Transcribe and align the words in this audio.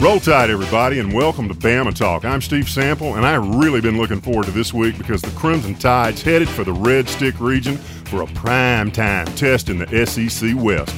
Roll 0.00 0.20
Tide, 0.20 0.48
everybody, 0.48 1.00
and 1.00 1.12
welcome 1.12 1.48
to 1.48 1.54
Bama 1.54 1.92
Talk. 1.92 2.24
I'm 2.24 2.40
Steve 2.40 2.68
Sample, 2.68 3.16
and 3.16 3.26
I've 3.26 3.56
really 3.56 3.80
been 3.80 3.98
looking 3.98 4.20
forward 4.20 4.46
to 4.46 4.52
this 4.52 4.72
week 4.72 4.96
because 4.96 5.20
the 5.20 5.30
Crimson 5.32 5.74
Tide's 5.74 6.22
headed 6.22 6.48
for 6.48 6.62
the 6.62 6.72
Red 6.72 7.08
Stick 7.08 7.40
region 7.40 7.78
for 8.06 8.22
a 8.22 8.26
prime 8.28 8.92
time 8.92 9.26
test 9.34 9.68
in 9.68 9.76
the 9.76 10.06
SEC 10.06 10.54
West. 10.54 10.94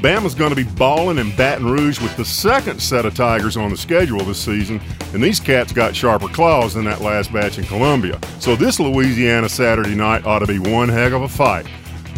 Bama's 0.00 0.36
going 0.36 0.50
to 0.50 0.56
be 0.56 0.70
balling 0.76 1.18
in 1.18 1.34
Baton 1.34 1.68
Rouge 1.68 2.00
with 2.00 2.16
the 2.16 2.24
second 2.24 2.80
set 2.80 3.04
of 3.04 3.16
Tigers 3.16 3.56
on 3.56 3.70
the 3.70 3.76
schedule 3.76 4.20
this 4.20 4.38
season, 4.38 4.80
and 5.12 5.20
these 5.20 5.40
cats 5.40 5.72
got 5.72 5.96
sharper 5.96 6.28
claws 6.28 6.74
than 6.74 6.84
that 6.84 7.00
last 7.00 7.32
batch 7.32 7.58
in 7.58 7.64
Columbia. 7.64 8.20
So 8.38 8.54
this 8.54 8.78
Louisiana 8.78 9.48
Saturday 9.48 9.96
night 9.96 10.24
ought 10.24 10.38
to 10.38 10.46
be 10.46 10.60
one 10.60 10.88
heck 10.88 11.12
of 11.12 11.22
a 11.22 11.28
fight. 11.28 11.66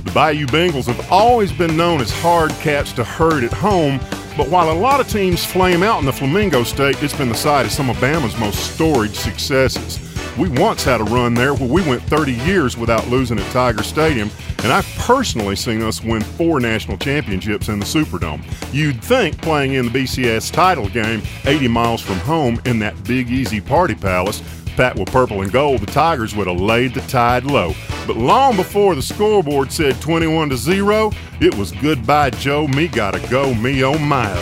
The 0.04 0.10
Bayou 0.10 0.46
Bengals 0.46 0.92
have 0.92 1.10
always 1.10 1.52
been 1.52 1.74
known 1.74 2.02
as 2.02 2.12
hard 2.20 2.50
cats 2.60 2.92
to 2.92 3.04
herd 3.04 3.44
at 3.44 3.52
home, 3.52 3.98
but 4.38 4.48
while 4.50 4.70
a 4.70 4.72
lot 4.72 5.00
of 5.00 5.08
teams 5.08 5.44
flame 5.44 5.82
out 5.82 5.98
in 5.98 6.06
the 6.06 6.12
Flamingo 6.12 6.62
State, 6.62 7.02
it's 7.02 7.12
been 7.12 7.28
the 7.28 7.34
site 7.34 7.66
of 7.66 7.72
some 7.72 7.90
of 7.90 7.96
Bama's 7.96 8.38
most 8.38 8.72
storied 8.72 9.12
successes. 9.12 9.98
We 10.38 10.48
once 10.48 10.84
had 10.84 11.00
a 11.00 11.04
run 11.04 11.34
there 11.34 11.54
where 11.54 11.68
we 11.68 11.82
went 11.82 12.02
30 12.04 12.34
years 12.34 12.76
without 12.76 13.08
losing 13.08 13.40
at 13.40 13.50
Tiger 13.50 13.82
Stadium, 13.82 14.30
and 14.62 14.72
I've 14.72 14.86
personally 14.96 15.56
seen 15.56 15.82
us 15.82 16.04
win 16.04 16.22
four 16.22 16.60
national 16.60 16.98
championships 16.98 17.68
in 17.68 17.80
the 17.80 17.84
Superdome. 17.84 18.44
You'd 18.72 19.02
think 19.02 19.42
playing 19.42 19.72
in 19.72 19.86
the 19.86 20.04
BCS 20.04 20.52
title 20.52 20.88
game 20.88 21.20
80 21.44 21.66
miles 21.66 22.00
from 22.00 22.18
home 22.18 22.60
in 22.64 22.78
that 22.78 23.02
big 23.02 23.30
easy 23.30 23.60
party 23.60 23.96
palace, 23.96 24.40
packed 24.78 24.96
with 24.96 25.10
purple 25.10 25.42
and 25.42 25.50
gold, 25.50 25.80
the 25.80 25.86
Tigers 25.86 26.36
would 26.36 26.46
have 26.46 26.60
laid 26.60 26.94
the 26.94 27.00
tide 27.02 27.42
low. 27.42 27.74
But 28.06 28.16
long 28.16 28.54
before 28.54 28.94
the 28.94 29.02
scoreboard 29.02 29.72
said 29.72 30.00
21 30.00 30.50
to 30.50 30.56
0, 30.56 31.10
it 31.40 31.52
was 31.56 31.72
goodbye 31.72 32.30
Joe, 32.30 32.68
me 32.68 32.86
gotta 32.86 33.18
go, 33.28 33.52
me 33.54 33.82
oh 33.82 33.98
my. 33.98 34.32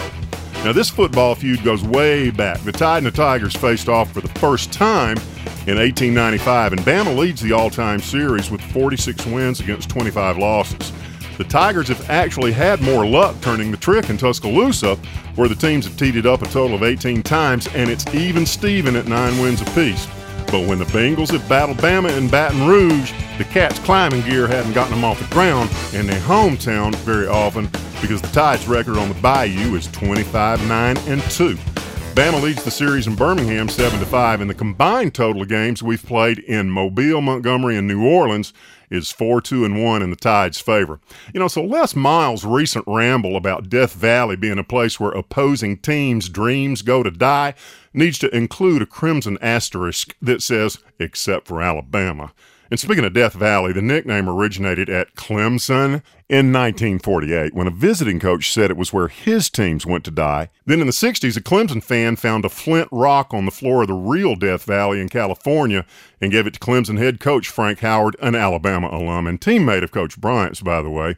Now, 0.63 0.73
this 0.73 0.91
football 0.91 1.35
feud 1.35 1.65
goes 1.65 1.83
way 1.83 2.31
back. 2.31 2.61
The 2.61 2.73
Tide 2.73 2.99
and 2.99 3.07
the 3.07 3.13
Tigers 3.13 3.57
faced 3.57 3.89
off 3.89 4.13
for 4.13 4.21
the 4.21 4.29
first 4.39 4.75
time 4.75 5.17
in 5.67 5.79
1895, 5.79 6.73
and 6.75 6.83
Bama 6.83 7.17
leads 7.17 7.41
the 7.41 7.53
all 7.53 7.71
time 7.71 8.01
series 8.01 8.51
with 8.51 8.61
46 8.61 9.25
wins 9.27 9.61
against 9.61 9.89
25 9.89 10.37
losses. 10.37 10.93
The 11.39 11.45
Tigers 11.45 11.89
have 11.89 12.11
actually 12.11 12.53
had 12.53 12.83
more 12.83 13.07
luck 13.07 13.41
turning 13.41 13.71
the 13.71 13.79
trick 13.79 14.11
in 14.11 14.19
Tuscaloosa, 14.19 14.97
where 15.37 15.49
the 15.49 15.55
teams 15.55 15.87
have 15.87 15.97
teed 15.97 16.17
it 16.17 16.27
up 16.27 16.43
a 16.43 16.47
total 16.47 16.77
of 16.77 16.83
18 16.83 17.23
times, 17.23 17.69
and 17.69 17.89
it's 17.89 18.07
even 18.15 18.45
Steven 18.45 18.97
at 18.97 19.07
nine 19.07 19.39
wins 19.41 19.63
apiece. 19.63 20.07
But 20.57 20.67
when 20.67 20.79
the 20.79 20.87
Bengals 20.87 21.33
have 21.33 21.47
battled 21.51 21.77
Bama 21.77 22.17
in 22.17 22.31
Baton 22.31 22.67
Rouge, 22.67 23.13
the 23.37 23.45
Cats' 23.45 23.79
climbing 23.81 24.23
gear 24.23 24.47
hadn't 24.47 24.73
gotten 24.73 24.95
them 24.95 25.05
off 25.05 25.19
the 25.19 25.35
ground 25.35 25.69
in 25.93 26.07
their 26.07 26.19
hometown 26.21 26.95
very 26.95 27.27
often 27.27 27.69
because 28.01 28.23
the 28.23 28.29
Tide's 28.29 28.67
record 28.67 28.97
on 28.97 29.11
the 29.11 29.15
Bayou 29.17 29.75
is 29.75 29.87
25 29.89 30.67
9 30.67 30.97
and 31.09 31.21
2. 31.31 31.59
Bama 32.17 32.41
leads 32.41 32.65
the 32.65 32.71
series 32.71 33.07
in 33.07 33.15
Birmingham 33.15 33.69
7 33.69 34.01
to 34.01 34.07
5, 34.07 34.41
and 34.41 34.49
the 34.49 34.55
combined 34.55 35.13
total 35.13 35.43
of 35.43 35.49
games 35.49 35.83
we've 35.83 36.03
played 36.03 36.39
in 36.39 36.71
Mobile, 36.71 37.21
Montgomery, 37.21 37.77
and 37.77 37.87
New 37.87 38.07
Orleans 38.07 38.55
is 38.89 39.13
4 39.13 39.43
2 39.43 39.67
and 39.67 39.85
1 39.85 40.01
in 40.01 40.09
the 40.09 40.17
Tide's 40.17 40.59
favor. 40.59 40.99
You 41.35 41.41
know, 41.41 41.47
so 41.47 41.63
Les 41.63 41.95
Miles' 41.95 42.47
recent 42.47 42.87
ramble 42.87 43.37
about 43.37 43.69
Death 43.69 43.93
Valley 43.93 44.35
being 44.35 44.59
a 44.59 44.65
place 44.65 44.99
where 44.99 45.11
opposing 45.11 45.77
teams' 45.77 46.31
dreams 46.31 46.81
go 46.81 47.03
to 47.03 47.11
die 47.11 47.53
needs 47.93 48.19
to 48.21 48.35
include 48.35 48.81
a 48.81 48.87
crimson 48.87 49.37
asterisk 49.43 50.17
that 50.23 50.41
says, 50.41 50.79
except 50.99 51.47
for 51.47 51.61
Alabama. 51.61 52.33
And 52.71 52.81
speaking 52.81 53.05
of 53.05 53.13
Death 53.13 53.35
Valley, 53.35 53.73
the 53.73 53.83
nickname 53.83 54.29
originated 54.29 54.91
at 54.91 55.15
Clemson 55.15 56.03
in 56.29 56.53
1948 56.53 57.55
when 57.55 57.69
a 57.69 57.71
visiting 57.71 58.19
coach 58.19 58.53
said 58.53 58.71
it 58.71 58.77
was 58.77 58.93
where 58.93 59.07
his 59.07 59.49
teams 59.49 59.87
went 59.87 60.05
to 60.05 60.11
die. 60.11 60.51
Then 60.65 60.81
in 60.81 60.87
the 60.87 60.93
60s, 60.93 61.37
a 61.37 61.41
Clemson 61.41 61.83
fan 61.83 62.17
found 62.17 62.45
a 62.45 62.49
flint 62.49 62.89
rock 62.91 63.33
on 63.33 63.45
the 63.45 63.53
floor 63.53 63.83
of 63.83 63.89
the 63.89 63.95
real 63.95 64.35
Death 64.35 64.65
Valley 64.65 65.01
in 65.01 65.09
California 65.09 65.87
and 66.21 66.33
gave 66.33 66.47
it 66.47 66.55
to 66.55 66.61
Clemson 66.61 66.99
head 66.99 67.21
coach 67.21 67.49
Frank 67.49 67.81
Howard, 67.81 68.17
an 68.21 68.35
Alabama 68.35 68.89
alum 68.89 69.27
and 69.27 69.41
teammate 69.41 69.85
of 69.85 69.93
Coach 69.93 70.21
Bryant's, 70.21 70.61
by 70.61 70.83
the 70.83 70.91
way 70.91 71.17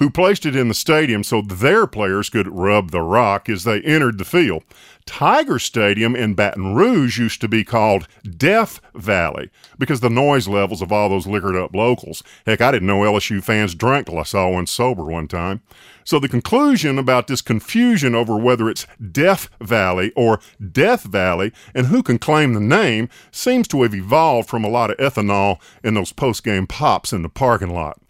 who 0.00 0.10
placed 0.10 0.46
it 0.46 0.56
in 0.56 0.68
the 0.68 0.74
stadium 0.74 1.22
so 1.22 1.42
their 1.42 1.86
players 1.86 2.30
could 2.30 2.48
rub 2.48 2.90
the 2.90 3.02
rock 3.02 3.48
as 3.50 3.64
they 3.64 3.82
entered 3.82 4.16
the 4.16 4.24
field. 4.24 4.64
Tiger 5.04 5.58
Stadium 5.58 6.16
in 6.16 6.34
Baton 6.34 6.74
Rouge 6.74 7.18
used 7.18 7.40
to 7.42 7.48
be 7.48 7.64
called 7.64 8.08
Death 8.22 8.80
Valley 8.94 9.50
because 9.78 10.00
the 10.00 10.08
noise 10.08 10.48
levels 10.48 10.80
of 10.80 10.90
all 10.90 11.10
those 11.10 11.26
liquored 11.26 11.56
up 11.56 11.74
locals. 11.74 12.22
Heck, 12.46 12.62
I 12.62 12.70
didn't 12.70 12.86
know 12.88 13.00
LSU 13.00 13.42
fans 13.42 13.74
drank 13.74 14.06
till 14.06 14.18
I 14.18 14.22
saw 14.22 14.48
one 14.48 14.66
sober 14.66 15.04
one 15.04 15.28
time. 15.28 15.60
So 16.04 16.18
the 16.18 16.28
conclusion 16.28 16.98
about 16.98 17.26
this 17.26 17.42
confusion 17.42 18.14
over 18.14 18.38
whether 18.38 18.70
it's 18.70 18.86
Death 19.12 19.50
Valley 19.60 20.12
or 20.16 20.40
Death 20.72 21.02
Valley 21.02 21.52
and 21.74 21.88
who 21.88 22.02
can 22.02 22.18
claim 22.18 22.54
the 22.54 22.60
name 22.60 23.10
seems 23.30 23.68
to 23.68 23.82
have 23.82 23.94
evolved 23.94 24.48
from 24.48 24.64
a 24.64 24.70
lot 24.70 24.90
of 24.90 24.96
ethanol 24.96 25.60
in 25.84 25.94
those 25.94 26.12
post 26.12 26.42
game 26.42 26.66
pops 26.66 27.12
in 27.12 27.22
the 27.22 27.28
parking 27.28 27.74
lot. 27.74 28.00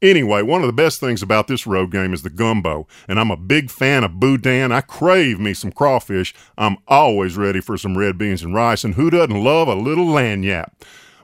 Anyway, 0.00 0.42
one 0.42 0.60
of 0.60 0.68
the 0.68 0.72
best 0.72 1.00
things 1.00 1.22
about 1.22 1.48
this 1.48 1.66
road 1.66 1.90
game 1.90 2.14
is 2.14 2.22
the 2.22 2.30
gumbo, 2.30 2.86
and 3.08 3.18
I'm 3.18 3.32
a 3.32 3.36
big 3.36 3.68
fan 3.68 4.04
of 4.04 4.20
boudin. 4.20 4.70
I 4.70 4.80
crave 4.80 5.40
me 5.40 5.54
some 5.54 5.72
crawfish. 5.72 6.32
I'm 6.56 6.76
always 6.86 7.36
ready 7.36 7.60
for 7.60 7.76
some 7.76 7.98
red 7.98 8.16
beans 8.16 8.44
and 8.44 8.54
rice, 8.54 8.84
and 8.84 8.94
who 8.94 9.10
doesn't 9.10 9.42
love 9.42 9.66
a 9.66 9.74
little 9.74 10.06
lagniappe? 10.06 10.70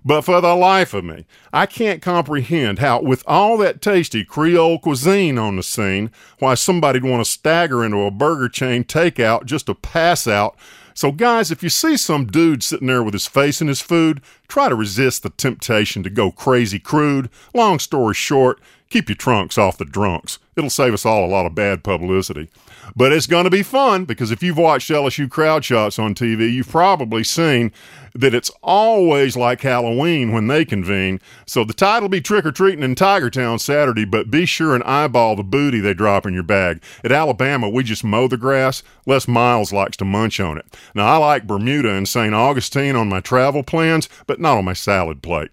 But 0.04 0.22
for 0.22 0.40
the 0.40 0.56
life 0.56 0.92
of 0.92 1.04
me, 1.04 1.24
I 1.52 1.66
can't 1.66 2.02
comprehend 2.02 2.80
how, 2.80 3.00
with 3.00 3.22
all 3.26 3.56
that 3.58 3.80
tasty 3.80 4.24
Creole 4.24 4.80
cuisine 4.80 5.38
on 5.38 5.54
the 5.54 5.62
scene, 5.62 6.10
why 6.40 6.54
somebody'd 6.54 7.04
want 7.04 7.24
to 7.24 7.30
stagger 7.30 7.84
into 7.84 7.98
a 7.98 8.10
burger 8.10 8.48
chain 8.48 8.82
takeout 8.82 9.46
just 9.46 9.66
to 9.66 9.74
pass 9.74 10.26
out 10.26 10.56
so, 10.94 11.10
guys, 11.10 11.50
if 11.50 11.62
you 11.62 11.68
see 11.68 11.96
some 11.96 12.26
dude 12.26 12.62
sitting 12.62 12.86
there 12.86 13.02
with 13.02 13.14
his 13.14 13.26
face 13.26 13.60
in 13.60 13.66
his 13.66 13.80
food, 13.80 14.20
try 14.46 14.68
to 14.68 14.76
resist 14.76 15.24
the 15.24 15.30
temptation 15.30 16.04
to 16.04 16.10
go 16.10 16.30
crazy 16.30 16.78
crude. 16.78 17.28
Long 17.52 17.80
story 17.80 18.14
short, 18.14 18.60
keep 18.90 19.08
your 19.08 19.16
trunks 19.16 19.58
off 19.58 19.78
the 19.78 19.84
drunks. 19.84 20.38
It'll 20.56 20.70
save 20.70 20.94
us 20.94 21.04
all 21.04 21.24
a 21.24 21.26
lot 21.26 21.46
of 21.46 21.54
bad 21.54 21.82
publicity. 21.82 22.48
But 22.94 23.12
it's 23.12 23.26
going 23.26 23.44
to 23.44 23.50
be 23.50 23.62
fun 23.62 24.04
because 24.04 24.30
if 24.30 24.42
you've 24.42 24.56
watched 24.56 24.90
LSU 24.90 25.28
crowd 25.28 25.64
shots 25.64 25.98
on 25.98 26.14
TV, 26.14 26.52
you've 26.52 26.68
probably 26.68 27.24
seen 27.24 27.72
that 28.14 28.34
it's 28.34 28.50
always 28.62 29.36
like 29.36 29.62
Halloween 29.62 30.30
when 30.30 30.46
they 30.46 30.64
convene. 30.64 31.20
So 31.46 31.64
the 31.64 31.74
tide 31.74 32.02
will 32.02 32.08
be 32.08 32.20
trick 32.20 32.46
or 32.46 32.52
treating 32.52 32.84
in 32.84 32.94
Tigertown 32.94 33.58
Saturday, 33.58 34.04
but 34.04 34.30
be 34.30 34.46
sure 34.46 34.74
and 34.74 34.84
eyeball 34.84 35.34
the 35.34 35.42
booty 35.42 35.80
they 35.80 35.94
drop 35.94 36.24
in 36.24 36.34
your 36.34 36.44
bag. 36.44 36.80
At 37.02 37.10
Alabama, 37.10 37.68
we 37.68 37.82
just 37.82 38.04
mow 38.04 38.28
the 38.28 38.36
grass. 38.36 38.84
Les 39.06 39.26
Miles 39.26 39.72
likes 39.72 39.96
to 39.96 40.04
munch 40.04 40.38
on 40.38 40.56
it. 40.56 40.66
Now, 40.94 41.06
I 41.06 41.16
like 41.16 41.48
Bermuda 41.48 41.90
and 41.90 42.08
St. 42.08 42.32
Augustine 42.34 42.94
on 42.94 43.08
my 43.08 43.20
travel 43.20 43.64
plans, 43.64 44.08
but 44.28 44.40
not 44.40 44.58
on 44.58 44.64
my 44.64 44.74
salad 44.74 45.20
plate. 45.20 45.50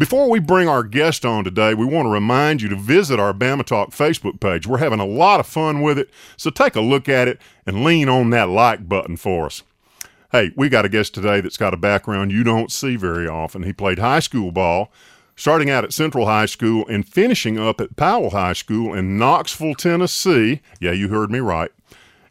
Before 0.00 0.30
we 0.30 0.38
bring 0.40 0.66
our 0.66 0.82
guest 0.82 1.26
on 1.26 1.44
today, 1.44 1.74
we 1.74 1.84
want 1.84 2.06
to 2.06 2.10
remind 2.10 2.62
you 2.62 2.70
to 2.70 2.74
visit 2.74 3.20
our 3.20 3.34
Bama 3.34 3.66
Talk 3.66 3.90
Facebook 3.90 4.40
page. 4.40 4.66
We're 4.66 4.78
having 4.78 4.98
a 4.98 5.04
lot 5.04 5.40
of 5.40 5.46
fun 5.46 5.82
with 5.82 5.98
it, 5.98 6.08
so 6.38 6.48
take 6.48 6.74
a 6.74 6.80
look 6.80 7.06
at 7.06 7.28
it 7.28 7.38
and 7.66 7.84
lean 7.84 8.08
on 8.08 8.30
that 8.30 8.48
like 8.48 8.88
button 8.88 9.18
for 9.18 9.44
us. 9.44 9.62
Hey, 10.32 10.52
we 10.56 10.70
got 10.70 10.86
a 10.86 10.88
guest 10.88 11.12
today 11.12 11.42
that's 11.42 11.58
got 11.58 11.74
a 11.74 11.76
background 11.76 12.32
you 12.32 12.42
don't 12.42 12.72
see 12.72 12.96
very 12.96 13.28
often. 13.28 13.62
He 13.62 13.74
played 13.74 13.98
high 13.98 14.20
school 14.20 14.50
ball, 14.52 14.90
starting 15.36 15.68
out 15.68 15.84
at 15.84 15.92
Central 15.92 16.24
High 16.24 16.46
School 16.46 16.86
and 16.88 17.06
finishing 17.06 17.58
up 17.58 17.78
at 17.78 17.96
Powell 17.96 18.30
High 18.30 18.54
School 18.54 18.94
in 18.94 19.18
Knoxville, 19.18 19.74
Tennessee. 19.74 20.62
Yeah, 20.80 20.92
you 20.92 21.10
heard 21.10 21.30
me 21.30 21.40
right 21.40 21.72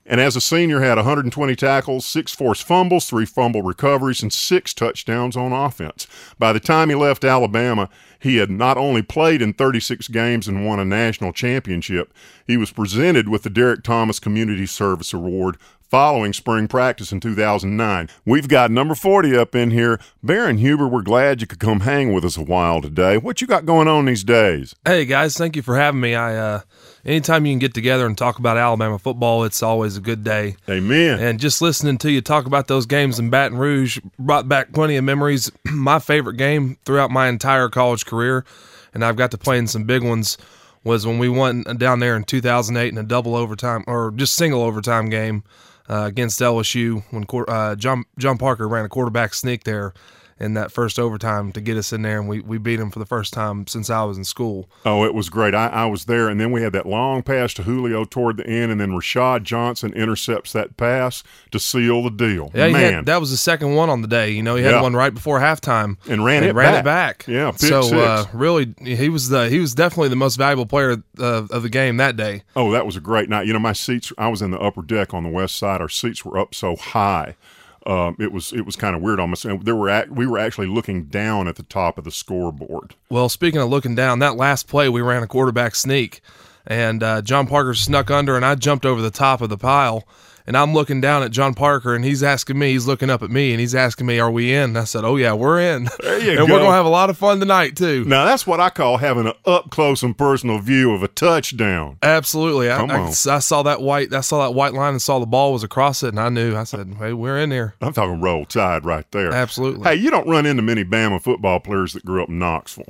and 0.10 0.20
as 0.20 0.36
a 0.36 0.42
senior 0.42 0.82
had 0.82 0.98
120 0.98 1.56
tackles, 1.56 2.06
six 2.06 2.34
forced 2.34 2.64
fumbles, 2.64 3.08
three 3.08 3.26
fumble 3.26 3.62
recoveries, 3.62 4.24
and 4.24 4.34
six 4.34 4.74
touchdowns 4.74 5.38
on 5.38 5.54
offense. 5.54 6.08
By 6.40 6.52
the 6.52 6.60
time 6.60 6.90
he 6.90 6.96
left 6.96 7.24
Alabama, 7.24 7.90
he 8.20 8.38
had 8.38 8.50
not 8.50 8.76
only 8.76 9.04
played 9.04 9.42
in 9.42 9.54
36 9.54 10.08
games 10.08 10.48
and 10.48 10.66
won 10.66 10.80
a 10.80 10.86
national 10.86 11.32
championship, 11.32 12.12
he 12.48 12.58
was 12.58 12.72
presented 12.72 13.30
with 13.30 13.44
the 13.44 13.52
Derrick 13.52 13.84
Thomas 13.84 14.20
Community 14.20 14.66
Service 14.66 15.14
Award 15.14 15.58
following 15.90 16.34
spring 16.34 16.68
practice 16.68 17.12
in 17.12 17.20
2009. 17.20 18.10
We've 18.26 18.48
got 18.48 18.72
number 18.72 18.96
40 18.96 19.36
up 19.36 19.56
in 19.56 19.72
here. 19.72 20.00
Baron 20.22 20.60
Huber, 20.60 20.88
we're 20.88 21.02
glad 21.02 21.42
you 21.42 21.48
could 21.48 21.60
come 21.60 21.82
hang 21.82 22.14
with 22.14 22.24
us 22.24 22.38
a 22.38 22.44
while 22.44 22.82
today. 22.82 23.18
What 23.18 23.42
you 23.42 23.48
got 23.48 23.66
going 23.66 23.88
on 23.88 24.06
these 24.06 24.24
days? 24.24 24.76
Hey 24.86 25.06
guys, 25.06 25.36
thank 25.36 25.56
you 25.56 25.62
for 25.62 25.78
having 25.78 26.02
me. 26.02 26.16
I 26.16 26.36
uh 26.36 26.62
anytime 27.10 27.46
you 27.46 27.52
can 27.52 27.60
get 27.60 27.74
together 27.74 28.06
and 28.06 28.18
talk 28.18 28.40
about 28.40 28.56
Alabama 28.58 29.00
football, 29.00 29.44
it's 29.44 29.64
always 29.64 29.98
a 29.98 30.02
good 30.02 30.24
day. 30.24 30.56
Amen. 30.70 31.20
And 31.20 31.40
just 31.40 31.62
listening 31.62 31.98
to 32.00 32.12
you 32.12 32.22
talk 32.22 32.46
about 32.46 32.68
those 32.68 32.86
games 32.86 33.20
in 33.20 33.30
Baton 33.30 33.58
Rouge 33.58 34.00
brought 34.18 34.48
back 34.48 34.72
plenty 34.72 34.96
of 34.96 35.04
memories. 35.04 35.52
my 35.66 36.00
favorite 36.00 36.38
game 36.38 36.78
throughout 36.86 37.12
my 37.12 37.28
entire 37.28 37.68
college 37.68 38.06
career, 38.06 38.46
and 38.94 39.04
I've 39.04 39.16
got 39.16 39.32
to 39.32 39.38
play 39.38 39.58
in 39.58 39.68
some 39.68 39.84
big 39.84 40.04
ones 40.04 40.38
was 40.84 41.06
when 41.06 41.20
we 41.20 41.28
went 41.28 41.78
down 41.78 42.00
there 42.00 42.16
in 42.16 42.24
2008 42.24 42.88
in 42.88 42.98
a 42.98 43.04
double 43.04 43.36
overtime 43.36 43.84
or 43.86 44.12
just 44.12 44.36
single 44.36 44.62
overtime 44.62 45.10
game 45.10 45.44
uh, 45.90 46.06
against 46.06 46.40
LSU 46.40 47.04
when 47.12 47.26
uh, 47.48 47.76
John 47.76 48.06
John 48.18 48.38
Parker 48.38 48.68
ran 48.68 48.86
a 48.86 48.90
quarterback 48.90 49.34
sneak 49.34 49.64
there, 49.66 49.94
in 50.40 50.54
that 50.54 50.72
first 50.72 50.98
overtime 50.98 51.52
to 51.52 51.62
get 51.62 51.76
us 51.78 51.92
in 51.92 52.02
there, 52.02 52.20
and 52.20 52.30
we, 52.30 52.40
we 52.40 52.58
beat 52.58 52.78
them 52.78 52.92
for 52.92 53.00
the 53.00 53.06
first 53.06 53.34
time 53.34 53.68
since 53.68 53.90
I 53.90 54.04
was 54.04 54.18
in 54.18 54.24
school. 54.24 54.70
Oh, 54.86 55.04
it 55.04 55.14
was 55.14 55.30
great. 55.30 55.54
I, 55.54 55.68
I 55.68 55.86
was 55.86 56.06
there, 56.06 56.30
and 56.30 56.40
then 56.40 56.52
we 56.52 56.62
had 56.62 56.72
that 56.74 56.86
long 56.86 57.24
pass 57.24 57.54
to 57.56 57.64
Julio 57.64 58.06
toward 58.06 58.38
the 58.38 58.48
end, 58.48 58.72
and 58.72 58.80
then 58.80 58.92
Rashad 58.92 59.44
Johnson 59.44 59.92
intercepts 59.94 60.54
that 60.54 60.78
pass 60.78 61.24
to 61.52 61.60
seal 61.60 62.04
the 62.04 62.10
deal. 62.10 62.52
Yeah, 62.54 62.70
Man, 62.70 62.94
had, 62.94 63.06
that 63.08 63.20
was 63.20 63.32
the 63.32 63.38
second 63.38 63.76
one 63.76 63.90
on 63.90 64.02
the 64.02 64.08
day. 64.08 64.32
You 64.32 64.44
know, 64.44 64.56
he 64.56 64.64
had 64.64 64.72
Yeah. 64.76 64.82
one 64.82 64.96
right 64.96 65.14
before 65.14 65.40
halftime 65.40 65.98
And 66.08 66.24
ran 66.24 66.44
it 66.44 66.56
ran 66.56 66.74
back. 66.74 66.80
it 66.80 66.86
back. 66.86 67.26
Yeah, 67.28 67.52
so. 67.52 68.00
Uh, 68.00 68.26
really, 68.34 68.74
he 68.82 69.10
was 69.10 69.30
the 69.30 69.50
he 69.50 69.60
was 69.60 69.74
definitely 69.76 70.10
the 70.10 70.16
most 70.16 70.36
valuable 70.38 70.66
player 70.66 71.04
of, 71.18 71.52
of 71.52 71.64
the 71.64 71.70
game 71.70 71.98
that 71.98 72.16
day. 72.16 72.44
Oh, 72.56 72.72
that 72.72 72.86
was 72.86 72.96
a 72.96 73.02
great 73.02 73.28
night. 73.30 73.46
You 73.48 73.54
know, 73.54 73.60
my 73.60 73.74
seats. 73.74 74.14
I 74.18 74.28
was 74.30 74.42
in 74.42 74.52
the 74.52 74.60
upper 74.60 74.82
deck 74.82 75.14
on 75.14 75.24
the 75.24 75.30
west 75.30 75.58
side. 75.58 75.82
Our 75.82 75.90
seats 75.90 76.24
were 76.24 76.38
up 76.38 76.56
so 76.56 76.76
high. 76.76 77.36
Um, 77.86 78.16
it 78.20 78.32
was 78.32 78.52
it 78.54 78.66
was 78.66 78.76
kind 78.76 78.96
of 78.96 79.02
weird 79.02 79.20
almost. 79.20 79.46
And 79.46 79.64
there 79.64 79.76
were 79.76 79.90
ac 79.90 80.10
we 80.10 80.28
were 80.28 80.38
actually 80.38 80.68
looking 80.68 81.06
down 81.06 81.48
at 81.48 81.56
the 81.56 81.64
top 81.64 81.98
of 81.98 82.04
the 82.04 82.12
scoreboard. 82.12 82.96
Well, 83.10 83.30
speaking 83.30 83.62
of 83.62 83.70
looking 83.70 83.96
down, 83.96 84.20
that 84.20 84.36
last 84.36 84.68
play 84.68 84.90
we 84.90 85.02
ran 85.02 85.24
a 85.24 85.28
quarterback 85.28 85.76
sneak, 85.76 86.22
and 86.68 87.02
uh, 87.02 87.22
John 87.22 87.48
Parker 87.48 87.74
snuck 87.74 88.12
under, 88.12 88.36
and 88.36 88.46
I 88.46 88.56
jumped 88.56 88.86
over 88.86 89.02
the 89.02 89.12
top 89.12 89.42
of 89.42 89.50
the 89.50 89.58
pile. 89.58 90.08
And 90.50 90.58
I'm 90.58 90.74
looking 90.74 91.00
down 91.00 91.22
at 91.22 91.30
John 91.30 91.54
Parker, 91.54 91.94
and 91.94 92.04
he's 92.04 92.24
asking 92.24 92.58
me, 92.58 92.72
he's 92.72 92.88
looking 92.88 93.12
up 93.12 93.22
at 93.22 93.30
me, 93.30 93.52
and 93.52 93.60
he's 93.60 93.76
asking 93.76 94.08
me, 94.08 94.20
"Are 94.20 94.32
we 94.32 94.52
in?" 94.52 94.72
And 94.72 94.80
I 94.80 94.84
said, 94.86 95.06
"Oh 95.06 95.16
yeah, 95.16 95.34
we're 95.34 95.60
in." 95.62 95.88
There 96.02 96.20
you 96.20 96.40
and 96.40 96.48
go. 96.48 96.56
we're 96.56 96.60
gonna 96.62 96.72
have 96.72 96.88
a 96.88 96.90
lot 96.90 97.12
of 97.12 97.20
fun 97.20 97.40
tonight 97.40 97.76
too. 97.76 98.04
Now 98.06 98.26
that's 98.26 98.48
what 98.48 98.60
I 98.60 98.72
call 98.72 98.98
having 98.98 99.28
an 99.28 99.34
up 99.46 99.70
close 99.70 100.02
and 100.02 100.18
personal 100.18 100.58
view 100.58 100.92
of 100.92 101.04
a 101.04 101.08
touchdown. 101.08 102.00
Absolutely. 102.02 102.72
I, 102.72 102.78
Come 102.78 102.90
I, 102.90 102.98
on. 102.98 103.10
I 103.10 103.40
saw 103.40 103.62
that 103.62 103.84
white. 103.84 104.12
I 104.12 104.22
saw 104.22 104.44
that 104.48 104.56
white 104.56 104.74
line 104.74 104.94
and 104.94 105.02
saw 105.02 105.20
the 105.20 105.28
ball 105.28 105.54
was 105.54 105.64
across 105.64 106.02
it, 106.02 106.08
and 106.08 106.20
I 106.20 106.30
knew. 106.30 106.56
I 106.56 106.64
said, 106.64 106.96
"Hey, 106.98 107.14
we're 107.14 107.38
in 107.38 107.52
here." 107.52 107.76
I'm 107.80 107.94
talking 107.94 108.20
roll 108.20 108.46
tide 108.46 108.86
right 108.86 109.06
there. 109.12 109.32
Absolutely. 109.32 109.84
Hey, 109.84 109.96
you 109.98 110.10
don't 110.10 110.28
run 110.28 110.48
into 110.48 110.64
many 110.64 110.84
Bama 110.84 111.22
football 111.22 111.60
players 111.60 111.94
that 111.94 112.04
grew 112.04 112.24
up 112.24 112.30
in 112.30 112.40
Knoxville. 112.40 112.88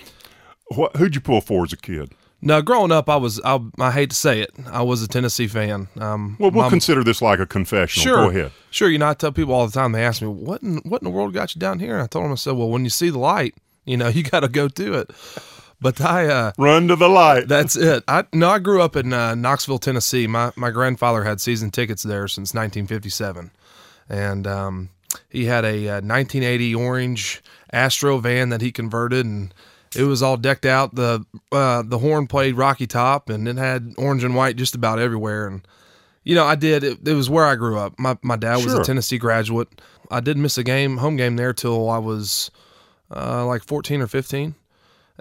What, 0.68 0.96
who'd 0.96 1.14
you 1.14 1.20
pull 1.20 1.42
for 1.42 1.66
as 1.66 1.74
a 1.74 1.78
kid? 1.78 2.14
Now, 2.42 2.62
growing 2.62 2.92
up, 2.92 3.10
I 3.10 3.18
was. 3.18 3.42
I, 3.44 3.60
I 3.80 3.92
hate 3.92 4.12
to 4.12 4.16
say 4.16 4.40
it, 4.42 4.52
I 4.72 4.82
was 4.82 5.04
a 5.04 5.08
Tennessee 5.10 5.48
fan. 5.48 5.90
Um, 6.00 6.38
Well, 6.40 6.52
we'll 6.52 6.64
my- 6.64 6.70
consider 6.70 7.04
this 7.04 7.22
like 7.22 7.40
a 7.40 7.46
confessional. 7.46 8.04
Sure. 8.04 8.24
Go 8.26 8.30
ahead. 8.30 8.52
Sure. 8.72 8.90
You 8.90 8.98
know, 8.98 9.10
I 9.10 9.14
tell 9.14 9.32
people 9.34 9.54
all 9.54 9.66
the 9.68 9.74
time. 9.74 9.92
They 9.92 10.04
ask 10.06 10.22
me, 10.22 10.30
"What 10.30 10.62
in 10.64 10.78
what 10.86 11.02
in 11.02 11.06
the 11.06 11.10
world 11.12 11.34
got 11.34 11.54
you 11.54 11.60
down 11.60 11.80
here?" 11.80 11.96
And 11.96 12.04
I 12.04 12.08
told 12.08 12.24
them, 12.26 12.32
I 12.32 12.36
said, 12.36 12.54
"Well, 12.56 12.70
when 12.70 12.84
you 12.86 12.90
see 12.90 13.10
the 13.10 13.20
light, 13.20 13.56
you 13.86 13.98
know, 13.98 14.08
you 14.18 14.24
got 14.24 14.40
to 14.42 14.48
go 14.48 14.68
to 14.70 14.94
it." 14.94 15.12
But 15.82 16.02
I, 16.02 16.28
uh, 16.28 16.52
Run 16.58 16.90
to 16.90 16.96
the 16.98 17.08
light. 17.08 17.48
that's 17.48 17.76
it. 17.78 18.04
I 18.08 18.26
no, 18.34 18.50
I 18.50 18.60
grew 18.60 18.82
up 18.82 18.96
in 18.96 19.12
uh, 19.14 19.36
Knoxville, 19.36 19.80
Tennessee. 19.80 20.26
My 20.28 20.52
my 20.56 20.72
grandfather 20.72 21.24
had 21.24 21.40
season 21.42 21.72
tickets 21.72 22.04
there 22.04 22.28
since 22.28 22.54
1957, 22.54 23.52
and 24.10 24.46
um, 24.48 24.90
he 25.30 25.46
had 25.46 25.66
a 25.66 25.88
uh, 25.88 25.94
1980 26.02 26.76
orange 26.76 27.42
Astro 27.72 28.18
van 28.18 28.50
that 28.50 28.62
he 28.62 28.72
converted, 28.72 29.26
and 29.26 29.54
it 29.96 30.04
was 30.04 30.22
all 30.22 30.38
decked 30.38 30.66
out. 30.66 30.96
the 30.96 31.26
uh, 31.52 31.84
The 31.84 31.98
horn 32.00 32.28
played 32.28 32.56
Rocky 32.56 32.88
Top, 32.88 33.30
and 33.30 33.48
it 33.48 33.58
had 33.58 33.94
orange 33.98 34.24
and 34.24 34.36
white 34.36 34.56
just 34.56 34.76
about 34.76 35.00
everywhere. 35.00 35.48
And 35.48 35.68
you 36.24 36.36
know, 36.36 36.46
I 36.46 36.56
did. 36.56 36.84
It, 36.84 37.08
it 37.08 37.14
was 37.14 37.30
where 37.30 37.46
I 37.46 37.56
grew 37.56 37.78
up. 37.78 37.98
My 37.98 38.18
my 38.22 38.36
dad 38.36 38.56
was 38.58 38.66
Sure. 38.74 38.82
a 38.82 38.84
Tennessee 38.84 39.18
graduate. 39.18 39.82
I 40.12 40.20
did 40.20 40.38
miss 40.38 40.58
a 40.58 40.64
game, 40.64 40.98
home 40.98 41.16
game 41.18 41.36
there 41.36 41.54
till 41.54 41.90
I 41.90 41.98
was 42.00 42.50
uh, 43.16 43.46
like 43.46 43.64
14 43.64 44.02
or 44.02 44.08
15 44.08 44.56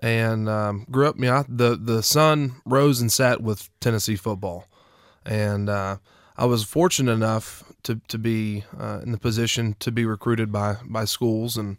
and 0.02 0.48
um, 0.48 0.86
grew 0.90 1.06
up. 1.06 1.16
You 1.16 1.26
know, 1.26 1.44
the 1.48 1.76
the 1.76 2.02
sun 2.02 2.56
rose 2.64 3.00
and 3.00 3.10
set 3.12 3.40
with 3.40 3.68
Tennessee 3.80 4.16
football, 4.16 4.66
and 5.26 5.68
uh, 5.68 5.96
I 6.36 6.44
was 6.46 6.64
fortunate 6.64 7.12
enough 7.12 7.64
to 7.84 8.00
to 8.08 8.18
be 8.18 8.64
uh, 8.78 9.00
in 9.02 9.12
the 9.12 9.18
position 9.18 9.76
to 9.80 9.90
be 9.90 10.04
recruited 10.04 10.52
by 10.52 10.76
by 10.84 11.04
schools. 11.04 11.56
And 11.56 11.78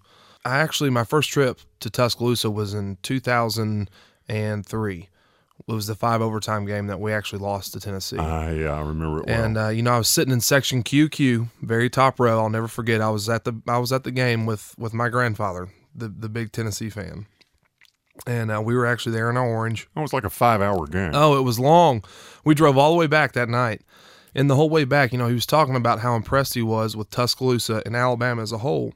I 0.50 0.60
actually 0.60 0.90
my 0.90 1.04
first 1.04 1.30
trip 1.30 1.60
to 1.80 1.90
Tuscaloosa 1.90 2.50
was 2.50 2.74
in 2.74 2.98
2003. 3.04 5.10
It 5.68 5.74
was 5.74 5.88
the 5.88 5.96
five 5.96 6.22
overtime 6.22 6.66
game 6.66 6.88
that 6.88 7.00
we 7.00 7.14
actually 7.14 7.40
lost 7.40 7.74
to 7.74 7.80
Tennessee. 7.80 8.18
I, 8.18 8.54
yeah, 8.54 8.72
I 8.72 8.80
remember 8.80 9.20
it 9.20 9.28
well. 9.28 9.44
And 9.44 9.58
uh, 9.58 9.68
you 9.68 9.84
know, 9.84 9.94
I 9.94 9.98
was 10.00 10.10
sitting 10.10 10.34
in 10.34 10.42
section 10.42 10.84
QQ, 10.84 11.50
very 11.62 11.90
top 11.90 12.20
row. 12.20 12.40
I'll 12.40 12.50
never 12.50 12.68
forget. 12.68 13.02
I 13.02 13.10
was 13.10 13.30
at 13.30 13.44
the 13.44 13.62
I 13.68 13.78
was 13.78 13.92
at 13.92 14.04
the 14.04 14.12
game 14.12 14.48
with 14.48 14.74
with 14.80 14.94
my 14.94 15.10
grandfather, 15.10 15.70
the 15.94 16.08
the 16.08 16.30
big 16.30 16.52
Tennessee 16.52 16.90
fan, 16.90 17.28
and 18.26 18.52
uh, 18.52 18.62
we 18.64 18.74
were 18.74 18.88
actually 18.88 19.12
there 19.12 19.30
in 19.30 19.38
our 19.38 19.48
orange. 19.48 19.88
it 19.96 20.00
was 20.00 20.14
like 20.14 20.24
a 20.24 20.30
five-hour 20.30 20.88
game. 20.88 21.12
Oh, 21.14 21.38
it 21.38 21.44
was 21.44 21.60
long. 21.60 22.04
We 22.44 22.56
drove 22.56 22.78
all 22.78 22.92
the 22.92 22.98
way 22.98 23.08
back 23.08 23.34
that 23.34 23.50
night, 23.50 23.82
and 24.34 24.50
the 24.50 24.56
whole 24.56 24.70
way 24.70 24.86
back, 24.86 25.12
you 25.12 25.20
know, 25.20 25.28
he 25.28 25.36
was 25.36 25.46
talking 25.46 25.76
about 25.76 26.00
how 26.00 26.16
impressed 26.16 26.56
he 26.56 26.64
was 26.64 26.96
with 26.96 27.12
Tuscaloosa 27.12 27.84
and 27.86 27.96
Alabama 27.96 28.42
as 28.42 28.52
a 28.52 28.60
whole, 28.60 28.94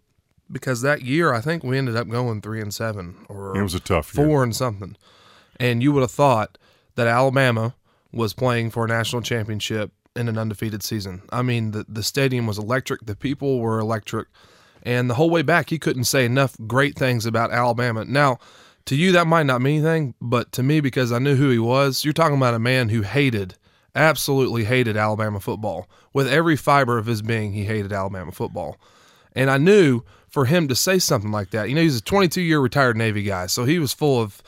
because 0.52 0.82
that 0.82 1.02
year 1.02 1.34
I 1.34 1.42
think 1.42 1.64
we 1.64 1.78
ended 1.78 1.96
up 1.96 2.10
going 2.10 2.42
three 2.42 2.62
and 2.62 2.74
seven 2.74 3.26
or 3.30 3.58
it 3.58 3.64
was 3.64 3.74
a 3.74 3.80
tough 3.80 4.16
year. 4.16 4.26
four 4.26 4.44
and 4.44 4.56
something. 4.56 4.96
And 5.60 5.84
you 5.84 5.92
would 5.92 6.02
have 6.02 6.12
thought 6.12 6.58
that 6.96 7.08
Alabama 7.08 7.76
was 8.12 8.34
playing 8.34 8.72
for 8.72 8.86
a 8.86 8.88
national 8.88 9.22
championship 9.22 9.92
in 10.16 10.28
an 10.28 10.38
undefeated 10.38 10.84
season. 10.84 11.24
I 11.32 11.42
mean, 11.42 11.72
the, 11.72 11.86
the 11.88 12.04
stadium 12.04 12.46
was 12.46 12.58
electric, 12.58 13.06
the 13.06 13.16
people 13.16 13.60
were 13.60 13.80
electric, 13.80 14.28
and 14.84 15.10
the 15.10 15.16
whole 15.16 15.30
way 15.30 15.42
back, 15.42 15.70
he 15.70 15.80
couldn't 15.80 16.04
say 16.04 16.26
enough 16.26 16.56
great 16.68 16.96
things 16.96 17.26
about 17.26 17.52
Alabama. 17.52 18.06
Now, 18.06 18.38
to 18.86 18.96
you, 18.96 19.14
that 19.14 19.28
might 19.28 19.46
not 19.46 19.62
mean 19.62 19.78
anything, 19.78 20.14
but 20.22 20.52
to 20.52 20.64
me, 20.64 20.82
because 20.82 21.12
I 21.12 21.20
knew 21.20 21.36
who 21.36 21.50
he 21.50 21.60
was, 21.60 22.04
you're 22.04 22.14
talking 22.14 22.36
about 22.36 22.54
a 22.54 22.60
man 22.60 22.90
who 22.90 23.02
hated, 23.02 23.56
absolutely 23.96 24.66
hated 24.66 24.98
Alabama 24.98 25.40
football. 25.40 25.90
With 26.12 26.28
every 26.28 26.58
fiber 26.58 26.98
of 26.98 27.06
his 27.06 27.22
being, 27.22 27.54
he 27.54 27.64
hated 27.64 27.94
Alabama 27.94 28.34
football. 28.34 28.78
And 29.34 29.50
I 29.50 29.58
knew 29.58 30.04
for 30.34 30.46
him 30.46 30.68
to 30.68 30.76
say 30.76 30.98
something 30.98 31.32
like 31.32 31.52
that, 31.52 31.70
you 31.70 31.76
know, 31.76 31.82
he's 31.82 31.98
a 31.98 32.02
22 32.02 32.42
year 32.42 32.60
retired 32.60 32.98
Navy 32.98 33.22
guy, 33.22 33.46
so 33.46 33.66
he 33.66 33.78
was 33.78 33.94
full 33.94 34.20
of, 34.20 34.42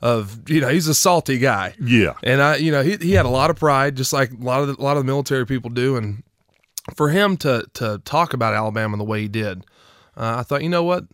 of 0.00 0.48
you 0.48 0.60
know, 0.60 0.68
he's 0.68 0.86
a 0.86 0.94
salty 0.94 1.36
guy. 1.36 1.74
Yeah. 1.82 2.14
And 2.22 2.40
I, 2.40 2.56
you 2.56 2.70
know, 2.70 2.84
he, 2.84 2.96
he 2.96 3.12
had 3.14 3.26
a 3.26 3.28
lot 3.30 3.50
of 3.50 3.56
pride, 3.56 3.96
just 3.96 4.12
like 4.12 4.30
a 4.30 4.36
lot 4.36 4.60
of 4.60 4.68
the, 4.68 4.80
a 4.80 4.84
lot 4.84 4.96
of 4.96 5.02
the 5.02 5.06
military 5.06 5.44
people 5.44 5.68
do. 5.68 5.96
And 5.96 6.22
for 6.94 7.08
him 7.08 7.36
to 7.38 7.66
to 7.74 8.00
talk 8.04 8.34
about 8.34 8.54
Alabama 8.54 8.96
the 8.96 9.02
way 9.02 9.22
he 9.22 9.28
did, 9.28 9.66
uh, 10.16 10.36
I 10.38 10.42
thought, 10.44 10.62
you 10.62 10.68
know 10.68 10.84
what, 10.84 11.06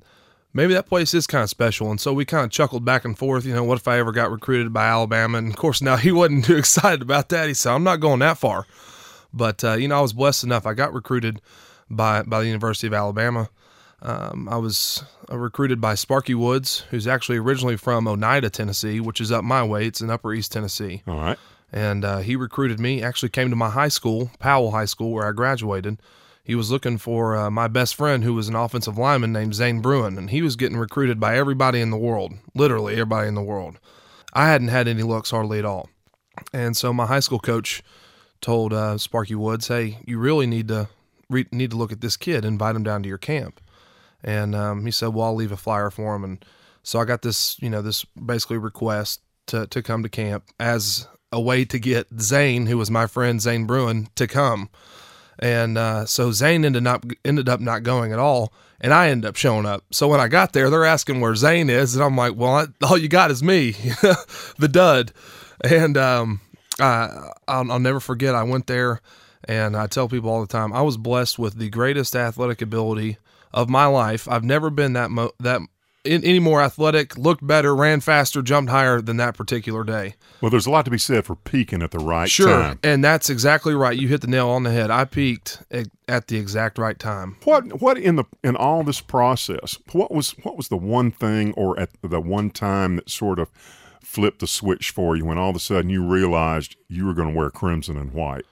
maybe 0.53 0.75
that 0.75 0.89
place 0.89 1.15
is 1.15 1.27
kind 1.27 1.43
of 1.43 1.49
special. 1.49 1.91
And 1.91 1.99
so 1.99 2.13
we 2.13 2.27
kind 2.27 2.45
of 2.45 2.51
chuckled 2.51 2.85
back 2.85 3.07
and 3.07 3.17
forth. 3.17 3.47
You 3.47 3.55
know, 3.55 3.65
what 3.65 3.79
if 3.79 3.89
I 3.89 3.99
ever 3.99 4.13
got 4.13 4.31
recruited 4.31 4.75
by 4.75 4.89
Alabama? 4.89 5.39
And 5.39 5.49
of 5.49 5.57
course, 5.57 5.81
now 5.81 5.97
he 6.07 6.13
wasn't 6.13 6.45
too 6.45 6.59
excited 6.59 7.01
about 7.01 7.31
that. 7.31 7.49
He 7.49 7.55
said, 7.55 7.73
I'm 7.73 7.83
not 7.85 8.01
going 8.01 8.19
that 8.19 8.37
far. 8.37 8.67
But 9.33 9.65
uh, 9.65 9.75
you 9.75 9.89
know, 9.89 9.97
I 9.97 10.03
was 10.03 10.13
blessed 10.13 10.45
enough. 10.45 10.67
I 10.67 10.75
got 10.75 10.93
recruited 10.93 11.41
by 11.89 12.23
by 12.25 12.41
the 12.41 12.47
University 12.47 12.89
of 12.89 12.93
Alabama. 12.93 13.49
Um, 14.01 14.49
I 14.49 14.57
was 14.57 15.03
uh, 15.31 15.37
recruited 15.37 15.81
by 15.81 15.95
Sparky 15.97 16.35
Woods, 16.35 16.85
who's 16.91 17.07
actually 17.09 17.39
originally 17.39 17.77
from 17.77 18.07
Oneida, 18.07 18.49
Tennessee, 18.49 19.01
which 19.01 19.21
is 19.21 19.33
up 19.33 19.43
my 19.45 19.63
way. 19.65 19.87
It's 19.87 20.01
in 20.01 20.09
Upper 20.11 20.33
East 20.33 20.53
Tennessee, 20.53 21.03
All 21.09 21.17
right. 21.17 21.39
and 21.73 22.05
uh, 22.05 22.19
he 22.19 22.37
recruited 22.37 22.79
me. 22.79 23.03
Actually, 23.03 23.31
came 23.31 23.51
to 23.51 23.57
my 23.57 23.71
high 23.71 23.89
school, 23.89 24.31
Powell 24.39 24.71
High 24.71 24.85
School, 24.85 25.11
where 25.13 25.27
I 25.27 25.33
graduated. 25.33 25.99
He 26.45 26.55
was 26.55 26.71
looking 26.71 26.97
for 26.97 27.37
uh, 27.37 27.51
my 27.51 27.67
best 27.69 27.95
friend, 27.97 28.23
who 28.25 28.35
was 28.35 28.49
an 28.49 28.55
offensive 28.55 28.97
lineman 28.97 29.33
named 29.33 29.55
Zane 29.55 29.81
Bruin, 29.81 30.17
and 30.17 30.31
he 30.31 30.43
was 30.43 30.55
getting 30.57 30.79
recruited 30.79 31.19
by 31.19 31.37
everybody 31.37 31.81
in 31.81 31.91
the 31.91 31.97
world, 31.99 32.35
literally 32.55 32.93
everybody 32.95 33.27
in 33.29 33.35
the 33.35 33.43
world. 33.43 33.79
I 34.33 34.47
hadn't 34.49 34.69
had 34.69 34.87
any 34.89 35.03
looks 35.03 35.31
hardly 35.33 35.59
at 35.59 35.65
all, 35.65 35.89
and 36.53 36.77
so 36.77 36.93
my 36.93 37.07
high 37.07 37.21
school 37.21 37.41
coach 37.41 37.83
told 38.41 38.73
uh, 38.73 38.97
Sparky 38.97 39.35
Woods, 39.35 39.67
"Hey, 39.67 39.99
you 40.07 40.19
really 40.21 40.47
need 40.47 40.69
to 40.69 40.89
re- 41.29 41.49
need 41.51 41.73
to 41.73 41.77
look 41.77 41.91
at 41.91 42.01
this 42.01 42.17
kid, 42.17 42.45
invite 42.45 42.77
him 42.77 42.85
down 42.85 43.03
to 43.03 43.09
your 43.09 43.19
camp." 43.19 43.61
And 44.23 44.55
um, 44.55 44.85
he 44.85 44.91
said, 44.91 45.09
"Well, 45.09 45.27
I'll 45.27 45.35
leave 45.35 45.53
a 45.53 45.57
flyer 45.57 45.91
for 45.91 46.15
him." 46.17 46.25
And 46.25 46.45
so 46.83 46.99
I 46.99 47.05
got 47.05 47.23
this, 47.23 47.57
you 47.61 47.71
know, 47.71 47.83
this 47.83 48.05
basically 48.05 48.59
request 48.59 49.21
to 49.47 49.67
to 49.69 49.83
come 49.83 50.03
to 50.03 50.09
camp 50.09 50.45
as 50.59 51.07
a 51.31 51.41
way 51.41 51.65
to 51.65 51.79
get 51.79 52.07
Zane, 52.21 52.67
who 52.67 52.79
was 52.79 52.91
my 52.91 53.07
friend 53.07 53.41
Zane 53.41 53.67
Bruin, 53.67 54.09
to 54.17 54.27
come. 54.27 54.71
And 55.39 55.79
uh, 55.79 56.07
so 56.07 56.33
Zane 56.33 56.65
ended 56.65 56.87
up 56.87 57.05
ended 57.25 57.49
up 57.49 57.61
not 57.61 57.83
going 57.83 58.13
at 58.13 58.19
all, 58.19 58.53
and 58.81 58.93
I 58.93 59.11
ended 59.11 59.29
up 59.29 59.37
showing 59.37 59.67
up. 59.67 59.85
So 59.93 60.09
when 60.09 60.21
I 60.21 60.29
got 60.29 60.53
there, 60.53 60.69
they're 60.69 60.85
asking 60.85 61.21
where 61.21 61.35
Zane 61.35 61.71
is, 61.71 61.95
and 61.95 62.05
I'm 62.05 62.17
like, 62.17 62.35
"Well, 62.35 62.55
I, 62.55 62.67
all 62.83 62.99
you 62.99 63.09
got 63.09 63.31
is 63.31 63.43
me, 63.43 63.71
the 64.59 64.69
dud." 64.71 65.13
And 65.63 65.97
um, 65.97 66.41
I, 66.81 67.31
I'll, 67.47 67.71
I'll 67.73 67.79
never 67.79 68.01
forget. 68.01 68.35
I 68.35 68.43
went 68.43 68.67
there, 68.67 69.01
and 69.45 69.77
I 69.77 69.87
tell 69.87 70.09
people 70.09 70.31
all 70.31 70.41
the 70.41 70.47
time, 70.47 70.73
I 70.73 70.83
was 70.83 70.97
blessed 70.97 71.39
with 71.39 71.55
the 71.55 71.69
greatest 71.69 72.17
athletic 72.17 72.63
ability 72.63 73.19
of 73.53 73.69
my 73.69 73.87
life. 73.87 74.29
I've 74.29 74.45
never 74.45 74.71
been 74.71 74.93
that 74.95 75.11
mo- 75.11 75.33
that 75.41 75.61
in, 76.05 76.25
any 76.25 76.39
more 76.39 76.63
athletic, 76.63 77.19
looked 77.19 77.47
better, 77.47 77.75
ran 77.75 78.01
faster, 78.01 78.41
jumped 78.41 78.71
higher 78.71 79.01
than 79.01 79.17
that 79.19 79.37
particular 79.37 79.85
day. 79.85 80.15
Well, 80.41 80.51
there's 80.51 80.65
a 80.67 80.71
lot 80.71 80.85
to 80.87 80.91
be 80.91 80.97
said 80.99 81.27
for 81.27 81.35
peaking 81.35 81.83
at 81.83 81.91
the 81.91 81.99
right 81.99 82.31
Sure, 82.31 82.49
time. 82.49 82.79
and 82.85 83.03
that's 83.05 83.29
exactly 83.29 83.75
right. 83.75 83.99
You 83.99 84.09
hit 84.09 84.21
the 84.21 84.27
nail 84.29 84.49
on 84.49 84.63
the 84.63 84.71
head. 84.71 84.91
I 84.91 85.05
peaked 85.05 85.63
at, 85.71 85.89
at 86.07 86.29
the 86.29 86.37
exact 86.39 86.79
right 86.79 86.99
time. 86.99 87.37
What 87.45 87.81
what 87.83 87.99
in 87.99 88.17
the 88.17 88.25
in 88.45 88.57
all 88.57 88.85
this 88.85 89.01
process? 89.01 89.77
What 89.93 90.13
was 90.13 90.31
what 90.45 90.57
was 90.57 90.69
the 90.69 90.77
one 90.77 91.11
thing 91.11 91.53
or 91.55 91.79
at 91.79 91.91
the 92.03 92.21
one 92.21 92.51
time 92.51 92.97
that 92.97 93.11
sort 93.11 93.39
of 93.39 93.51
flipped 94.03 94.39
the 94.39 94.47
switch 94.47 94.91
for 94.91 95.17
you 95.17 95.27
when 95.27 95.37
all 95.37 95.51
of 95.51 95.57
a 95.57 95.61
sudden 95.61 95.91
you 95.91 96.03
realized 96.03 96.77
you 96.89 97.05
were 97.05 97.13
going 97.15 97.29
to 97.33 97.37
wear 97.37 97.51
crimson 97.51 97.97
and 97.99 98.13
white? 98.15 98.47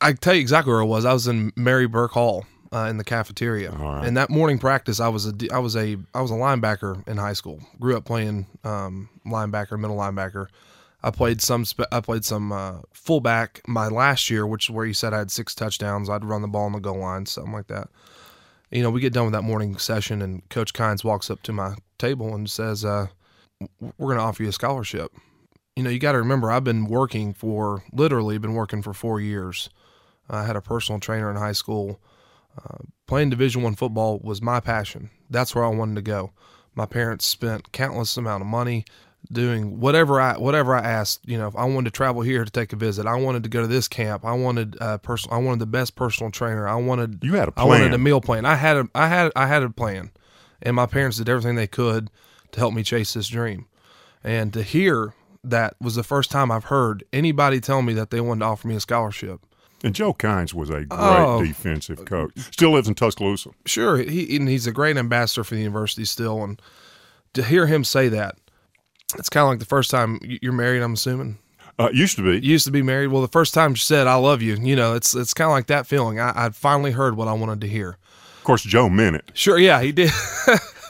I 0.00 0.12
tell 0.12 0.32
you 0.34 0.40
exactly 0.40 0.72
where 0.72 0.80
I 0.82 0.86
was. 0.86 1.04
I 1.04 1.12
was 1.12 1.26
in 1.26 1.52
Mary 1.56 1.86
Burke 1.88 2.12
Hall, 2.12 2.46
uh, 2.72 2.86
in 2.88 2.96
the 2.96 3.04
cafeteria. 3.04 3.70
And 4.04 4.16
that 4.16 4.30
morning 4.30 4.58
practice, 4.58 5.00
I 5.00 5.08
was 5.08 5.26
a 5.26 5.34
I 5.52 5.58
was 5.58 5.76
a 5.76 5.96
I 6.14 6.22
was 6.22 6.30
a 6.30 6.34
linebacker 6.34 7.06
in 7.06 7.16
high 7.16 7.34
school. 7.34 7.60
Grew 7.78 7.96
up 7.96 8.04
playing 8.04 8.46
um, 8.64 9.08
linebacker, 9.26 9.78
middle 9.78 9.96
linebacker. 9.96 10.46
I 11.02 11.10
played 11.10 11.40
some 11.42 11.64
I 11.90 12.00
played 12.00 12.24
some 12.24 12.52
uh, 12.52 12.80
fullback 12.92 13.60
my 13.66 13.88
last 13.88 14.30
year, 14.30 14.46
which 14.46 14.66
is 14.66 14.70
where 14.70 14.86
you 14.86 14.94
said 14.94 15.12
I 15.12 15.18
had 15.18 15.30
six 15.30 15.54
touchdowns. 15.54 16.08
I'd 16.08 16.24
run 16.24 16.42
the 16.42 16.48
ball 16.48 16.64
on 16.64 16.72
the 16.72 16.78
goal 16.78 16.98
line, 16.98 17.26
something 17.26 17.52
like 17.52 17.66
that. 17.66 17.88
You 18.70 18.82
know, 18.82 18.90
we 18.90 19.00
get 19.00 19.12
done 19.12 19.24
with 19.24 19.34
that 19.34 19.42
morning 19.42 19.76
session, 19.76 20.22
and 20.22 20.48
Coach 20.48 20.72
Kines 20.72 21.04
walks 21.04 21.30
up 21.30 21.42
to 21.42 21.52
my 21.52 21.74
table 21.98 22.34
and 22.34 22.48
says, 22.48 22.84
uh, 22.84 23.08
"We're 23.80 24.06
going 24.06 24.16
to 24.16 24.24
offer 24.24 24.44
you 24.44 24.48
a 24.48 24.52
scholarship." 24.52 25.12
You 25.76 25.82
know, 25.82 25.90
you 25.90 25.98
got 25.98 26.12
to 26.12 26.18
remember, 26.18 26.50
I've 26.50 26.64
been 26.64 26.86
working 26.86 27.34
for 27.34 27.82
literally 27.92 28.38
been 28.38 28.54
working 28.54 28.82
for 28.82 28.94
four 28.94 29.20
years. 29.20 29.68
I 30.30 30.44
had 30.44 30.56
a 30.56 30.60
personal 30.60 31.00
trainer 31.00 31.30
in 31.30 31.36
high 31.36 31.52
school. 31.52 32.00
Uh, 32.56 32.78
playing 33.06 33.30
Division 33.30 33.62
One 33.62 33.74
football 33.74 34.18
was 34.22 34.42
my 34.42 34.60
passion. 34.60 35.10
That's 35.30 35.54
where 35.54 35.64
I 35.64 35.68
wanted 35.68 35.96
to 35.96 36.02
go. 36.02 36.32
My 36.74 36.86
parents 36.86 37.26
spent 37.26 37.72
countless 37.72 38.16
amount 38.16 38.42
of 38.42 38.46
money 38.46 38.84
doing 39.30 39.78
whatever 39.78 40.20
I 40.20 40.36
whatever 40.36 40.74
I 40.74 40.80
asked. 40.80 41.20
You 41.24 41.38
know, 41.38 41.46
if 41.46 41.56
I 41.56 41.64
wanted 41.64 41.92
to 41.92 41.96
travel 41.96 42.22
here 42.22 42.44
to 42.44 42.50
take 42.50 42.72
a 42.72 42.76
visit, 42.76 43.06
I 43.06 43.16
wanted 43.16 43.42
to 43.44 43.48
go 43.48 43.60
to 43.60 43.66
this 43.66 43.88
camp. 43.88 44.24
I 44.24 44.32
wanted 44.32 44.76
uh, 44.80 44.98
personal. 44.98 45.36
I 45.36 45.42
wanted 45.42 45.60
the 45.60 45.66
best 45.66 45.94
personal 45.94 46.30
trainer. 46.30 46.66
I 46.66 46.76
wanted. 46.76 47.22
You 47.22 47.34
had 47.34 47.48
a 47.48 47.52
I 47.56 47.64
wanted 47.64 47.94
a 47.94 47.98
meal 47.98 48.20
plan. 48.20 48.44
I 48.44 48.56
had 48.56 48.76
a 48.76 48.88
I 48.94 49.08
had 49.08 49.32
I 49.36 49.46
had 49.46 49.62
a 49.62 49.70
plan, 49.70 50.10
and 50.62 50.74
my 50.76 50.86
parents 50.86 51.18
did 51.18 51.28
everything 51.28 51.56
they 51.56 51.66
could 51.66 52.10
to 52.52 52.60
help 52.60 52.74
me 52.74 52.82
chase 52.82 53.14
this 53.14 53.28
dream. 53.28 53.66
And 54.24 54.52
to 54.52 54.62
hear 54.62 55.14
that 55.44 55.74
was 55.80 55.94
the 55.94 56.04
first 56.04 56.30
time 56.30 56.50
I've 56.50 56.64
heard 56.64 57.04
anybody 57.12 57.60
tell 57.60 57.82
me 57.82 57.92
that 57.94 58.10
they 58.10 58.20
wanted 58.20 58.40
to 58.40 58.46
offer 58.46 58.68
me 58.68 58.76
a 58.76 58.80
scholarship. 58.80 59.40
And 59.84 59.94
Joe 59.94 60.14
Kines 60.14 60.54
was 60.54 60.70
a 60.70 60.84
great 60.84 60.88
Oh. 60.92 61.44
defensive 61.44 62.04
coach. 62.04 62.32
Still 62.52 62.70
lives 62.72 62.88
in 62.88 62.94
Tuscaloosa. 62.94 63.50
Sure, 63.66 63.96
he 63.98 64.36
and 64.36 64.48
he's 64.48 64.66
a 64.66 64.72
great 64.72 64.96
ambassador 64.96 65.42
for 65.44 65.54
the 65.54 65.60
university 65.60 66.04
still, 66.04 66.42
and 66.44 66.60
to 67.34 67.42
hear 67.42 67.66
him 67.66 67.82
say 67.84 68.08
that, 68.08 68.36
it's 69.18 69.28
kind 69.28 69.42
of 69.44 69.48
like 69.50 69.58
the 69.58 69.64
first 69.64 69.90
time 69.90 70.18
you're 70.22 70.52
married. 70.52 70.82
I'm 70.82 70.92
assuming 70.94 71.38
Uh, 71.78 71.88
used 71.92 72.16
to 72.16 72.22
be. 72.22 72.46
used 72.46 72.64
to 72.66 72.70
be 72.70 72.82
married. 72.82 73.08
Well, 73.08 73.22
the 73.22 73.28
first 73.28 73.54
time 73.54 73.74
she 73.74 73.84
said 73.84 74.06
"I 74.06 74.14
love 74.16 74.40
you," 74.42 74.54
you 74.56 74.76
know, 74.76 74.94
it's 74.94 75.14
it's 75.14 75.34
kind 75.34 75.46
of 75.48 75.52
like 75.52 75.66
that 75.66 75.86
feeling. 75.86 76.20
I, 76.20 76.46
I 76.46 76.50
finally 76.50 76.92
heard 76.92 77.16
what 77.16 77.28
I 77.28 77.32
wanted 77.32 77.60
to 77.62 77.66
hear. 77.68 77.96
Of 78.38 78.44
course, 78.44 78.62
Joe 78.62 78.88
meant 78.88 79.16
it. 79.16 79.30
Sure, 79.34 79.58
yeah, 79.58 79.80
he 79.82 79.90
did. 79.92 80.10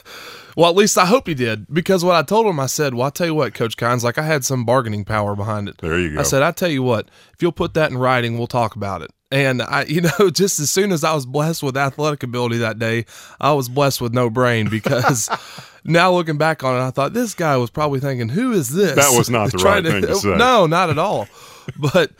well, 0.55 0.69
at 0.69 0.75
least 0.75 0.97
I 0.97 1.05
hope 1.05 1.27
he 1.27 1.33
did, 1.33 1.65
because 1.73 2.03
what 2.05 2.15
I 2.15 2.21
told 2.23 2.45
him, 2.45 2.59
I 2.59 2.67
said, 2.67 2.93
"Well, 2.93 3.07
I 3.07 3.09
tell 3.09 3.27
you 3.27 3.35
what, 3.35 3.53
Coach 3.53 3.77
Kines, 3.77 4.03
like 4.03 4.17
I 4.17 4.23
had 4.23 4.45
some 4.45 4.65
bargaining 4.65 5.05
power 5.05 5.35
behind 5.35 5.67
it." 5.67 5.77
There 5.79 5.99
you 5.99 6.13
go. 6.13 6.19
I 6.19 6.23
said, 6.23 6.43
"I 6.43 6.51
tell 6.51 6.69
you 6.69 6.83
what, 6.83 7.09
if 7.33 7.41
you'll 7.41 7.51
put 7.51 7.73
that 7.73 7.91
in 7.91 7.97
writing, 7.97 8.37
we'll 8.37 8.47
talk 8.47 8.75
about 8.75 9.01
it." 9.01 9.11
And 9.31 9.61
I, 9.63 9.83
you 9.87 10.01
know, 10.01 10.29
just 10.29 10.59
as 10.59 10.69
soon 10.69 10.91
as 10.91 11.03
I 11.03 11.13
was 11.13 11.25
blessed 11.25 11.63
with 11.63 11.75
athletic 11.75 12.23
ability 12.23 12.57
that 12.59 12.79
day, 12.79 13.05
I 13.41 13.53
was 13.53 13.69
blessed 13.69 14.01
with 14.01 14.13
no 14.13 14.29
brain 14.29 14.69
because 14.69 15.29
now 15.83 16.11
looking 16.11 16.37
back 16.37 16.63
on 16.63 16.75
it, 16.79 16.85
I 16.85 16.91
thought 16.91 17.13
this 17.13 17.33
guy 17.33 17.57
was 17.57 17.69
probably 17.69 17.99
thinking, 17.99 18.29
"Who 18.29 18.51
is 18.51 18.69
this?" 18.69 18.95
That 18.95 19.17
was 19.17 19.29
not 19.29 19.51
the 19.51 19.57
right 19.63 19.83
thing 19.83 20.01
to 20.03 20.15
say. 20.15 20.35
No, 20.37 20.67
not 20.67 20.89
at 20.89 20.99
all. 20.99 21.27
But 21.77 22.11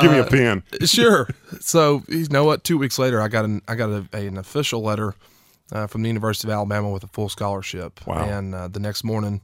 Give 0.00 0.10
me 0.10 0.18
a 0.18 0.24
uh, 0.24 0.28
pen. 0.28 0.62
sure. 0.84 1.28
So 1.60 2.02
you 2.08 2.26
know 2.30 2.44
what? 2.44 2.64
Two 2.64 2.78
weeks 2.78 2.98
later, 2.98 3.20
I 3.20 3.28
got 3.28 3.44
an 3.44 3.62
I 3.68 3.74
got 3.74 3.90
a, 3.90 4.16
an 4.16 4.36
official 4.38 4.82
letter 4.82 5.14
uh, 5.72 5.86
from 5.86 6.02
the 6.02 6.08
University 6.08 6.48
of 6.48 6.52
Alabama 6.52 6.90
with 6.90 7.04
a 7.04 7.08
full 7.08 7.28
scholarship. 7.28 8.06
Wow. 8.06 8.28
And 8.28 8.54
uh, 8.54 8.68
the 8.68 8.80
next 8.80 9.04
morning, 9.04 9.40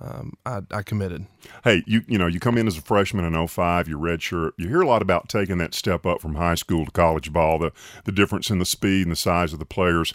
um, 0.00 0.32
I, 0.46 0.60
I 0.70 0.82
committed. 0.82 1.26
Hey, 1.62 1.82
you 1.86 2.02
you 2.06 2.16
know, 2.16 2.26
you 2.26 2.40
come 2.40 2.56
in 2.56 2.66
as 2.66 2.78
a 2.78 2.82
freshman 2.82 3.24
in 3.24 3.46
05, 3.46 3.88
you're 3.88 3.98
redshirt. 3.98 4.52
You 4.56 4.68
hear 4.68 4.80
a 4.80 4.86
lot 4.86 5.02
about 5.02 5.28
taking 5.28 5.58
that 5.58 5.74
step 5.74 6.06
up 6.06 6.20
from 6.20 6.36
high 6.36 6.54
school 6.54 6.86
to 6.86 6.90
college 6.90 7.32
ball, 7.32 7.58
the 7.58 7.72
the 8.04 8.12
difference 8.12 8.50
in 8.50 8.58
the 8.58 8.64
speed 8.64 9.02
and 9.02 9.12
the 9.12 9.16
size 9.16 9.52
of 9.52 9.58
the 9.58 9.66
players. 9.66 10.14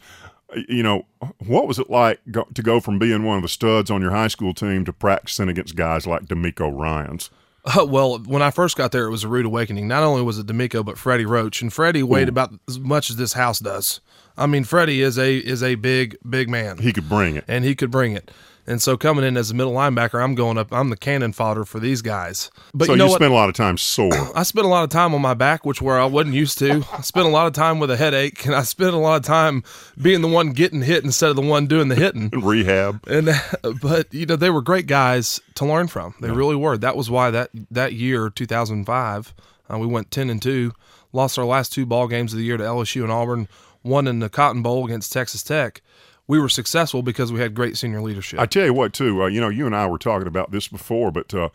You 0.68 0.84
know, 0.84 1.06
what 1.40 1.68
was 1.68 1.80
it 1.80 1.90
like 1.90 2.20
go, 2.32 2.48
to 2.54 2.62
go 2.62 2.80
from 2.80 2.98
being 2.98 3.24
one 3.24 3.38
of 3.38 3.42
the 3.42 3.50
studs 3.50 3.92
on 3.92 4.02
your 4.02 4.12
high 4.12 4.28
school 4.28 4.54
team 4.54 4.86
to 4.86 4.94
practicing 4.94 5.50
against 5.50 5.76
guys 5.76 6.08
like 6.08 6.26
DeMeco 6.26 6.72
Ryans? 6.76 7.30
Uh, 7.66 7.86
well, 7.88 8.20
when 8.20 8.44
I 8.44 8.52
first 8.52 8.78
got 8.78 8.92
there, 8.92 9.06
it 9.06 9.10
was 9.10 9.24
a 9.24 9.28
rude 9.28 9.46
awakening. 9.46 9.88
Not 9.88 10.04
only 10.04 10.22
was 10.22 10.38
it 10.38 10.46
DeMeco, 10.46 10.86
but 10.86 11.00
Freddie 11.00 11.26
Roach, 11.26 11.62
and 11.62 11.74
Freddie 11.74 12.04
weighed 12.04 12.30
about 12.30 12.54
as 12.68 12.80
much 12.80 13.10
as 13.10 13.16
this 13.16 13.34
house 13.34 13.60
does. 13.60 14.02
I 14.38 14.48
mean, 14.48 14.64
Freddie 14.64 15.02
is 15.02 15.18
a 15.18 15.38
is 15.38 15.64
a 15.64 15.76
big 15.76 16.18
big 16.28 16.50
man. 16.50 16.78
He 16.78 16.92
could 16.94 17.08
bring 17.10 17.36
it. 17.36 17.46
and 17.48 17.64
he 17.64 17.76
could 17.76 17.92
bring 17.92 18.14
it. 18.14 18.32
And 18.68 18.82
so 18.82 18.98
coming 18.98 19.24
in 19.24 19.38
as 19.38 19.52
a 19.52 19.54
middle 19.54 19.74
linebacker, 19.74 20.20
I'm 20.24 20.34
going 20.34 20.58
up. 20.58 20.74
I'm 20.74 20.90
the 20.90 20.98
cannon 20.98 21.34
fodder 21.34 21.66
for 21.66 21.80
these 21.80 22.02
guys. 22.02 22.50
But 22.74 22.86
so 22.88 22.94
you 22.94 22.98
know 22.98 23.06
you 23.10 23.14
spent 23.14 23.32
a 23.32 23.36
lot 23.36 23.48
of 23.48 23.54
time 23.54 23.78
sore. 23.78 24.10
I 24.36 24.42
spent 24.42 24.66
a 24.66 24.70
lot 24.70 24.84
of 24.84 24.90
time 24.90 25.14
on 25.14 25.22
my 25.22 25.36
back, 25.36 25.66
which 25.68 25.84
where 25.84 26.00
I 26.00 26.06
wasn't 26.06 26.34
used 26.34 26.58
to. 26.60 26.84
I 26.92 27.02
spent 27.02 27.28
a 27.28 27.30
lot 27.30 27.46
of 27.46 27.54
time 27.54 27.78
with 27.78 27.92
a 27.92 27.98
headache, 27.98 28.44
and 28.44 28.56
I 28.56 28.64
spent 28.64 28.96
a 28.96 28.98
lot 28.98 29.18
of 29.18 29.22
time 29.22 29.64
being 30.02 30.22
the 30.22 30.28
one 30.28 30.50
getting 30.54 30.82
hit 30.82 31.04
instead 31.04 31.30
of 31.30 31.36
the 31.36 31.44
one 31.44 31.68
doing 31.68 31.90
the 31.90 31.96
hitting. 31.96 32.30
Rehab. 32.34 33.08
And 33.08 33.30
but 33.82 34.12
you 34.12 34.26
know 34.26 34.36
they 34.36 34.50
were 34.50 34.64
great 34.64 34.88
guys 34.88 35.40
to 35.56 35.66
learn 35.66 35.86
from. 35.88 36.16
They 36.20 36.32
really 36.32 36.56
were. 36.56 36.76
That 36.76 36.98
was 36.98 37.08
why 37.08 37.30
that 37.30 37.52
that 37.70 37.94
year, 37.94 38.32
2005, 38.32 39.34
uh, 39.72 39.78
we 39.78 39.86
went 39.86 40.10
10 40.10 40.32
and 40.32 40.42
two, 40.42 40.72
lost 41.14 41.38
our 41.38 41.46
last 41.46 41.72
two 41.72 41.86
ball 41.86 42.08
games 42.08 42.34
of 42.34 42.40
the 42.40 42.46
year 42.46 42.58
to 42.58 42.64
LSU 42.64 43.04
and 43.04 43.12
Auburn, 43.12 43.48
won 43.86 44.08
in 44.08 44.20
the 44.20 44.30
Cotton 44.30 44.62
Bowl 44.62 44.86
against 44.86 45.12
Texas 45.14 45.44
Tech. 45.44 45.82
We 46.28 46.40
were 46.40 46.50
successful 46.50 47.04
because 47.04 47.32
we 47.32 47.40
had 47.40 47.54
great 47.54 47.78
senior 47.78 48.02
leadership. 48.02 48.40
I 48.40 48.48
tell 48.48 48.66
you 48.66 48.74
what, 48.74 48.94
too. 48.94 49.24
Uh, 49.24 49.28
you 49.28 49.40
know, 49.40 49.50
you 49.50 49.66
and 49.68 49.76
I 49.76 49.86
were 49.86 50.00
talking 50.00 50.28
about 50.28 50.52
this 50.52 50.68
before, 50.68 51.12
but 51.12 51.34
uh, 51.34 51.50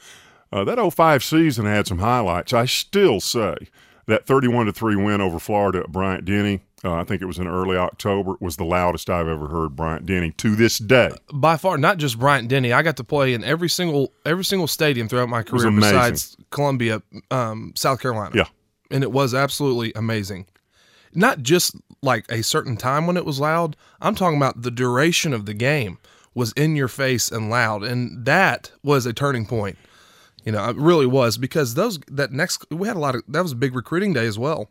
uh, 0.53 0.63
that 0.65 0.93
05 0.93 1.25
season 1.25 1.67
had 1.67 1.87
some 1.89 1.99
highlights. 1.99 2.53
I 2.53 2.67
still 2.67 3.21
say 3.21 3.57
that 4.07 4.27
31 4.27 4.67
to 4.67 4.73
three 4.73 4.95
win 4.97 5.21
over 5.21 5.39
Florida 5.41 5.81
at 5.81 5.91
Bryant 5.91 6.25
Denny. 6.25 6.61
Uh, 6.83 6.95
I 6.95 7.05
think 7.05 7.21
it 7.21 7.27
was 7.27 7.39
in 7.39 7.47
early 7.47 7.77
October. 7.77 8.37
Was 8.41 8.57
the 8.57 8.65
loudest 8.65 9.11
I've 9.11 9.29
ever 9.29 9.49
heard 9.49 9.77
Bryant 9.77 10.07
Denny 10.07 10.31
to 10.39 10.57
this 10.57 10.79
day. 10.79 11.11
by 11.33 11.57
far 11.57 11.77
not 11.77 11.99
just 11.99 12.19
Bryant 12.19 12.49
Denny. 12.49 12.73
I 12.73 12.83
got 12.83 12.97
to 12.97 13.05
play 13.05 13.35
in 13.35 13.45
every 13.45 13.69
single 13.69 14.13
every 14.25 14.45
single 14.45 14.67
stadium 14.67 15.07
throughout 15.09 15.29
my 15.29 15.43
career 15.43 15.71
besides 15.71 16.37
Columbia, 16.51 17.03
um, 17.31 17.73
South 17.77 18.01
Carolina. 18.01 18.31
Yeah. 18.35 18.47
and 18.91 19.03
it 19.03 19.13
was 19.13 19.35
absolutely 19.35 19.93
amazing. 19.95 20.47
Not 21.15 21.43
just 21.43 21.75
like 22.03 22.25
a 22.31 22.43
certain 22.43 22.77
time 22.77 23.07
when 23.07 23.17
it 23.17 23.25
was 23.25 23.41
loud. 23.41 23.77
I'm 24.01 24.15
talking 24.15 24.37
about 24.37 24.63
the 24.63 24.71
duration 24.71 25.33
of 25.33 25.47
the 25.47 25.55
game 25.55 25.99
was 26.35 26.53
in 26.53 26.77
your 26.77 26.89
face 26.89 27.31
and 27.31 27.51
loud, 27.51 27.83
and 27.83 28.25
that 28.25 28.71
was 28.83 29.07
a 29.07 29.13
turning 29.13 29.47
point. 29.47 29.77
You 30.45 30.53
know, 30.53 30.69
it 30.69 30.77
really 30.77 31.07
was 31.07 31.37
because 31.37 31.75
those 31.75 31.99
that 32.09 32.33
next 32.33 32.65
we 32.71 32.89
had 32.89 32.97
a 32.97 33.01
lot 33.01 33.15
of 33.15 33.23
that 33.29 33.43
was 33.43 33.53
a 33.53 33.57
big 33.57 33.75
recruiting 33.75 34.13
day 34.13 34.27
as 34.27 34.39
well. 34.39 34.71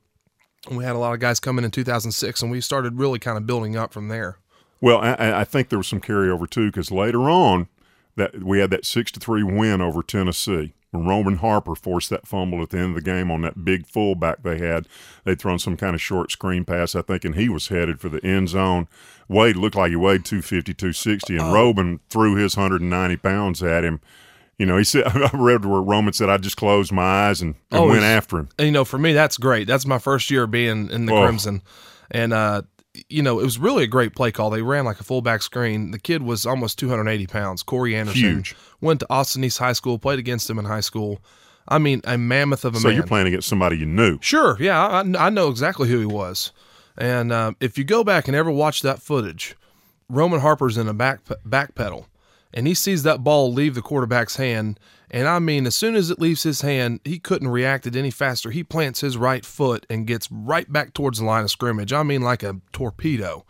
And 0.68 0.78
we 0.78 0.84
had 0.84 0.96
a 0.96 1.00
lot 1.00 1.14
of 1.14 1.20
guys 1.20 1.40
coming 1.40 1.64
in 1.64 1.72
2006, 1.72 2.42
and 2.42 2.52
we 2.52 2.60
started 2.60 3.00
really 3.00 3.20
kind 3.20 3.38
of 3.38 3.48
building 3.48 3.78
up 3.78 3.94
from 3.94 4.10
there. 4.10 4.38
Well, 4.82 5.00
I, 5.00 5.42
I 5.42 5.44
think 5.46 5.70
there 5.70 5.80
was 5.80 5.88
some 5.88 6.02
carryover 6.02 6.50
too 6.50 6.68
because 6.68 6.92
later 6.92 7.30
on 7.30 7.68
that 8.16 8.44
we 8.44 8.60
had 8.60 8.70
that 8.72 8.86
six 8.86 9.12
to 9.14 9.20
three 9.20 9.44
win 9.44 9.82
over 9.82 10.02
Tennessee. 10.02 10.74
When 10.92 11.06
Roman 11.06 11.36
Harper 11.38 11.76
forced 11.76 12.10
that 12.10 12.26
fumble 12.28 12.64
at 12.64 12.72
the 12.72 12.80
end 12.80 12.90
of 12.90 12.96
the 12.96 13.02
game 13.12 13.30
on 13.30 13.42
that 13.42 13.64
big 13.64 13.86
fullback 13.86 14.42
they 14.42 14.58
had, 14.58 14.88
they'd 15.24 15.40
thrown 15.40 15.60
some 15.60 15.78
kind 15.78 15.94
of 15.94 16.02
short 16.02 16.32
screen 16.32 16.66
pass, 16.66 16.96
I 16.96 17.04
think, 17.04 17.24
and 17.26 17.36
he 17.36 17.48
was 17.48 17.68
headed 17.68 18.00
for 18.00 18.10
the 18.10 18.24
end 18.26 18.50
zone. 18.50 18.88
Wade 19.28 19.56
looked 19.56 19.76
like 19.76 19.92
he 19.92 19.96
weighed 19.96 20.26
250, 20.26 20.74
260, 20.74 21.38
and 21.38 21.54
Roman 21.54 22.00
threw 22.10 22.36
his 22.36 22.58
190 22.58 23.18
pounds 23.18 23.62
at 23.62 23.84
him. 23.84 24.02
You 24.58 24.66
know, 24.66 24.78
he 24.78 24.84
said, 24.84 25.04
I 25.08 25.30
read 25.34 25.64
where 25.64 25.80
Roman 25.82 26.12
said, 26.14 26.28
I 26.30 26.38
just 26.38 26.58
closed 26.58 26.92
my 26.92 27.04
eyes 27.28 27.40
and, 27.42 27.54
and 27.70 27.82
Oh, 27.82 27.88
went 27.88 28.02
after 28.04 28.40
him. 28.40 28.50
You 28.58 28.72
know, 28.72 28.84
for 28.84 28.98
me, 28.98 29.14
that's 29.14 29.38
great. 29.38 29.68
That's 29.68 29.86
my 29.86 30.00
first 30.00 30.32
year 30.32 30.48
being 30.48 30.90
in 30.90 31.06
the 31.06 31.14
Oh. 31.14 31.22
Crimson, 31.24 31.62
and 32.10 32.34
uh, 32.34 32.64
you 33.08 33.22
know, 33.22 33.40
it 33.40 33.44
was 33.44 33.60
really 33.60 33.84
a 33.84 33.88
great 33.88 34.16
play 34.16 34.32
call. 34.32 34.50
They 34.50 34.62
ran 34.62 34.86
like 34.86 35.00
a 35.00 35.04
fullback 35.04 35.42
screen. 35.42 35.92
The 35.92 36.00
kid 36.00 36.24
was 36.24 36.46
almost 36.46 36.80
280 36.80 37.28
pounds. 37.28 37.64
Corey 37.64 37.96
Anderson 37.96 38.22
Huge. 38.22 38.56
went 38.82 39.00
to 39.02 39.08
Austin 39.10 39.44
East 39.44 39.60
High 39.60 39.74
School, 39.74 40.00
played 40.00 40.20
against 40.20 40.50
him 40.50 40.58
in 40.60 40.66
high 40.66 40.80
school. 40.80 41.22
I 41.68 41.78
mean, 41.78 42.02
a 42.06 42.18
mammoth 42.18 42.66
of 42.66 42.74
a 42.76 42.80
So 42.80 42.88
man. 42.88 42.94
So 42.94 42.96
you're 42.96 43.08
playing 43.08 43.28
against 43.28 43.48
somebody 43.48 43.78
you 43.78 43.86
knew. 43.86 44.18
Sure, 44.22 44.58
yeah, 44.60 44.82
I, 44.82 45.28
I 45.28 45.30
know 45.30 45.50
exactly 45.50 45.88
who 45.88 46.00
he 46.00 46.06
was. 46.06 46.52
And 46.98 47.32
uh, 47.32 47.54
if 47.60 47.78
you 47.78 47.84
go 47.84 48.04
back 48.04 48.28
and 48.28 48.36
ever 48.36 48.50
watch 48.52 48.82
that 48.82 49.02
footage, 49.02 49.56
Roman 50.10 50.40
Harper's 50.40 50.78
in 50.78 50.88
a 50.88 50.94
back 50.94 51.22
back 51.46 51.76
pedal, 51.76 52.08
and 52.54 52.66
he 52.66 52.74
sees 52.74 53.04
that 53.04 53.24
ball 53.24 53.54
leave 53.54 53.76
the 53.76 53.82
quarterback's 53.84 54.38
hand. 54.38 54.80
And 55.12 55.28
I 55.28 55.40
mean, 55.40 55.66
as 55.66 55.76
soon 55.76 55.96
as 55.96 56.12
it 56.12 56.20
leaves 56.20 56.44
his 56.44 56.62
hand, 56.62 57.00
he 57.04 57.18
couldn't 57.18 57.48
react 57.48 57.88
it 57.88 57.96
any 57.96 58.12
faster. 58.12 58.52
He 58.52 58.64
plants 58.64 59.02
his 59.02 59.18
right 59.18 59.44
foot 59.44 59.86
and 59.90 60.06
gets 60.06 60.32
right 60.32 60.72
back 60.72 60.94
towards 60.94 61.20
the 61.20 61.26
line 61.26 61.44
of 61.44 61.52
scrimmage. 61.52 61.92
I 61.92 62.04
mean, 62.04 62.22
like 62.22 62.44
a 62.44 62.58
torpedo. 62.72 63.46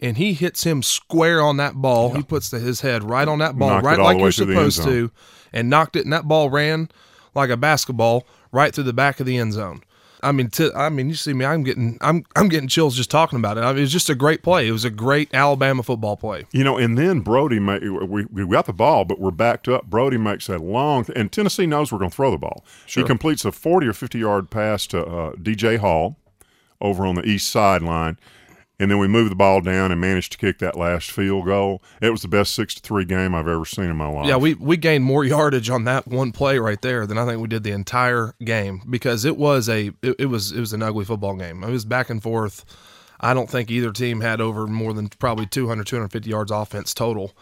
And 0.00 0.16
he 0.16 0.34
hits 0.34 0.64
him 0.64 0.82
square 0.82 1.40
on 1.40 1.56
that 1.56 1.74
ball. 1.74 2.14
He 2.14 2.22
puts 2.22 2.50
the, 2.50 2.58
his 2.58 2.82
head 2.82 3.02
right 3.02 3.26
on 3.26 3.38
that 3.38 3.58
ball, 3.58 3.70
Knocked 3.70 3.84
right 3.84 3.98
like 3.98 4.18
you're 4.18 4.30
through 4.30 4.46
the 4.46 4.56
end 4.56 4.72
supposed 4.72 4.88
to, 4.88 5.10
and 5.52 5.68
knocked 5.70 5.96
it. 5.96 6.04
And 6.04 6.12
that 6.12 6.28
ball 6.28 6.50
ran 6.50 6.88
like 7.34 7.50
a 7.50 7.56
basketball 7.56 8.24
right 8.52 8.72
through 8.72 8.84
the 8.84 8.92
back 8.92 9.18
of 9.18 9.26
the 9.26 9.38
end 9.38 9.54
zone. 9.54 9.82
I 10.22 10.32
mean, 10.32 10.50
to, 10.50 10.72
I 10.74 10.88
mean, 10.88 11.08
you 11.08 11.14
see 11.14 11.32
me. 11.32 11.44
I'm 11.44 11.62
getting, 11.62 11.98
I'm, 12.00 12.24
I'm 12.36 12.48
getting 12.48 12.68
chills 12.68 12.96
just 12.96 13.10
talking 13.10 13.38
about 13.38 13.58
it. 13.58 13.62
I 13.62 13.68
mean, 13.68 13.78
it 13.78 13.82
was 13.82 13.92
just 13.92 14.10
a 14.10 14.14
great 14.14 14.42
play. 14.42 14.66
It 14.68 14.72
was 14.72 14.84
a 14.84 14.90
great 14.90 15.32
Alabama 15.32 15.82
football 15.82 16.16
play. 16.16 16.44
You 16.52 16.64
know, 16.64 16.76
and 16.76 16.98
then 16.98 17.20
Brodie, 17.20 17.60
ma- 17.60 17.78
we, 17.78 18.24
we 18.26 18.46
got 18.46 18.66
the 18.66 18.72
ball, 18.72 19.04
but 19.04 19.20
we're 19.20 19.30
backed 19.30 19.68
up. 19.68 19.86
Brodie 19.86 20.18
makes 20.18 20.48
a 20.48 20.58
long, 20.58 21.06
and 21.14 21.30
Tennessee 21.30 21.66
knows 21.66 21.92
we're 21.92 21.98
going 21.98 22.10
to 22.10 22.16
throw 22.16 22.30
the 22.30 22.38
ball. 22.38 22.64
Sure. 22.86 23.02
He 23.02 23.06
completes 23.06 23.44
a 23.44 23.52
40 23.52 23.86
or 23.86 23.92
50 23.92 24.18
yard 24.18 24.50
pass 24.50 24.86
to 24.88 25.04
uh, 25.04 25.32
DJ 25.32 25.78
Hall 25.78 26.16
over 26.80 27.06
on 27.06 27.16
the 27.16 27.26
east 27.26 27.50
sideline. 27.50 28.18
And 28.80 28.90
then 28.90 28.98
we 28.98 29.08
moved 29.08 29.30
the 29.30 29.36
ball 29.36 29.60
down 29.60 29.90
and 29.90 30.00
managed 30.00 30.32
to 30.32 30.38
kick 30.38 30.58
that 30.58 30.76
last 30.76 31.10
field 31.10 31.46
goal. 31.46 31.82
It 32.00 32.10
was 32.10 32.22
the 32.22 32.28
best 32.28 32.54
six 32.54 32.74
to 32.74 32.80
three 32.80 33.04
game 33.04 33.34
I've 33.34 33.48
ever 33.48 33.64
seen 33.64 33.86
in 33.86 33.96
my 33.96 34.08
life. 34.08 34.26
Yeah, 34.26 34.36
we 34.36 34.54
we 34.54 34.76
gained 34.76 35.04
more 35.04 35.24
yardage 35.24 35.68
on 35.70 35.84
that 35.84 36.06
one 36.06 36.32
play 36.32 36.58
right 36.58 36.80
there 36.80 37.06
than 37.06 37.18
I 37.18 37.26
think 37.26 37.40
we 37.40 37.48
did 37.48 37.64
the 37.64 37.72
entire 37.72 38.34
game 38.42 38.82
because 38.88 39.24
it 39.24 39.36
was 39.36 39.68
a 39.68 39.92
it, 40.02 40.16
it 40.18 40.26
was 40.26 40.52
it 40.52 40.60
was 40.60 40.72
an 40.72 40.82
ugly 40.82 41.04
football 41.04 41.34
game. 41.34 41.62
It 41.64 41.70
was 41.70 41.84
back 41.84 42.10
and 42.10 42.22
forth. 42.22 42.64
I 43.20 43.34
don't 43.34 43.50
think 43.50 43.70
either 43.70 43.90
team 43.90 44.20
had 44.20 44.40
over 44.40 44.66
more 44.66 44.92
than 44.92 45.08
probably 45.08 45.46
200 45.46 45.84
250 45.86 46.30
yards 46.30 46.50
offense 46.52 46.94
total. 46.94 47.32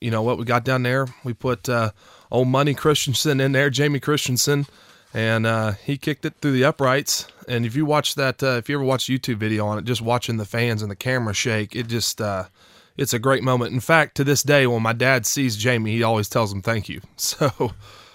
You 0.00 0.10
know 0.10 0.22
what 0.22 0.38
we 0.38 0.44
got 0.44 0.64
down 0.64 0.84
there? 0.84 1.08
We 1.24 1.32
put 1.32 1.68
uh, 1.68 1.90
old 2.30 2.48
Money 2.48 2.74
Christensen 2.74 3.40
in 3.40 3.52
there, 3.52 3.70
Jamie 3.70 4.00
Christensen, 4.00 4.66
and 5.14 5.46
uh, 5.46 5.72
he 5.72 5.96
kicked 5.96 6.24
it 6.24 6.34
through 6.40 6.52
the 6.52 6.64
uprights. 6.64 7.28
And 7.46 7.64
if 7.64 7.76
you 7.76 7.86
watch 7.86 8.16
that, 8.16 8.42
uh, 8.42 8.56
if 8.56 8.68
you 8.68 8.74
ever 8.74 8.84
watch 8.84 9.06
YouTube 9.06 9.36
video 9.36 9.66
on 9.66 9.78
it, 9.78 9.84
just 9.84 10.02
watching 10.02 10.36
the 10.36 10.44
fans 10.44 10.82
and 10.82 10.90
the 10.90 10.96
camera 10.96 11.32
shake, 11.32 11.76
it 11.76 11.86
just 11.86 12.20
uh, 12.20 12.44
it's 12.96 13.14
a 13.14 13.18
great 13.18 13.42
moment. 13.42 13.72
In 13.72 13.80
fact, 13.80 14.16
to 14.16 14.24
this 14.24 14.42
day, 14.42 14.66
when 14.66 14.82
my 14.82 14.92
dad 14.92 15.24
sees 15.24 15.56
Jamie, 15.56 15.92
he 15.92 16.02
always 16.02 16.28
tells 16.28 16.52
him 16.52 16.60
thank 16.60 16.88
you. 16.88 17.00
So. 17.16 17.72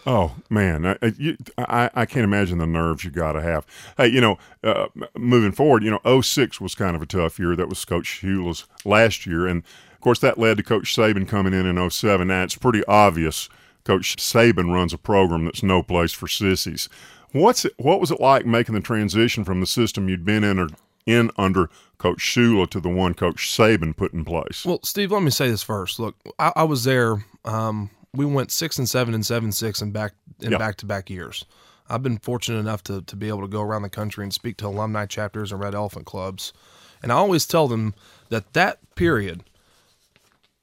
Oh 0.08 0.36
man, 0.50 0.86
I, 0.86 0.98
you, 1.18 1.38
I, 1.58 1.90
I 1.94 2.06
can't 2.06 2.24
imagine 2.24 2.58
the 2.58 2.66
nerves 2.66 3.04
you 3.04 3.12
got 3.12 3.34
to 3.34 3.42
have. 3.42 3.66
Hey, 3.98 4.08
you 4.08 4.22
know, 4.22 4.40
uh, 4.64 4.88
moving 5.16 5.52
forward, 5.52 5.84
you 5.84 5.92
know, 5.92 6.22
06 6.22 6.62
was 6.62 6.74
kind 6.74 6.96
of 6.96 7.02
a 7.02 7.06
tough 7.06 7.38
year. 7.38 7.56
That 7.56 7.68
was 7.68 7.84
Coach 7.84 8.22
Shula's 8.22 8.66
last 8.86 9.28
year, 9.28 9.46
and 9.46 9.62
of 9.94 10.00
course 10.00 10.20
that 10.20 10.40
led 10.40 10.58
to 10.58 10.64
Coach 10.64 10.96
Saban 10.96 11.28
coming 11.28 11.54
in 11.54 11.66
in 11.66 11.90
07. 11.90 12.28
Now 12.28 12.44
it's 12.44 12.56
pretty 12.56 12.84
obvious 12.86 13.50
Coach 13.90 14.18
Saban 14.18 14.72
runs 14.72 14.94
a 14.94 15.00
program 15.00 15.46
that's 15.46 15.64
no 15.64 15.82
place 15.82 16.12
for 16.12 16.28
sissies. 16.28 16.90
What's 17.32 17.66
it, 17.66 17.74
what 17.78 18.00
was 18.00 18.12
it 18.12 18.20
like 18.20 18.46
making 18.46 18.76
the 18.76 18.82
transition 18.82 19.44
from 19.44 19.62
the 19.62 19.66
system 19.66 20.08
you'd 20.08 20.24
been 20.24 20.44
in 20.44 20.60
or 20.60 20.68
in 21.08 21.32
under 21.38 21.72
Coach 21.98 22.20
Shula 22.20 22.70
to 22.70 22.80
the 22.80 22.88
one 22.88 23.16
Coach 23.16 23.48
Saban 23.50 23.98
put 23.98 24.14
in 24.14 24.24
place? 24.24 24.64
Well, 24.64 24.80
Steve, 24.84 25.12
let 25.12 25.24
me 25.24 25.32
say 25.32 25.50
this 25.50 25.64
first. 25.64 26.00
Look, 26.00 26.16
I, 26.38 26.54
I 26.58 26.64
was 26.66 26.84
there. 26.84 27.26
Um, 27.46 27.90
we 28.14 28.26
went 28.26 28.52
six 28.52 28.78
and 28.78 28.88
seven 28.88 29.16
and 29.16 29.26
seven 29.26 29.52
six 29.52 29.82
and 29.82 29.92
back 29.92 30.14
in 30.40 30.52
back 30.52 30.76
to 30.78 30.86
back 30.86 31.10
years. 31.10 31.46
I've 31.90 32.04
been 32.04 32.20
fortunate 32.20 32.60
enough 32.60 32.84
to 32.84 33.02
to 33.02 33.16
be 33.16 33.28
able 33.28 33.42
to 33.42 33.48
go 33.48 33.64
around 33.64 33.82
the 33.82 33.90
country 33.90 34.24
and 34.24 34.32
speak 34.32 34.58
to 34.58 34.68
alumni 34.68 35.08
chapters 35.08 35.52
and 35.52 35.60
Red 35.60 35.74
Elephant 35.74 36.06
clubs, 36.06 36.54
and 37.02 37.12
I 37.12 37.16
always 37.16 37.48
tell 37.48 37.68
them 37.68 37.96
that 38.30 38.54
that 38.54 38.78
period. 38.94 39.46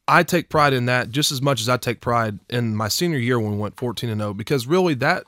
I 0.08 0.22
take 0.22 0.48
pride 0.48 0.72
in 0.72 0.86
that 0.86 1.10
just 1.10 1.32
as 1.32 1.42
much 1.42 1.60
as 1.60 1.68
I 1.68 1.76
take 1.76 2.00
pride 2.00 2.38
in 2.48 2.76
my 2.76 2.88
senior 2.88 3.18
year 3.18 3.40
when 3.40 3.52
we 3.52 3.58
went 3.58 3.76
14 3.76 4.08
and 4.08 4.20
0 4.20 4.34
because 4.34 4.66
really 4.66 4.94
that 4.94 5.24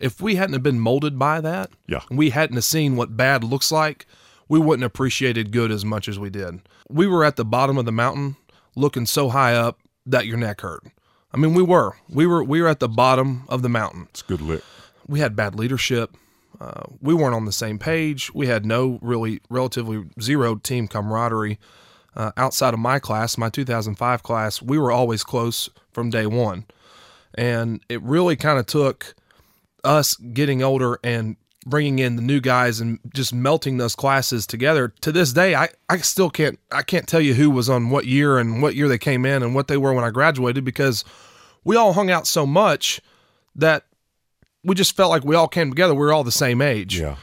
if 0.00 0.20
we 0.20 0.34
hadn't 0.34 0.54
have 0.54 0.62
been 0.62 0.80
molded 0.80 1.18
by 1.18 1.40
that, 1.40 1.70
yeah. 1.86 2.00
we 2.10 2.30
hadn't 2.30 2.56
have 2.56 2.64
seen 2.64 2.96
what 2.96 3.16
bad 3.16 3.44
looks 3.44 3.70
like, 3.70 4.06
we 4.48 4.58
wouldn't 4.58 4.82
have 4.82 4.90
appreciated 4.90 5.52
good 5.52 5.70
as 5.70 5.84
much 5.84 6.08
as 6.08 6.18
we 6.18 6.28
did. 6.28 6.60
We 6.90 7.06
were 7.06 7.24
at 7.24 7.36
the 7.36 7.44
bottom 7.44 7.78
of 7.78 7.84
the 7.84 7.92
mountain 7.92 8.36
looking 8.74 9.06
so 9.06 9.28
high 9.28 9.54
up 9.54 9.78
that 10.04 10.26
your 10.26 10.36
neck 10.36 10.62
hurt. 10.62 10.82
I 11.32 11.38
mean, 11.38 11.54
we 11.54 11.62
were. 11.62 11.96
We 12.08 12.26
were 12.26 12.44
we 12.44 12.60
were 12.60 12.68
at 12.68 12.80
the 12.80 12.88
bottom 12.88 13.44
of 13.48 13.62
the 13.62 13.68
mountain. 13.68 14.08
It's 14.10 14.22
good 14.22 14.42
lick. 14.42 14.62
We 15.06 15.20
had 15.20 15.36
bad 15.36 15.54
leadership. 15.54 16.14
Uh, 16.60 16.82
we 17.00 17.14
weren't 17.14 17.34
on 17.34 17.44
the 17.44 17.52
same 17.52 17.78
page. 17.78 18.34
We 18.34 18.48
had 18.48 18.66
no 18.66 18.98
really 19.00 19.40
relatively 19.48 20.04
zero 20.20 20.56
team 20.56 20.88
camaraderie. 20.88 21.58
Uh, 22.14 22.32
outside 22.36 22.74
of 22.74 22.80
my 22.80 22.98
class, 22.98 23.38
my 23.38 23.48
2005 23.48 24.22
class, 24.22 24.60
we 24.60 24.78
were 24.78 24.92
always 24.92 25.24
close 25.24 25.70
from 25.92 26.10
day 26.10 26.26
one. 26.26 26.66
And 27.34 27.80
it 27.88 28.02
really 28.02 28.36
kind 28.36 28.58
of 28.58 28.66
took 28.66 29.14
us 29.84 30.16
getting 30.16 30.62
older 30.62 30.98
and 31.02 31.36
bringing 31.64 31.98
in 31.98 32.16
the 32.16 32.22
new 32.22 32.40
guys 32.40 32.80
and 32.80 32.98
just 33.14 33.32
melting 33.32 33.78
those 33.78 33.94
classes 33.94 34.46
together. 34.46 34.88
To 35.00 35.12
this 35.12 35.32
day, 35.32 35.54
I, 35.54 35.68
I 35.88 35.98
still 35.98 36.30
can't 36.30 36.58
I 36.70 36.82
can't 36.82 37.06
tell 37.06 37.20
you 37.20 37.34
who 37.34 37.50
was 37.50 37.70
on 37.70 37.90
what 37.90 38.06
year 38.06 38.38
and 38.38 38.60
what 38.62 38.74
year 38.74 38.88
they 38.88 38.98
came 38.98 39.24
in 39.24 39.42
and 39.42 39.54
what 39.54 39.68
they 39.68 39.76
were 39.76 39.92
when 39.92 40.04
I 40.04 40.10
graduated 40.10 40.64
because 40.64 41.04
we 41.64 41.76
all 41.76 41.92
hung 41.92 42.10
out 42.10 42.26
so 42.26 42.46
much 42.46 43.00
that 43.54 43.84
we 44.64 44.74
just 44.74 44.96
felt 44.96 45.10
like 45.10 45.24
we 45.24 45.36
all 45.36 45.48
came 45.48 45.70
together. 45.70 45.94
We 45.94 46.00
were 46.00 46.12
all 46.12 46.24
the 46.24 46.32
same 46.32 46.60
age. 46.60 46.98
Yeah. 46.98 47.16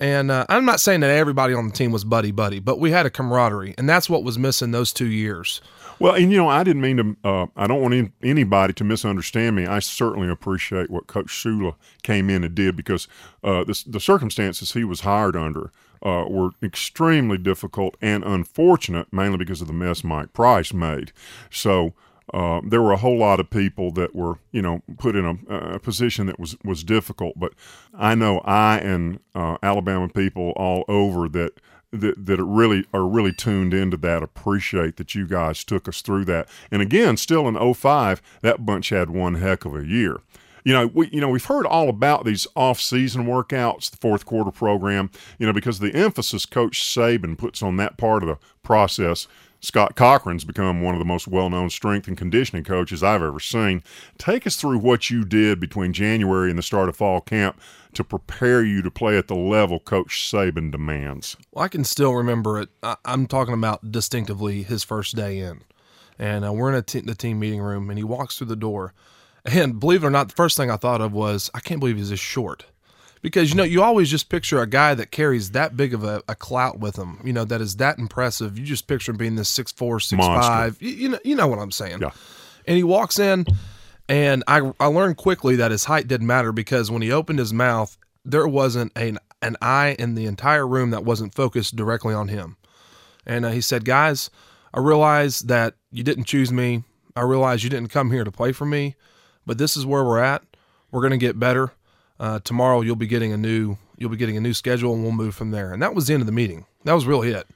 And 0.00 0.30
uh, 0.30 0.46
I'm 0.48 0.64
not 0.64 0.80
saying 0.80 1.00
that 1.00 1.10
everybody 1.10 1.52
on 1.52 1.68
the 1.68 1.72
team 1.72 1.92
was 1.92 2.04
buddy 2.04 2.32
buddy, 2.32 2.58
but 2.58 2.80
we 2.80 2.90
had 2.90 3.04
a 3.04 3.10
camaraderie, 3.10 3.74
and 3.76 3.86
that's 3.86 4.08
what 4.08 4.24
was 4.24 4.38
missing 4.38 4.70
those 4.70 4.92
two 4.94 5.06
years. 5.06 5.60
Well, 5.98 6.14
and 6.14 6.32
you 6.32 6.38
know, 6.38 6.48
I 6.48 6.64
didn't 6.64 6.80
mean 6.80 6.96
to. 6.96 7.16
Uh, 7.22 7.46
I 7.54 7.66
don't 7.66 7.82
want 7.82 7.92
any, 7.92 8.10
anybody 8.22 8.72
to 8.72 8.84
misunderstand 8.84 9.54
me. 9.54 9.66
I 9.66 9.80
certainly 9.80 10.30
appreciate 10.30 10.88
what 10.88 11.06
Coach 11.06 11.26
Shula 11.26 11.74
came 12.02 12.30
in 12.30 12.42
and 12.42 12.54
did 12.54 12.74
because 12.74 13.06
uh, 13.44 13.64
the, 13.64 13.84
the 13.86 14.00
circumstances 14.00 14.72
he 14.72 14.84
was 14.84 15.00
hired 15.00 15.36
under 15.36 15.70
uh, 16.02 16.24
were 16.26 16.52
extremely 16.62 17.36
difficult 17.36 17.98
and 18.00 18.24
unfortunate, 18.24 19.12
mainly 19.12 19.36
because 19.36 19.60
of 19.60 19.66
the 19.66 19.74
mess 19.74 20.02
Mike 20.02 20.32
Price 20.32 20.72
made. 20.72 21.12
So 21.50 21.92
uh, 22.32 22.60
there 22.64 22.82
were 22.82 22.92
a 22.92 22.96
whole 22.96 23.18
lot 23.18 23.40
of 23.40 23.50
people 23.50 23.90
that 23.92 24.14
were, 24.14 24.38
you 24.52 24.62
know, 24.62 24.82
put 24.98 25.16
in 25.16 25.24
a, 25.24 25.54
a 25.54 25.78
position 25.78 26.26
that 26.26 26.38
was 26.38 26.56
was 26.64 26.84
difficult. 26.84 27.34
But 27.38 27.52
I 27.94 28.14
know 28.14 28.38
I 28.40 28.78
and 28.78 29.20
uh, 29.34 29.56
Alabama 29.62 30.08
people 30.08 30.52
all 30.56 30.84
over 30.88 31.28
that 31.30 31.60
that 31.92 32.26
that 32.26 32.42
really 32.42 32.84
are 32.94 33.06
really 33.06 33.32
tuned 33.32 33.74
into 33.74 33.96
that 33.98 34.22
appreciate 34.22 34.96
that 34.96 35.14
you 35.14 35.26
guys 35.26 35.64
took 35.64 35.88
us 35.88 36.02
through 36.02 36.24
that. 36.26 36.48
And 36.70 36.80
again, 36.82 37.16
still 37.16 37.48
in 37.48 37.74
05, 37.74 38.22
that 38.42 38.64
bunch 38.64 38.90
had 38.90 39.10
one 39.10 39.34
heck 39.34 39.64
of 39.64 39.74
a 39.74 39.84
year. 39.84 40.18
You 40.64 40.74
know, 40.74 40.86
we 40.88 41.08
you 41.10 41.20
know 41.20 41.30
we've 41.30 41.44
heard 41.44 41.66
all 41.66 41.88
about 41.88 42.24
these 42.24 42.46
off-season 42.54 43.24
workouts, 43.24 43.90
the 43.90 43.96
fourth 43.96 44.24
quarter 44.24 44.50
program. 44.50 45.10
You 45.38 45.46
know, 45.46 45.52
because 45.52 45.78
the 45.78 45.94
emphasis 45.94 46.46
Coach 46.46 46.82
Saban 46.82 47.36
puts 47.36 47.62
on 47.62 47.76
that 47.78 47.96
part 47.96 48.22
of 48.22 48.28
the 48.28 48.38
process 48.62 49.26
Scott 49.60 49.94
Cochran's 49.94 50.44
become 50.44 50.80
one 50.80 50.94
of 50.94 50.98
the 50.98 51.04
most 51.04 51.28
well 51.28 51.50
known 51.50 51.68
strength 51.68 52.08
and 52.08 52.16
conditioning 52.16 52.64
coaches 52.64 53.02
I've 53.02 53.22
ever 53.22 53.40
seen. 53.40 53.82
Take 54.18 54.46
us 54.46 54.56
through 54.56 54.78
what 54.78 55.10
you 55.10 55.24
did 55.24 55.60
between 55.60 55.92
January 55.92 56.48
and 56.48 56.58
the 56.58 56.62
start 56.62 56.88
of 56.88 56.96
fall 56.96 57.20
camp 57.20 57.60
to 57.92 58.02
prepare 58.02 58.62
you 58.62 58.80
to 58.82 58.90
play 58.90 59.18
at 59.18 59.28
the 59.28 59.34
level 59.34 59.78
Coach 59.78 60.30
Saban 60.30 60.70
demands. 60.70 61.36
Well, 61.52 61.64
I 61.64 61.68
can 61.68 61.84
still 61.84 62.14
remember 62.14 62.60
it. 62.60 62.70
I'm 63.04 63.26
talking 63.26 63.54
about 63.54 63.92
distinctively 63.92 64.62
his 64.62 64.82
first 64.82 65.14
day 65.14 65.38
in. 65.38 65.62
And 66.18 66.44
uh, 66.44 66.52
we're 66.52 66.72
in 66.72 66.84
the 67.06 67.14
team 67.14 67.38
meeting 67.38 67.60
room, 67.60 67.88
and 67.88 67.98
he 67.98 68.04
walks 68.04 68.36
through 68.36 68.48
the 68.48 68.56
door. 68.56 68.92
And 69.44 69.80
believe 69.80 70.04
it 70.04 70.06
or 70.06 70.10
not, 70.10 70.28
the 70.28 70.34
first 70.34 70.56
thing 70.56 70.70
I 70.70 70.76
thought 70.76 71.00
of 71.00 71.12
was, 71.12 71.50
I 71.54 71.60
can't 71.60 71.80
believe 71.80 71.96
he's 71.96 72.10
this 72.10 72.20
short 72.20 72.66
because 73.22 73.50
you 73.50 73.56
know 73.56 73.64
you 73.64 73.82
always 73.82 74.10
just 74.10 74.28
picture 74.28 74.60
a 74.60 74.66
guy 74.66 74.94
that 74.94 75.10
carries 75.10 75.50
that 75.52 75.76
big 75.76 75.92
of 75.94 76.04
a, 76.04 76.22
a 76.28 76.34
clout 76.34 76.78
with 76.78 76.96
him 76.96 77.20
you 77.24 77.32
know 77.32 77.44
that 77.44 77.60
is 77.60 77.76
that 77.76 77.98
impressive. 77.98 78.58
You 78.58 78.64
just 78.64 78.86
picture 78.86 79.12
him 79.12 79.18
being 79.18 79.36
this 79.36 79.48
six 79.48 79.72
four 79.72 80.00
six 80.00 80.18
Monster. 80.18 80.50
five. 80.50 80.82
You, 80.82 80.90
you, 80.90 81.08
know 81.10 81.18
you 81.24 81.34
know 81.34 81.46
what 81.46 81.58
i'm 81.58 81.70
saying. 81.70 82.00
Yeah. 82.00 82.10
And 82.66 82.76
he 82.76 82.84
walks 82.84 83.18
in 83.18 83.46
and 84.08 84.44
i 84.46 84.72
i 84.80 84.86
learned 84.86 85.16
quickly 85.16 85.56
that 85.56 85.70
his 85.70 85.84
height 85.84 86.08
didn't 86.08 86.26
matter 86.26 86.52
because 86.52 86.90
when 86.90 87.02
he 87.02 87.12
opened 87.12 87.38
his 87.38 87.52
mouth 87.52 87.96
there 88.24 88.46
wasn't 88.46 88.92
an 88.96 89.18
an 89.42 89.56
eye 89.62 89.96
in 89.98 90.14
the 90.14 90.26
entire 90.26 90.66
room 90.66 90.90
that 90.90 91.04
wasn't 91.04 91.34
focused 91.34 91.74
directly 91.74 92.12
on 92.12 92.28
him. 92.28 92.58
And 93.26 93.44
uh, 93.44 93.50
he 93.50 93.60
said 93.60 93.84
guys 93.84 94.30
i 94.72 94.80
realize 94.80 95.40
that 95.40 95.74
you 95.90 96.02
didn't 96.04 96.24
choose 96.24 96.52
me. 96.52 96.84
I 97.16 97.22
realize 97.22 97.64
you 97.64 97.70
didn't 97.70 97.88
come 97.88 98.12
here 98.12 98.24
to 98.24 98.30
play 98.30 98.52
for 98.52 98.64
me 98.64 98.96
but 99.46 99.58
this 99.58 99.76
is 99.76 99.84
where 99.84 100.04
we're 100.04 100.22
at. 100.22 100.42
We're 100.90 101.00
going 101.00 101.10
to 101.12 101.16
get 101.16 101.38
better 101.38 101.72
uh, 102.20 102.38
tomorrow 102.44 102.82
you'll 102.82 102.94
be 102.94 103.06
getting 103.06 103.32
a 103.32 103.36
new 103.36 103.78
you'll 103.96 104.10
be 104.10 104.16
getting 104.16 104.36
a 104.36 104.40
new 104.40 104.54
schedule 104.54 104.94
and 104.94 105.02
we'll 105.02 105.12
move 105.12 105.34
from 105.34 105.50
there. 105.50 105.72
And 105.72 105.82
that 105.82 105.94
was 105.94 106.06
the 106.06 106.14
end 106.14 106.22
of 106.22 106.26
the 106.26 106.32
meeting. 106.32 106.66
That 106.84 106.92
was 106.92 107.06
really 107.06 107.30
it. 107.30 107.46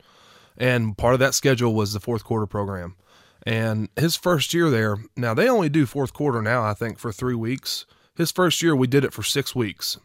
And 0.59 0.97
part 0.97 1.15
of 1.15 1.21
that 1.21 1.35
schedule 1.35 1.75
was 1.75 1.93
the 1.93 2.01
fourth 2.01 2.25
quarter 2.25 2.47
program. 2.47 2.97
And 3.47 3.89
his 3.97 4.17
first 4.17 4.53
year 4.55 4.71
there, 4.71 4.99
now 5.17 5.35
they 5.35 5.49
only 5.49 5.69
do 5.69 5.87
fourth 5.87 6.13
quarter 6.13 6.43
now, 6.43 6.65
I 6.65 6.75
think, 6.75 6.99
for 6.99 7.13
three 7.13 7.35
weeks. 7.35 7.87
His 8.17 8.31
first 8.31 8.63
year, 8.63 8.77
we 8.77 8.87
did 8.87 9.05
it 9.05 9.13
for 9.13 9.23
six 9.23 9.55
weeks. 9.55 9.99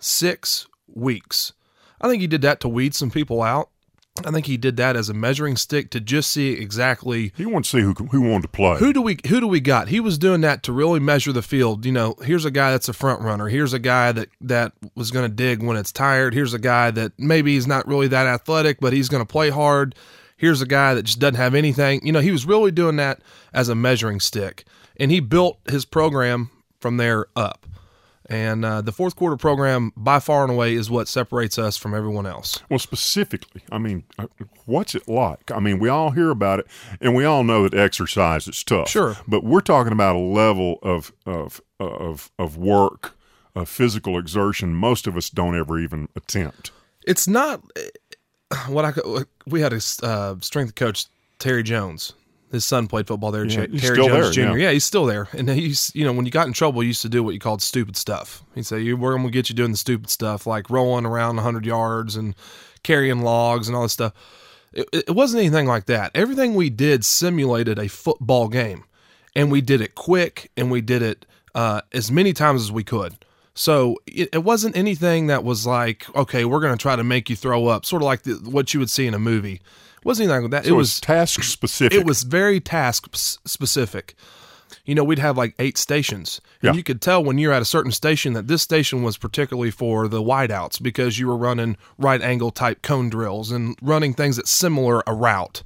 Six 0.00 0.66
weeks. 0.86 1.52
I 2.00 2.08
think 2.08 2.20
he 2.20 2.26
did 2.26 2.42
that 2.42 2.60
to 2.60 2.68
weed 2.68 2.94
some 2.94 3.10
people 3.10 3.42
out. 3.42 3.70
I 4.24 4.30
think 4.30 4.46
he 4.46 4.56
did 4.56 4.76
that 4.76 4.94
as 4.94 5.08
a 5.08 5.14
measuring 5.14 5.56
stick 5.56 5.90
to 5.90 6.00
just 6.00 6.30
see 6.30 6.52
exactly. 6.52 7.32
He 7.36 7.46
wanted 7.46 7.64
to 7.64 7.70
see 7.70 7.80
who 7.80 7.94
who 7.94 8.20
wanted 8.20 8.42
to 8.42 8.48
play. 8.48 8.78
Who 8.78 8.92
do 8.92 9.02
we 9.02 9.18
who 9.26 9.40
do 9.40 9.48
we 9.48 9.58
got? 9.58 9.88
He 9.88 9.98
was 9.98 10.18
doing 10.18 10.40
that 10.42 10.62
to 10.64 10.72
really 10.72 11.00
measure 11.00 11.32
the 11.32 11.42
field. 11.42 11.84
You 11.84 11.90
know, 11.90 12.14
here's 12.22 12.44
a 12.44 12.50
guy 12.52 12.70
that's 12.70 12.88
a 12.88 12.92
front 12.92 13.22
runner. 13.22 13.48
Here's 13.48 13.72
a 13.72 13.80
guy 13.80 14.12
that 14.12 14.28
that 14.42 14.72
was 14.94 15.10
going 15.10 15.28
to 15.28 15.34
dig 15.34 15.64
when 15.64 15.76
it's 15.76 15.90
tired. 15.90 16.32
Here's 16.32 16.54
a 16.54 16.60
guy 16.60 16.92
that 16.92 17.12
maybe 17.18 17.54
he's 17.54 17.66
not 17.66 17.88
really 17.88 18.06
that 18.06 18.28
athletic, 18.28 18.78
but 18.78 18.92
he's 18.92 19.08
going 19.08 19.22
to 19.22 19.30
play 19.30 19.50
hard. 19.50 19.96
Here's 20.36 20.62
a 20.62 20.66
guy 20.66 20.94
that 20.94 21.02
just 21.04 21.18
doesn't 21.18 21.34
have 21.34 21.56
anything. 21.56 22.06
You 22.06 22.12
know, 22.12 22.20
he 22.20 22.30
was 22.30 22.46
really 22.46 22.70
doing 22.70 22.96
that 22.96 23.20
as 23.52 23.68
a 23.68 23.74
measuring 23.74 24.20
stick, 24.20 24.64
and 24.96 25.10
he 25.10 25.18
built 25.18 25.58
his 25.68 25.84
program 25.84 26.50
from 26.78 26.98
there 26.98 27.26
up. 27.34 27.66
And 28.30 28.64
uh, 28.64 28.80
the 28.80 28.92
fourth 28.92 29.16
quarter 29.16 29.36
program, 29.36 29.92
by 29.96 30.18
far 30.18 30.44
and 30.44 30.52
away, 30.52 30.74
is 30.74 30.90
what 30.90 31.08
separates 31.08 31.58
us 31.58 31.76
from 31.76 31.94
everyone 31.94 32.24
else. 32.26 32.60
Well, 32.70 32.78
specifically, 32.78 33.62
I 33.70 33.78
mean, 33.78 34.04
uh, 34.18 34.28
what's 34.64 34.94
it 34.94 35.06
like? 35.06 35.50
I 35.50 35.60
mean, 35.60 35.78
we 35.78 35.90
all 35.90 36.10
hear 36.10 36.30
about 36.30 36.60
it, 36.60 36.66
and 37.00 37.14
we 37.14 37.24
all 37.26 37.44
know 37.44 37.68
that 37.68 37.78
exercise 37.78 38.48
is 38.48 38.62
tough. 38.64 38.88
Sure, 38.88 39.16
but 39.28 39.44
we're 39.44 39.60
talking 39.60 39.92
about 39.92 40.16
a 40.16 40.20
level 40.20 40.78
of 40.82 41.12
of 41.26 41.60
of 41.78 42.30
of 42.38 42.56
work, 42.56 43.14
of 43.54 43.68
physical 43.68 44.18
exertion. 44.18 44.74
Most 44.74 45.06
of 45.06 45.16
us 45.18 45.28
don't 45.28 45.58
ever 45.58 45.78
even 45.78 46.08
attempt. 46.16 46.70
It's 47.06 47.28
not. 47.28 47.62
what 48.68 48.84
I 48.86 48.92
we 49.46 49.60
had 49.60 49.74
a 49.74 49.80
uh, 50.02 50.36
strength 50.40 50.74
coach 50.76 51.06
Terry 51.38 51.62
Jones. 51.62 52.14
His 52.54 52.64
son 52.64 52.86
played 52.88 53.06
football 53.06 53.30
there. 53.30 53.44
Yeah, 53.44 53.66
Terry 53.66 53.96
Jones 53.96 54.10
there, 54.10 54.30
Jr. 54.30 54.40
yeah. 54.40 54.54
Yeah. 54.54 54.70
he's 54.70 54.84
still 54.84 55.04
there. 55.04 55.28
And 55.32 55.48
he's 55.50 55.90
you 55.94 56.04
know 56.04 56.12
when 56.12 56.24
you 56.24 56.30
got 56.30 56.46
in 56.46 56.52
trouble, 56.52 56.80
he 56.80 56.86
used 56.86 57.02
to 57.02 57.08
do 57.08 57.22
what 57.22 57.34
you 57.34 57.40
called 57.40 57.60
stupid 57.62 57.96
stuff. 57.96 58.42
He'd 58.54 58.66
say, 58.66 58.80
"You 58.80 58.96
we're 58.96 59.16
gonna 59.16 59.30
get 59.30 59.48
you 59.48 59.54
doing 59.54 59.72
the 59.72 59.76
stupid 59.76 60.08
stuff 60.10 60.46
like 60.46 60.70
rolling 60.70 61.04
around 61.04 61.36
100 61.36 61.66
yards 61.66 62.16
and 62.16 62.34
carrying 62.82 63.20
logs 63.20 63.68
and 63.68 63.76
all 63.76 63.82
this 63.82 63.92
stuff." 63.92 64.12
It, 64.72 64.88
it 64.92 65.14
wasn't 65.14 65.40
anything 65.42 65.66
like 65.66 65.86
that. 65.86 66.10
Everything 66.14 66.54
we 66.54 66.70
did 66.70 67.04
simulated 67.04 67.78
a 67.78 67.88
football 67.88 68.48
game, 68.48 68.84
and 69.36 69.50
we 69.52 69.60
did 69.60 69.80
it 69.80 69.94
quick 69.94 70.50
and 70.56 70.70
we 70.70 70.80
did 70.80 71.02
it 71.02 71.26
uh, 71.54 71.82
as 71.92 72.10
many 72.10 72.32
times 72.32 72.62
as 72.62 72.72
we 72.72 72.82
could. 72.82 73.16
So 73.54 73.98
it, 74.06 74.30
it 74.32 74.42
wasn't 74.42 74.76
anything 74.76 75.28
that 75.28 75.44
was 75.44 75.64
like, 75.66 76.06
okay, 76.16 76.44
we're 76.44 76.60
going 76.60 76.76
to 76.76 76.82
try 76.82 76.96
to 76.96 77.04
make 77.04 77.30
you 77.30 77.36
throw 77.36 77.68
up, 77.68 77.86
sort 77.86 78.02
of 78.02 78.06
like 78.06 78.22
the, 78.22 78.32
what 78.50 78.74
you 78.74 78.80
would 78.80 78.90
see 78.90 79.06
in 79.06 79.14
a 79.14 79.18
movie. 79.18 79.60
Wasn't 80.04 80.28
anything 80.28 80.42
like 80.42 80.50
that. 80.52 80.64
So 80.64 80.70
it 80.70 80.72
it 80.74 80.76
was 80.76 81.00
task 81.00 81.42
specific. 81.42 81.98
it 81.98 82.04
was 82.06 82.22
very 82.22 82.60
task 82.60 83.08
specific. 83.14 84.14
You 84.86 84.94
know, 84.94 85.04
we'd 85.04 85.18
have 85.18 85.38
like 85.38 85.54
eight 85.58 85.78
stations, 85.78 86.40
and 86.60 86.68
Yeah. 86.74 86.76
you 86.76 86.82
could 86.82 87.00
tell 87.00 87.24
when 87.24 87.38
you're 87.38 87.52
at 87.52 87.62
a 87.62 87.64
certain 87.64 87.90
station 87.92 88.34
that 88.34 88.48
this 88.48 88.60
station 88.62 89.02
was 89.02 89.16
particularly 89.16 89.70
for 89.70 90.08
the 90.08 90.20
wideouts 90.22 90.82
because 90.82 91.18
you 91.18 91.26
were 91.26 91.36
running 91.38 91.76
right 91.96 92.20
angle 92.20 92.50
type 92.50 92.82
cone 92.82 93.08
drills 93.08 93.50
and 93.50 93.76
running 93.80 94.12
things 94.12 94.36
that 94.36 94.46
similar 94.46 95.02
a 95.06 95.14
route. 95.14 95.62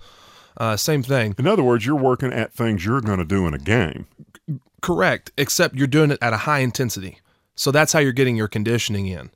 Uh, 0.57 0.77
same 0.77 1.03
thing, 1.03 1.35
In 1.39 1.47
other 1.47 1.63
words, 1.63 1.85
you're 1.87 1.95
working 1.97 2.33
at 2.33 2.53
things 2.53 2.85
you're 2.85 3.01
going 3.01 3.19
to 3.19 3.25
do 3.25 3.47
in 3.47 3.55
a 3.55 3.59
game. 3.59 4.07
correct, 4.83 5.33
except 5.37 5.75
you're 5.75 5.87
doing 5.87 6.11
it 6.11 6.19
at 6.23 6.33
a 6.33 6.39
high 6.39 6.61
intensity. 6.61 7.19
So 7.57 7.71
that's 7.73 7.93
how 7.93 7.99
you're 7.99 8.13
getting 8.13 8.37
your 8.37 8.47
conditioning 8.49 9.07
in, 9.07 9.31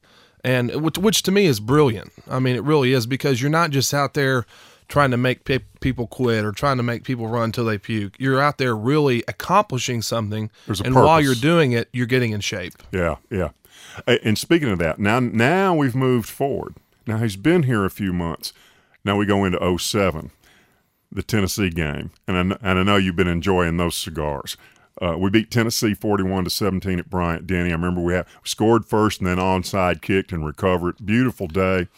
and 0.44 0.70
which, 0.82 0.98
which 0.98 1.22
to 1.24 1.32
me 1.32 1.46
is 1.46 1.58
brilliant. 1.60 2.12
I 2.30 2.38
mean, 2.38 2.54
it 2.56 2.62
really 2.62 2.92
is 2.92 3.06
because 3.06 3.40
you're 3.42 3.50
not 3.50 3.70
just 3.70 3.92
out 3.92 4.14
there 4.14 4.46
trying 4.92 5.10
to 5.10 5.16
make 5.16 5.44
pe- 5.44 5.60
people 5.80 6.06
quit 6.06 6.44
or 6.44 6.52
trying 6.52 6.76
to 6.76 6.82
make 6.82 7.02
people 7.02 7.26
run 7.26 7.44
until 7.44 7.64
they 7.64 7.78
puke. 7.78 8.14
You're 8.18 8.42
out 8.42 8.58
there 8.58 8.76
really 8.76 9.24
accomplishing 9.26 10.02
something, 10.02 10.50
There's 10.66 10.82
a 10.82 10.84
and 10.84 10.94
while 10.94 11.18
you're 11.18 11.34
doing 11.34 11.72
it, 11.72 11.88
you're 11.94 12.06
getting 12.06 12.32
in 12.32 12.42
shape. 12.42 12.74
Yeah, 12.92 13.16
yeah. 13.30 13.48
And 14.06 14.36
speaking 14.36 14.68
of 14.68 14.78
that, 14.80 14.98
now 14.98 15.18
now 15.18 15.74
we've 15.74 15.94
moved 15.94 16.28
forward. 16.28 16.74
Now 17.06 17.16
he's 17.16 17.36
been 17.36 17.62
here 17.62 17.86
a 17.86 17.90
few 17.90 18.12
months. 18.12 18.52
Now 19.02 19.16
we 19.16 19.24
go 19.24 19.46
into 19.46 19.78
07, 19.78 20.30
the 21.10 21.22
Tennessee 21.22 21.70
game, 21.70 22.10
and 22.28 22.52
I, 22.52 22.58
and 22.60 22.78
I 22.78 22.82
know 22.82 22.96
you've 22.96 23.16
been 23.16 23.26
enjoying 23.26 23.78
those 23.78 23.96
cigars. 23.96 24.58
Uh, 25.00 25.16
we 25.18 25.30
beat 25.30 25.50
Tennessee 25.50 25.94
41 25.94 26.44
to 26.44 26.50
17 26.50 26.98
at 26.98 27.08
Bryant 27.08 27.46
Denny. 27.46 27.70
I 27.70 27.72
remember 27.72 28.02
we, 28.02 28.12
had, 28.12 28.26
scored 28.44 28.84
first 28.84 29.20
and 29.20 29.26
then 29.26 29.38
onside 29.38 30.02
kicked 30.02 30.32
and 30.32 30.44
recovered. 30.44 30.96
Beautiful 31.04 31.48
day. 31.48 31.88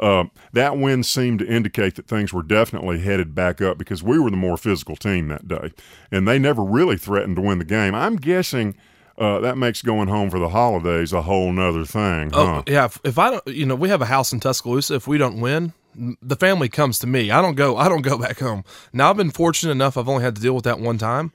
Uh, 0.00 0.24
that 0.54 0.78
win 0.78 1.02
seemed 1.02 1.38
to 1.38 1.46
indicate 1.46 1.94
that 1.94 2.08
things 2.08 2.32
were 2.32 2.42
definitely 2.42 3.00
headed 3.00 3.34
back 3.34 3.60
up 3.60 3.76
because 3.76 4.02
we 4.02 4.18
were 4.18 4.30
the 4.30 4.36
more 4.36 4.56
physical 4.56 4.96
team 4.96 5.28
that 5.28 5.46
day, 5.46 5.70
and 6.10 6.26
they 6.26 6.38
never 6.38 6.64
really 6.64 6.96
threatened 6.96 7.36
to 7.36 7.42
win 7.42 7.58
the 7.58 7.64
game. 7.66 7.94
I'm 7.94 8.16
guessing 8.16 8.76
uh, 9.18 9.38
that 9.40 9.58
makes 9.58 9.82
going 9.82 10.08
home 10.08 10.30
for 10.30 10.38
the 10.38 10.48
holidays 10.48 11.12
a 11.12 11.20
whole 11.22 11.52
nother 11.52 11.84
thing, 11.84 12.30
huh? 12.30 12.62
Oh 12.62 12.64
yeah, 12.66 12.86
if, 12.86 12.98
if 13.04 13.18
I 13.18 13.30
don't, 13.30 13.46
you 13.46 13.66
know, 13.66 13.74
we 13.74 13.90
have 13.90 14.00
a 14.00 14.06
house 14.06 14.32
in 14.32 14.40
Tuscaloosa. 14.40 14.94
If 14.94 15.06
we 15.06 15.18
don't 15.18 15.38
win, 15.38 15.74
the 15.94 16.36
family 16.36 16.70
comes 16.70 16.98
to 17.00 17.06
me. 17.06 17.30
I 17.30 17.42
don't 17.42 17.54
go. 17.54 17.76
I 17.76 17.90
don't 17.90 18.00
go 18.00 18.16
back 18.26 18.38
home. 18.38 18.64
Now 18.94 19.10
I've 19.10 19.18
been 19.18 19.30
fortunate 19.30 19.72
enough. 19.72 19.98
I've 19.98 20.08
only 20.08 20.24
had 20.24 20.36
to 20.36 20.42
deal 20.42 20.54
with 20.54 20.64
that 20.64 20.80
one 20.80 20.96
time, 20.96 21.32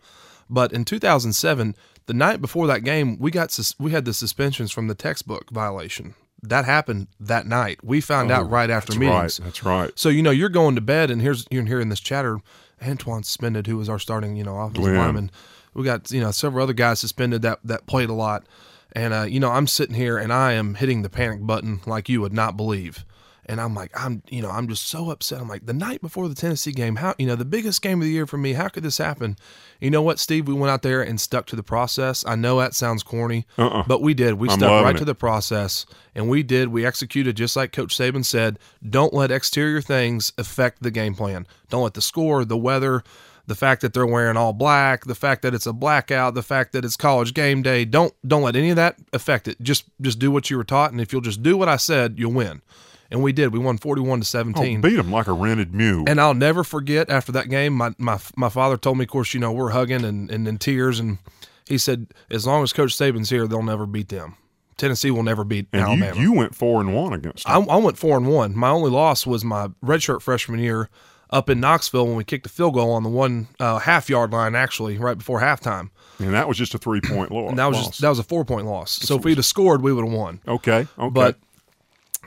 but 0.50 0.74
in 0.74 0.86
2007, 0.86 1.76
the 2.08 2.14
night 2.16 2.42
before 2.42 2.66
that 2.66 2.84
game, 2.84 3.20
we 3.20 3.30
got 3.30 3.52
sus- 3.52 3.76
we 3.80 3.92
had 3.92 4.06
the 4.06 4.14
suspensions 4.14 4.72
from 4.72 4.88
the 4.88 4.96
textbook 4.96 5.52
violation. 5.52 6.16
That 6.50 6.66
happened 6.66 7.08
that 7.20 7.46
night. 7.46 7.84
We 7.84 8.02
found 8.02 8.32
out 8.32 8.50
right 8.50 8.70
after 8.70 8.94
That's 8.94 9.00
meetings. 9.00 9.40
right. 9.40 9.46
That's 9.46 9.64
right. 9.64 9.92
So 9.96 10.10
you 10.10 10.22
know 10.22 10.32
you're 10.32 10.50
going 10.50 10.76
to 10.76 10.82
bed, 10.82 11.12
and 11.12 11.22
here's 11.22 11.46
you're 11.50 11.66
hearing 11.66 11.90
this 11.90 12.00
chatter. 12.00 12.40
Antoine 12.86 13.24
suspended, 13.24 13.68
who 13.68 13.78
was 13.78 13.88
our 13.90 14.00
starting, 14.00 14.36
you 14.36 14.44
know, 14.44 14.58
offensive 14.58 14.84
Glenn. 14.84 14.98
lineman. 14.98 15.32
We 15.74 15.84
got 15.84 16.12
you 16.12 16.22
know 16.22 16.32
several 16.32 16.64
other 16.64 16.74
guys 16.74 17.00
suspended 17.00 17.42
that 17.42 17.60
that 17.64 17.86
played 17.88 18.10
a 18.10 18.14
lot, 18.14 18.46
and 18.94 19.14
uh, 19.14 19.24
you 19.24 19.40
know 19.40 19.52
I'm 19.52 19.68
sitting 19.68 19.96
here 19.96 20.18
and 20.18 20.32
I 20.32 20.54
am 20.54 20.76
hitting 20.76 21.02
the 21.02 21.10
panic 21.10 21.46
button 21.46 21.82
like 21.86 22.10
you 22.10 22.22
would 22.22 22.34
not 22.34 22.56
believe. 22.58 23.06
And 23.48 23.62
I'm 23.62 23.76
like, 23.76 23.92
I'm, 24.00 24.24
you 24.30 24.42
know, 24.42 24.50
I'm 24.50 24.68
just 24.68 24.88
so 24.88 25.12
upset. 25.12 25.40
I'm 25.40 25.48
like, 25.48 25.66
the 25.66 25.74
night 25.74 26.02
before 26.02 26.28
the 26.28 26.36
Tennessee 26.36 26.72
game, 26.72 26.96
how, 26.96 27.14
you 27.20 27.28
know, 27.28 27.36
the 27.36 27.46
biggest 27.46 27.82
game 27.82 28.00
of 28.02 28.06
the 28.06 28.12
year 28.12 28.26
for 28.26 28.38
me, 28.38 28.54
how 28.54 28.70
could 28.70 28.82
this 28.84 28.98
happen? 28.98 29.38
You 29.80 29.92
know 29.92 30.02
what, 30.02 30.20
Steve? 30.20 30.48
We 30.48 30.54
went 30.56 30.72
out 30.72 30.82
there 30.82 31.02
and 31.02 31.22
stuck 31.22 31.46
to 31.48 31.56
the 31.56 31.62
process. 31.64 32.26
I 32.26 32.36
know 32.36 32.60
that 32.60 32.74
sounds 32.74 33.04
corny, 33.04 33.46
Uh-uh. 33.58 33.84
but 33.88 34.02
we 34.02 34.14
did. 34.16 34.36
We 34.36 34.50
I'm 34.50 34.58
stuck 34.58 34.84
right 34.84 34.96
it. 34.96 35.00
to 35.00 35.06
the 35.06 35.14
process, 35.16 35.86
and 36.16 36.28
we 36.28 36.42
did. 36.42 36.70
We 36.70 36.86
executed 36.86 37.38
just 37.38 37.56
like 37.56 37.72
Coach 37.72 37.96
Saban 37.96 38.26
said. 38.26 38.58
Don't 38.88 39.14
let 39.14 39.30
exterior 39.32 39.82
things 39.82 40.34
affect 40.38 40.82
the 40.82 40.92
game 40.92 41.14
plan. 41.14 41.46
Don't 41.70 41.84
let 41.84 41.94
the 41.94 42.02
score, 42.02 42.46
the 42.46 42.58
weather, 42.58 43.04
the 43.48 43.56
fact 43.56 43.82
that 43.82 43.94
they're 43.94 44.08
wearing 44.08 44.38
all 44.38 44.54
black, 44.54 45.06
the 45.06 45.14
fact 45.14 45.44
that 45.44 45.54
it's 45.54 45.68
a 45.68 45.74
blackout, 45.74 46.34
the 46.34 46.42
fact 46.42 46.74
that 46.74 46.84
it's 46.84 46.96
college 46.96 47.34
game 47.36 47.62
day. 47.62 47.86
Don't 47.86 48.14
don't 48.28 48.42
let 48.42 48.56
any 48.56 48.72
of 48.72 48.76
that 48.78 48.98
affect 49.14 49.48
it. 49.48 49.62
Just 49.62 49.86
just 50.02 50.18
do 50.18 50.32
what 50.32 50.50
you 50.50 50.58
were 50.58 50.64
taught, 50.64 50.92
and 50.92 51.00
if 51.00 51.14
you'll 51.14 51.22
just 51.22 51.44
do 51.44 51.56
what 51.58 51.70
I 51.70 51.76
said, 51.76 52.16
you'll 52.18 52.34
win. 52.34 52.62
And 53.12 53.22
we 53.22 53.32
did. 53.34 53.54
We 53.54 53.60
won 53.60 53.78
forty-one 53.78 54.20
to 54.20 54.24
Oh, 54.24 54.26
seventeen. 54.26 54.82
beat 54.82 54.96
them 54.96 55.12
like 55.12 55.28
a 55.28 55.34
rented 55.34 55.74
mule. 55.76 56.06
And 56.08 56.20
I'll 56.20 56.34
never 56.34 56.64
forget 56.64 57.10
after 57.10 57.32
that 57.34 57.50
game, 57.50 57.74
my, 57.74 57.94
my 57.98 58.20
my 58.36 58.50
father 58.50 58.78
told 58.78 58.98
me, 58.98 59.04
of 59.04 59.10
course, 59.10 59.34
you 59.34 59.40
know, 59.40 59.52
we're 59.52 59.70
hugging 59.72 60.04
and, 60.04 60.30
and 60.32 60.48
in 60.48 60.58
tears. 60.58 61.00
And 61.00 61.20
he 61.68 61.78
said, 61.78 62.08
as 62.32 62.48
long 62.48 62.64
as 62.64 62.74
Coach 62.74 62.98
Saban's 62.98 63.30
here, 63.30 63.48
they'll 63.48 63.62
never 63.64 63.86
beat 63.86 64.10
them. 64.10 64.36
Tennessee 64.78 65.10
will 65.12 65.24
never 65.24 65.44
beat 65.44 65.68
And 65.72 65.84
Alabama. 65.84 66.16
you, 66.20 66.24
you 66.24 66.34
went 66.34 66.54
four 66.56 66.82
and 66.82 66.94
one 66.94 67.14
against. 67.14 67.48
I, 67.50 67.60
I 67.60 67.78
went 67.78 67.98
four 67.98 68.18
and 68.18 68.28
one. 68.28 68.56
My 68.58 68.70
only 68.70 68.90
loss 68.92 69.26
was 69.26 69.46
my 69.46 69.68
redshirt 69.84 70.22
freshman 70.22 70.60
year 70.60 70.90
up 71.30 71.50
in 71.50 71.60
Knoxville 71.62 72.06
when 72.08 72.16
we 72.18 72.24
kicked 72.24 72.46
a 72.46 72.50
field 72.50 72.74
goal 72.74 72.92
on 72.92 73.04
the 73.04 73.10
one 73.10 73.48
uh, 73.60 73.80
half 73.80 74.10
yard 74.10 74.32
line, 74.34 74.54
actually, 74.56 74.98
right 74.98 75.18
before 75.18 75.40
halftime. 75.42 75.92
and 76.20 76.34
that 76.34 76.48
was 76.48 76.58
just 76.58 76.74
a 76.76 76.78
three 76.78 77.02
point 77.02 77.32
loss. 77.32 77.50
And 77.52 77.60
that 77.60 77.68
was 77.68 77.78
just 77.86 78.02
that 78.02 78.10
was 78.10 78.20
a 78.20 78.24
four 78.24 78.44
point 78.44 78.66
loss. 78.66 78.92
So 78.92 79.16
if 79.16 79.24
we'd 79.24 79.38
have 79.38 79.46
scored, 79.46 79.82
we 79.82 79.94
would 79.94 80.04
have 80.06 80.14
won. 80.14 80.42
okay. 80.48 80.88
Okay. 81.00 81.10
But 81.10 81.38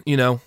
you 0.06 0.16
know, 0.16 0.40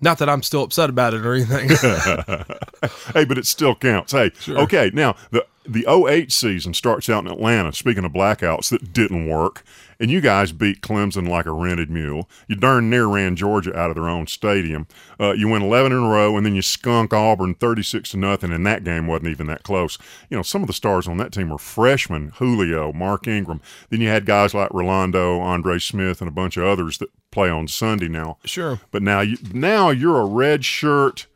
not 0.00 0.18
that 0.18 0.28
I'm 0.28 0.42
still 0.42 0.62
upset 0.62 0.90
about 0.90 1.14
it 1.14 1.24
or 1.24 1.34
anything. 1.34 1.68
hey, 3.14 3.24
but 3.24 3.38
it 3.38 3.46
still 3.46 3.74
counts. 3.74 4.12
Hey, 4.12 4.30
okay. 4.48 4.90
Now 4.94 5.16
the 5.30 5.46
the 5.66 5.86
08 5.88 6.32
season 6.32 6.74
starts 6.74 7.08
out 7.08 7.24
in 7.24 7.30
Atlanta. 7.30 7.72
Speaking 7.72 8.04
of 8.04 8.12
blackouts 8.12 8.70
that 8.70 8.92
didn't 8.92 9.28
work, 9.28 9.62
and 10.00 10.10
you 10.10 10.20
guys 10.20 10.50
beat 10.50 10.80
Clemson 10.80 11.28
like 11.28 11.46
a 11.46 11.52
rented 11.52 11.90
mule. 11.90 12.28
You 12.48 12.56
darn 12.56 12.88
near 12.90 13.06
ran 13.06 13.36
Georgia 13.36 13.78
out 13.78 13.90
of 13.90 13.96
their 13.96 14.08
own 14.08 14.26
stadium. 14.26 14.88
Uh, 15.20 15.32
you 15.32 15.46
went 15.48 15.62
11 15.62 15.92
in 15.92 15.98
a 15.98 16.08
row, 16.08 16.36
and 16.36 16.44
then 16.44 16.54
you 16.54 16.62
skunk 16.62 17.12
Auburn 17.12 17.54
36 17.54 18.10
to 18.10 18.16
nothing. 18.16 18.50
And 18.52 18.66
that 18.66 18.82
game 18.82 19.06
wasn't 19.06 19.28
even 19.28 19.46
that 19.48 19.62
close. 19.62 19.98
You 20.30 20.36
know, 20.38 20.42
some 20.42 20.62
of 20.62 20.66
the 20.66 20.72
stars 20.72 21.06
on 21.06 21.18
that 21.18 21.32
team 21.32 21.50
were 21.50 21.58
freshmen: 21.58 22.32
Julio, 22.36 22.92
Mark 22.92 23.28
Ingram. 23.28 23.60
Then 23.90 24.00
you 24.00 24.08
had 24.08 24.24
guys 24.26 24.54
like 24.54 24.72
Rolando, 24.72 25.38
Andre 25.40 25.78
Smith, 25.78 26.20
and 26.20 26.28
a 26.28 26.32
bunch 26.32 26.56
of 26.56 26.64
others 26.64 26.98
that 26.98 27.10
play 27.30 27.50
on 27.50 27.68
Sunday 27.68 28.08
now. 28.08 28.38
sure. 28.44 28.80
But 28.90 29.02
now 29.02 29.20
you 29.20 29.36
now 29.52 29.90
you're 29.90 30.20
a 30.20 30.24
red 30.24 30.64
shirt 30.64 31.26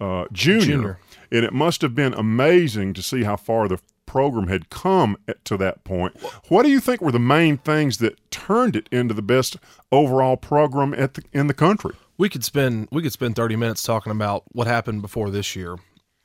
uh, 0.00 0.24
junior, 0.32 0.64
Junior. 0.64 0.98
and 1.30 1.44
it 1.44 1.52
must 1.52 1.82
have 1.82 1.94
been 1.94 2.14
amazing 2.14 2.94
to 2.94 3.02
see 3.02 3.22
how 3.22 3.36
far 3.36 3.68
the 3.68 3.78
program 4.06 4.48
had 4.48 4.70
come 4.70 5.16
to 5.44 5.56
that 5.56 5.84
point. 5.84 6.16
What 6.48 6.62
do 6.62 6.70
you 6.70 6.80
think 6.80 7.00
were 7.00 7.12
the 7.12 7.18
main 7.18 7.58
things 7.58 7.98
that 7.98 8.18
turned 8.30 8.76
it 8.76 8.88
into 8.90 9.14
the 9.14 9.22
best 9.22 9.56
overall 9.90 10.36
program 10.36 10.94
at 10.94 11.14
the, 11.14 11.22
in 11.32 11.46
the 11.46 11.54
country? 11.54 11.94
we 12.16 12.28
could 12.28 12.44
spend 12.44 12.88
we 12.90 13.02
could 13.02 13.12
spend 13.12 13.36
30 13.36 13.56
minutes 13.56 13.82
talking 13.82 14.12
about 14.12 14.44
what 14.52 14.66
happened 14.66 15.02
before 15.02 15.30
this 15.30 15.56
year 15.56 15.76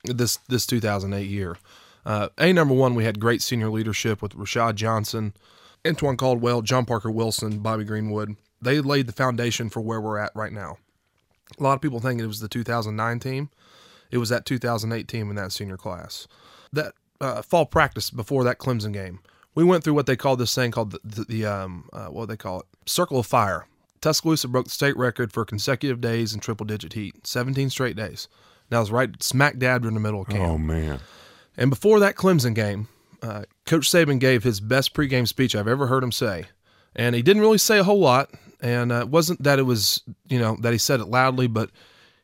this 0.05 0.37
this 0.47 0.65
2008 0.65 1.27
year 1.27 1.57
uh, 2.05 2.29
a 2.37 2.53
number 2.53 2.73
one 2.73 2.95
we 2.95 3.03
had 3.03 3.19
great 3.19 3.41
senior 3.41 3.69
leadership 3.69 4.21
with 4.21 4.33
rashad 4.33 4.75
johnson 4.75 5.33
antoine 5.85 6.17
caldwell 6.17 6.61
john 6.61 6.85
parker 6.85 7.11
wilson 7.11 7.59
bobby 7.59 7.83
greenwood 7.83 8.35
they 8.61 8.79
laid 8.79 9.07
the 9.07 9.13
foundation 9.13 9.69
for 9.69 9.81
where 9.81 10.01
we're 10.01 10.17
at 10.17 10.31
right 10.35 10.53
now 10.53 10.77
a 11.59 11.63
lot 11.63 11.73
of 11.73 11.81
people 11.81 11.99
think 11.99 12.21
it 12.21 12.27
was 12.27 12.39
the 12.39 12.47
2009 12.47 13.19
team 13.19 13.49
it 14.11 14.17
was 14.17 14.29
that 14.29 14.45
2008 14.45 15.07
team 15.07 15.29
in 15.29 15.35
that 15.35 15.51
senior 15.51 15.77
class 15.77 16.27
that 16.71 16.93
uh, 17.21 17.41
fall 17.41 17.65
practice 17.65 18.09
before 18.09 18.43
that 18.43 18.57
clemson 18.57 18.93
game 18.93 19.19
we 19.55 19.63
went 19.63 19.83
through 19.83 19.93
what 19.93 20.05
they 20.05 20.15
call 20.15 20.35
this 20.35 20.55
thing 20.55 20.71
called 20.71 20.91
the, 20.91 20.99
the, 21.03 21.23
the 21.25 21.45
um, 21.45 21.89
uh, 21.91 22.07
what 22.07 22.23
do 22.23 22.27
they 22.27 22.37
call 22.37 22.61
it 22.61 22.65
circle 22.85 23.19
of 23.19 23.25
fire 23.25 23.65
Tuscaloosa 24.01 24.47
broke 24.47 24.65
the 24.65 24.71
state 24.71 24.97
record 24.97 25.31
for 25.31 25.45
consecutive 25.45 25.99
days 25.99 26.33
in 26.33 26.39
triple 26.39 26.65
digit 26.65 26.93
heat, 26.93 27.27
17 27.27 27.69
straight 27.69 27.95
days. 27.95 28.27
Now 28.71 28.81
it's 28.81 28.91
right 28.91 29.21
smack 29.21 29.57
dab 29.57 29.85
in 29.85 29.93
the 29.93 29.99
middle 29.99 30.21
of 30.21 30.29
camp. 30.29 30.43
Oh 30.43 30.57
man, 30.57 30.99
And 31.57 31.69
before 31.69 31.99
that 31.99 32.15
Clemson 32.15 32.53
game, 32.53 32.87
uh, 33.21 33.43
Coach 33.65 33.89
Saban 33.89 34.19
gave 34.19 34.43
his 34.43 34.59
best 34.59 34.93
pregame 34.93 35.27
speech 35.27 35.55
I've 35.55 35.67
ever 35.67 35.87
heard 35.87 36.03
him 36.03 36.11
say. 36.11 36.45
And 36.95 37.15
he 37.15 37.21
didn't 37.21 37.41
really 37.41 37.57
say 37.57 37.79
a 37.79 37.83
whole 37.83 37.99
lot. 37.99 38.29
And 38.61 38.91
uh, 38.91 38.99
it 38.99 39.09
wasn't 39.09 39.43
that 39.43 39.59
it 39.59 39.63
was, 39.63 40.03
you 40.27 40.39
know, 40.39 40.57
that 40.61 40.71
he 40.71 40.77
said 40.77 40.99
it 40.99 41.05
loudly, 41.05 41.47
but 41.47 41.71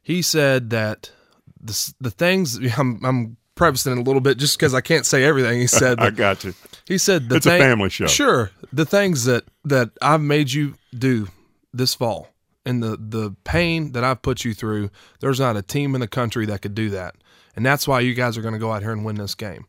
he 0.01 0.21
said 0.21 0.69
that 0.69 1.11
the, 1.59 1.93
the 1.99 2.11
things, 2.11 2.57
I'm, 2.77 3.03
I'm 3.03 3.37
prefacing 3.55 3.93
it 3.93 3.97
a 3.97 4.01
little 4.01 4.21
bit 4.21 4.37
just 4.37 4.57
because 4.57 4.73
I 4.73 4.81
can't 4.81 5.05
say 5.05 5.23
everything 5.23 5.59
he 5.59 5.67
said. 5.67 5.99
I 6.01 6.09
got 6.11 6.43
you. 6.43 6.53
he 6.85 6.97
said 6.97 7.29
the 7.29 7.37
It's 7.37 7.45
a 7.45 7.57
family 7.57 7.89
show. 7.89 8.07
Sure, 8.07 8.51
the 8.71 8.85
things 8.85 9.25
that 9.25 9.45
that 9.63 9.91
I've 10.01 10.21
made 10.21 10.51
you 10.51 10.75
do 10.97 11.27
this 11.73 11.93
fall 11.95 12.29
and 12.65 12.81
the 12.83 12.97
the 12.99 13.35
pain 13.43 13.93
that 13.93 14.03
I've 14.03 14.21
put 14.21 14.45
you 14.45 14.53
through, 14.53 14.89
there's 15.19 15.39
not 15.39 15.57
a 15.57 15.61
team 15.61 15.95
in 15.95 16.01
the 16.01 16.07
country 16.07 16.45
that 16.47 16.61
could 16.61 16.75
do 16.75 16.89
that. 16.91 17.15
And 17.55 17.65
that's 17.65 17.87
why 17.87 18.01
you 18.01 18.13
guys 18.13 18.37
are 18.37 18.41
going 18.41 18.53
to 18.53 18.59
go 18.59 18.71
out 18.71 18.81
here 18.81 18.91
and 18.91 19.05
win 19.05 19.15
this 19.15 19.33
game. 19.35 19.65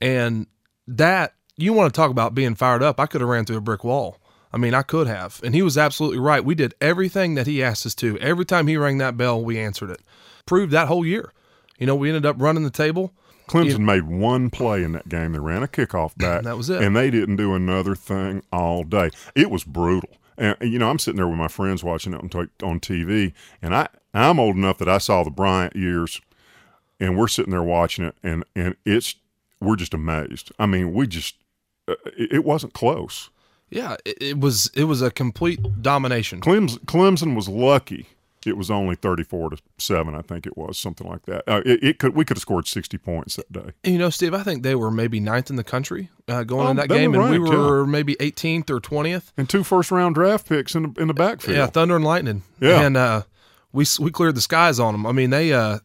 And 0.00 0.46
that 0.88 1.34
you 1.56 1.72
want 1.74 1.92
to 1.92 1.96
talk 1.96 2.10
about 2.10 2.34
being 2.34 2.54
fired 2.54 2.82
up. 2.82 2.98
I 2.98 3.06
could 3.06 3.20
have 3.20 3.28
ran 3.28 3.44
through 3.44 3.58
a 3.58 3.60
brick 3.62 3.84
wall. 3.84 4.18
I 4.52 4.56
mean, 4.56 4.74
I 4.74 4.82
could 4.82 5.06
have. 5.06 5.40
And 5.44 5.54
he 5.54 5.62
was 5.62 5.76
absolutely 5.78 6.18
right. 6.18 6.44
We 6.44 6.54
did 6.54 6.74
everything 6.80 7.34
that 7.34 7.46
he 7.46 7.62
asked 7.62 7.86
us 7.86 7.94
to. 7.96 8.18
Every 8.18 8.44
time 8.44 8.66
he 8.66 8.76
rang 8.76 8.98
that 8.98 9.16
bell, 9.16 9.42
we 9.42 9.58
answered 9.58 9.90
it. 9.90 10.00
Proved 10.46 10.72
that 10.72 10.88
whole 10.88 11.06
year. 11.06 11.32
You 11.82 11.86
know, 11.86 11.96
we 11.96 12.10
ended 12.10 12.24
up 12.24 12.36
running 12.38 12.62
the 12.62 12.70
table. 12.70 13.12
Clemson 13.48 13.80
made 13.80 14.04
one 14.04 14.50
play 14.50 14.84
in 14.84 14.92
that 14.92 15.08
game. 15.08 15.32
They 15.32 15.40
ran 15.40 15.64
a 15.64 15.66
kickoff 15.66 16.16
back. 16.16 16.42
That 16.44 16.56
was 16.56 16.70
it. 16.70 16.80
And 16.80 16.94
they 16.94 17.10
didn't 17.10 17.34
do 17.34 17.54
another 17.54 17.96
thing 17.96 18.44
all 18.52 18.84
day. 18.84 19.10
It 19.34 19.50
was 19.50 19.64
brutal. 19.64 20.10
And 20.38 20.56
you 20.60 20.78
know, 20.78 20.88
I'm 20.88 21.00
sitting 21.00 21.16
there 21.16 21.26
with 21.26 21.38
my 21.38 21.48
friends 21.48 21.82
watching 21.82 22.14
it 22.14 22.20
on, 22.20 22.28
t- 22.28 22.64
on 22.64 22.78
TV, 22.78 23.32
and 23.60 23.74
I 23.74 23.88
I'm 24.14 24.38
old 24.38 24.54
enough 24.54 24.78
that 24.78 24.88
I 24.88 24.98
saw 24.98 25.24
the 25.24 25.32
Bryant 25.32 25.74
years, 25.74 26.20
and 27.00 27.18
we're 27.18 27.26
sitting 27.26 27.50
there 27.50 27.64
watching 27.64 28.04
it, 28.04 28.14
and 28.22 28.44
and 28.54 28.76
it's 28.86 29.16
we're 29.60 29.74
just 29.74 29.92
amazed. 29.92 30.52
I 30.60 30.66
mean, 30.66 30.92
we 30.92 31.08
just 31.08 31.34
uh, 31.88 31.96
it, 32.16 32.32
it 32.34 32.44
wasn't 32.44 32.74
close. 32.74 33.28
Yeah, 33.70 33.96
it, 34.04 34.22
it 34.22 34.40
was 34.40 34.70
it 34.76 34.84
was 34.84 35.02
a 35.02 35.10
complete 35.10 35.82
domination. 35.82 36.40
Clemson, 36.42 36.78
Clemson 36.84 37.34
was 37.34 37.48
lucky. 37.48 38.06
It 38.46 38.56
was 38.56 38.70
only 38.70 38.96
thirty-four 38.96 39.50
to 39.50 39.58
seven, 39.78 40.14
I 40.14 40.22
think 40.22 40.46
it 40.46 40.56
was 40.56 40.78
something 40.78 41.06
like 41.08 41.26
that. 41.26 41.44
Uh, 41.48 41.62
it, 41.64 41.82
it, 41.82 41.98
could 41.98 42.14
we 42.14 42.24
could 42.24 42.36
have 42.36 42.42
scored 42.42 42.66
sixty 42.66 42.98
points 42.98 43.36
that 43.36 43.52
day. 43.52 43.70
You 43.84 43.98
know, 43.98 44.10
Steve, 44.10 44.34
I 44.34 44.42
think 44.42 44.62
they 44.62 44.74
were 44.74 44.90
maybe 44.90 45.20
ninth 45.20 45.50
in 45.50 45.56
the 45.56 45.64
country 45.64 46.10
uh, 46.28 46.44
going 46.44 46.66
Oh, 46.66 46.70
in 46.70 46.76
that 46.76 46.88
game, 46.88 47.14
and 47.14 47.30
we 47.30 47.38
were 47.38 47.86
maybe 47.86 48.14
18th 48.16 48.70
or 48.70 48.80
20th. 48.80 49.32
And 49.36 49.48
two 49.48 49.64
first-round 49.64 50.14
draft 50.14 50.48
picks 50.48 50.74
in 50.74 50.92
the, 50.94 51.00
in 51.02 51.08
the 51.08 51.14
backfield. 51.14 51.56
Yeah, 51.56 51.66
Thunder 51.66 51.96
and 51.96 52.04
Lightning. 52.04 52.42
Yeah. 52.60 52.82
and 52.82 52.96
uh, 52.96 53.22
we 53.72 53.86
we 54.00 54.10
cleared 54.10 54.34
the 54.34 54.40
skies 54.40 54.78
on 54.78 54.92
them. 54.94 55.06
I 55.06 55.12
mean, 55.12 55.30
they. 55.30 55.52
Uh, 55.52 55.78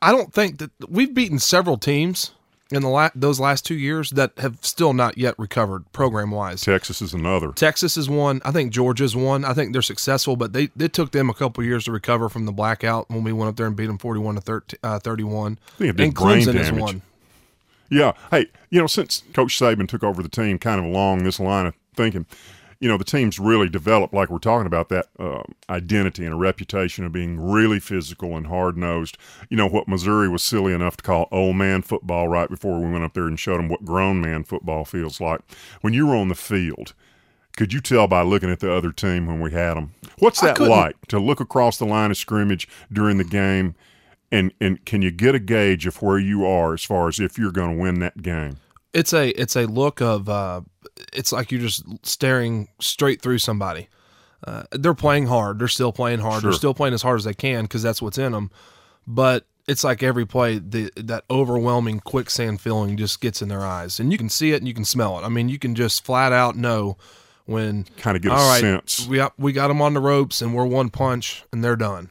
I 0.00 0.12
don't 0.12 0.32
think 0.32 0.58
that 0.58 0.70
we've 0.88 1.12
beaten 1.12 1.38
several 1.38 1.76
teams 1.76 2.32
in 2.74 2.82
the 2.82 2.88
la- 2.88 3.10
those 3.14 3.38
last 3.40 3.64
two 3.64 3.74
years 3.74 4.10
that 4.10 4.32
have 4.38 4.58
still 4.60 4.92
not 4.92 5.16
yet 5.18 5.38
recovered 5.38 5.90
program 5.92 6.30
wise. 6.30 6.62
Texas 6.62 7.00
is 7.00 7.14
another. 7.14 7.52
Texas 7.52 7.96
is 7.96 8.08
one. 8.08 8.40
I 8.44 8.50
think 8.50 8.72
Georgia's 8.72 9.14
one. 9.14 9.44
I 9.44 9.54
think 9.54 9.72
they're 9.72 9.82
successful, 9.82 10.36
but 10.36 10.52
they 10.52 10.70
it 10.78 10.92
took 10.92 11.12
them 11.12 11.30
a 11.30 11.34
couple 11.34 11.62
years 11.64 11.84
to 11.84 11.92
recover 11.92 12.28
from 12.28 12.46
the 12.46 12.52
blackout 12.52 13.08
when 13.08 13.24
we 13.24 13.32
went 13.32 13.48
up 13.48 13.56
there 13.56 13.66
and 13.66 13.76
beat 13.76 13.86
them 13.86 13.98
forty-one 13.98 14.34
to 14.34 14.40
13, 14.40 14.78
uh, 14.82 14.96
it 14.96 15.96
did 15.96 16.00
and 16.00 16.14
Clemson 16.16 16.54
is 16.56 16.66
damage. 16.68 16.80
one. 16.80 17.02
Yeah. 17.90 18.12
Hey, 18.30 18.46
you 18.70 18.80
know, 18.80 18.86
since 18.86 19.22
Coach 19.32 19.58
Saban 19.58 19.88
took 19.88 20.02
over 20.02 20.22
the 20.22 20.28
team, 20.28 20.58
kind 20.58 20.80
of 20.80 20.86
along 20.86 21.24
this 21.24 21.38
line 21.38 21.66
of 21.66 21.74
thinking, 21.94 22.26
you 22.84 22.90
know, 22.90 22.98
the 22.98 23.04
team's 23.04 23.38
really 23.38 23.70
developed, 23.70 24.12
like 24.12 24.28
we're 24.28 24.36
talking 24.36 24.66
about, 24.66 24.90
that 24.90 25.06
uh, 25.18 25.42
identity 25.70 26.22
and 26.22 26.34
a 26.34 26.36
reputation 26.36 27.06
of 27.06 27.12
being 27.12 27.40
really 27.40 27.80
physical 27.80 28.36
and 28.36 28.46
hard 28.46 28.76
nosed. 28.76 29.16
You 29.48 29.56
know, 29.56 29.66
what 29.66 29.88
Missouri 29.88 30.28
was 30.28 30.42
silly 30.42 30.74
enough 30.74 30.98
to 30.98 31.02
call 31.02 31.26
old 31.32 31.56
man 31.56 31.80
football 31.80 32.28
right 32.28 32.46
before 32.46 32.78
we 32.78 32.90
went 32.90 33.02
up 33.02 33.14
there 33.14 33.26
and 33.26 33.40
showed 33.40 33.56
them 33.56 33.70
what 33.70 33.86
grown 33.86 34.20
man 34.20 34.44
football 34.44 34.84
feels 34.84 35.18
like. 35.18 35.40
When 35.80 35.94
you 35.94 36.06
were 36.06 36.14
on 36.14 36.28
the 36.28 36.34
field, 36.34 36.92
could 37.56 37.72
you 37.72 37.80
tell 37.80 38.06
by 38.06 38.20
looking 38.20 38.50
at 38.50 38.60
the 38.60 38.70
other 38.70 38.92
team 38.92 39.24
when 39.24 39.40
we 39.40 39.50
had 39.50 39.78
them? 39.78 39.94
What's 40.18 40.42
that 40.42 40.60
like 40.60 40.96
to 41.08 41.18
look 41.18 41.40
across 41.40 41.78
the 41.78 41.86
line 41.86 42.10
of 42.10 42.18
scrimmage 42.18 42.68
during 42.92 43.16
the 43.16 43.24
game? 43.24 43.76
And, 44.30 44.52
and 44.60 44.84
can 44.84 45.00
you 45.00 45.10
get 45.10 45.34
a 45.34 45.38
gauge 45.38 45.86
of 45.86 46.02
where 46.02 46.18
you 46.18 46.44
are 46.44 46.74
as 46.74 46.84
far 46.84 47.08
as 47.08 47.18
if 47.18 47.38
you're 47.38 47.50
going 47.50 47.78
to 47.78 47.82
win 47.82 48.00
that 48.00 48.20
game? 48.20 48.58
It's 48.92 49.14
a 49.14 49.30
it's 49.30 49.56
a 49.56 49.64
look 49.64 50.02
of 50.02 50.28
uh, 50.28 50.60
it's 51.12 51.32
like 51.32 51.50
you're 51.52 51.60
just 51.60 51.84
staring 52.04 52.68
straight 52.80 53.20
through 53.22 53.38
somebody. 53.38 53.88
Uh, 54.46 54.64
they're 54.72 54.94
playing 54.94 55.26
hard. 55.26 55.58
They're 55.58 55.68
still 55.68 55.92
playing 55.92 56.20
hard. 56.20 56.42
Sure. 56.42 56.50
They're 56.50 56.58
still 56.58 56.74
playing 56.74 56.94
as 56.94 57.02
hard 57.02 57.18
as 57.18 57.24
they 57.24 57.34
can 57.34 57.64
because 57.64 57.82
that's 57.82 58.02
what's 58.02 58.18
in 58.18 58.32
them. 58.32 58.50
But 59.06 59.46
it's 59.66 59.84
like 59.84 60.02
every 60.02 60.26
play, 60.26 60.58
the 60.58 60.90
that 60.96 61.24
overwhelming 61.30 62.00
quicksand 62.00 62.60
feeling 62.60 62.96
just 62.96 63.20
gets 63.20 63.40
in 63.40 63.48
their 63.48 63.62
eyes, 63.62 63.98
and 63.98 64.12
you 64.12 64.18
can 64.18 64.28
see 64.28 64.52
it 64.52 64.56
and 64.56 64.68
you 64.68 64.74
can 64.74 64.84
smell 64.84 65.18
it. 65.18 65.22
I 65.22 65.28
mean, 65.28 65.48
you 65.48 65.58
can 65.58 65.74
just 65.74 66.04
flat 66.04 66.32
out 66.32 66.56
know 66.56 66.96
when 67.46 67.84
Kind 67.96 68.16
of 68.16 68.22
get 68.22 68.32
a 68.32 68.34
all 68.34 68.48
right, 68.48 68.60
sense. 68.60 69.06
we 69.06 69.18
got, 69.18 69.32
we 69.38 69.52
got 69.52 69.68
them 69.68 69.82
on 69.82 69.94
the 69.94 70.00
ropes 70.00 70.40
and 70.40 70.54
we're 70.54 70.64
one 70.64 70.88
punch 70.90 71.44
and 71.52 71.62
they're 71.62 71.76
done. 71.76 72.10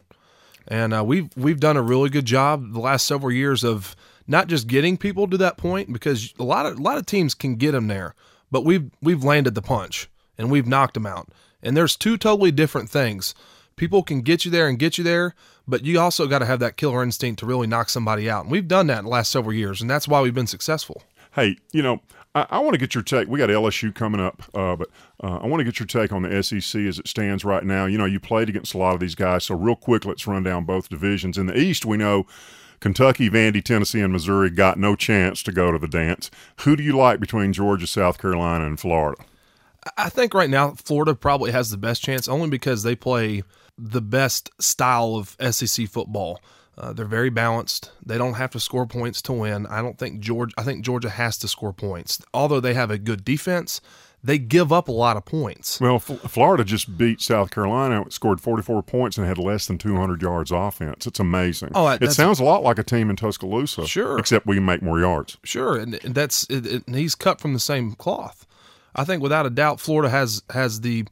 And 0.67 0.93
uh, 0.93 1.03
we've 1.03 1.29
we've 1.35 1.59
done 1.59 1.75
a 1.75 1.81
really 1.81 2.09
good 2.09 2.25
job 2.25 2.73
the 2.73 2.79
last 2.79 3.05
several 3.05 3.31
years 3.31 3.63
of 3.63 3.95
not 4.27 4.47
just 4.47 4.67
getting 4.67 4.97
people 4.97 5.27
to 5.27 5.37
that 5.37 5.57
point 5.57 5.91
because 5.91 6.33
a 6.39 6.43
lot 6.43 6.65
of 6.65 6.79
a 6.79 6.81
lot 6.81 6.97
of 6.97 7.05
teams 7.05 7.33
can 7.33 7.55
get 7.55 7.73
them 7.73 7.87
there, 7.87 8.15
but 8.53 8.63
we've 8.63 8.91
we've 9.01 9.23
landed 9.23 9.55
the 9.55 9.61
punch 9.63 10.09
and 10.37 10.51
we've 10.51 10.67
knocked 10.67 10.93
them 10.93 11.07
out. 11.07 11.27
And 11.63 11.75
there's 11.75 11.97
two 11.97 12.17
totally 12.17 12.51
different 12.51 12.89
things. 12.89 13.33
People 13.75 14.03
can 14.03 14.21
get 14.21 14.45
you 14.45 14.51
there 14.51 14.67
and 14.67 14.77
get 14.77 14.97
you 14.97 15.03
there, 15.03 15.33
but 15.67 15.83
you 15.83 15.99
also 15.99 16.27
got 16.27 16.39
to 16.39 16.45
have 16.45 16.59
that 16.59 16.77
killer 16.77 17.01
instinct 17.01 17.39
to 17.39 17.47
really 17.47 17.65
knock 17.65 17.89
somebody 17.89 18.29
out. 18.29 18.43
And 18.43 18.51
we've 18.51 18.67
done 18.67 18.87
that 18.87 18.99
in 18.99 19.05
the 19.05 19.09
last 19.09 19.31
several 19.31 19.53
years, 19.53 19.81
and 19.81 19.89
that's 19.89 20.07
why 20.07 20.21
we've 20.21 20.35
been 20.35 20.45
successful. 20.45 21.01
Hey, 21.31 21.57
you 21.71 21.81
know, 21.81 22.01
I, 22.35 22.45
I 22.51 22.59
want 22.59 22.75
to 22.75 22.79
get 22.79 22.93
your 22.93 23.03
take. 23.03 23.27
We 23.27 23.39
got 23.39 23.49
LSU 23.49 23.95
coming 23.95 24.21
up, 24.21 24.43
uh, 24.53 24.75
but 24.75 24.89
uh, 25.23 25.37
I 25.37 25.47
want 25.47 25.61
to 25.61 25.63
get 25.63 25.79
your 25.79 25.87
take 25.87 26.13
on 26.13 26.21
the 26.21 26.43
SEC 26.43 26.81
as 26.81 26.99
it 26.99 27.07
stands 27.07 27.43
right 27.43 27.63
now. 27.63 27.87
You 27.87 27.97
know, 27.97 28.05
you 28.05 28.19
played 28.19 28.49
against 28.49 28.75
a 28.75 28.77
lot 28.77 28.93
of 28.93 28.99
these 28.99 29.15
guys, 29.15 29.45
so 29.45 29.55
real 29.55 29.75
quick, 29.75 30.05
let's 30.05 30.27
run 30.27 30.43
down 30.43 30.65
both 30.65 30.89
divisions. 30.89 31.39
In 31.39 31.47
the 31.47 31.57
East, 31.57 31.85
we 31.85 31.97
know 31.97 32.27
Kentucky, 32.83 33.29
Vandy, 33.29 33.63
Tennessee, 33.63 34.01
and 34.01 34.11
Missouri 34.11 34.49
got 34.49 34.77
no 34.77 34.93
chance 34.93 35.41
to 35.43 35.53
go 35.53 35.71
to 35.71 35.79
the 35.79 35.87
dance. 35.87 36.29
Who 36.63 36.75
do 36.75 36.83
you 36.83 36.97
like 36.97 37.21
between 37.21 37.53
Georgia, 37.53 37.87
South 37.87 38.17
Carolina, 38.17 38.65
and 38.65 38.77
Florida? 38.77 39.23
I 39.97 40.09
think 40.09 40.33
right 40.33 40.49
now 40.49 40.71
Florida 40.71 41.15
probably 41.15 41.53
has 41.53 41.69
the 41.69 41.77
best 41.77 42.03
chance 42.03 42.27
only 42.27 42.49
because 42.49 42.83
they 42.83 42.93
play 42.93 43.43
the 43.77 44.01
best 44.01 44.49
style 44.59 45.15
of 45.15 45.37
SEC 45.55 45.87
football. 45.87 46.41
Uh, 46.77 46.91
they're 46.91 47.05
very 47.05 47.29
balanced. 47.29 47.93
They 48.05 48.17
don't 48.17 48.33
have 48.33 48.51
to 48.51 48.59
score 48.59 48.85
points 48.85 49.21
to 49.23 49.31
win. 49.31 49.65
I 49.67 49.81
don't 49.81 49.97
think 49.97 50.19
Georgia. 50.19 50.53
I 50.57 50.63
think 50.63 50.83
Georgia 50.83 51.09
has 51.09 51.37
to 51.37 51.47
score 51.47 51.71
points. 51.71 52.21
Although 52.33 52.59
they 52.59 52.73
have 52.73 52.91
a 52.91 52.97
good 52.97 53.23
defense, 53.23 53.79
they 54.23 54.37
give 54.37 54.71
up 54.71 54.87
a 54.87 54.91
lot 54.91 55.17
of 55.17 55.25
points. 55.25 55.81
Well, 55.81 55.95
F- 55.95 56.31
Florida 56.31 56.63
just 56.63 56.97
beat 56.97 57.21
South 57.21 57.51
Carolina, 57.51 58.05
scored 58.09 58.39
44 58.39 58.81
points, 58.83 59.17
and 59.17 59.27
had 59.27 59.37
less 59.37 59.67
than 59.67 59.77
200 59.77 60.21
yards 60.21 60.51
offense. 60.51 61.05
It's 61.05 61.19
amazing. 61.19 61.71
Oh, 61.75 61.87
it 61.89 62.11
sounds 62.11 62.39
a 62.39 62.43
lot 62.43 62.63
like 62.63 62.79
a 62.79 62.83
team 62.83 63.09
in 63.09 63.17
Tuscaloosa. 63.17 63.85
Sure. 63.85 64.17
Except 64.17 64.45
we 64.45 64.59
make 64.59 64.81
more 64.81 64.99
yards. 64.99 65.37
Sure, 65.43 65.77
and, 65.77 65.93
that's 65.93 66.43
it, 66.49 66.65
it, 66.65 66.87
and 66.87 66.95
he's 66.95 67.15
cut 67.15 67.41
from 67.41 67.53
the 67.53 67.59
same 67.59 67.93
cloth. 67.93 68.45
I 68.95 69.03
think 69.03 69.21
without 69.21 69.45
a 69.45 69.49
doubt, 69.49 69.79
Florida 69.79 70.09
has 70.09 70.43
has 70.51 70.81
the 70.81 71.05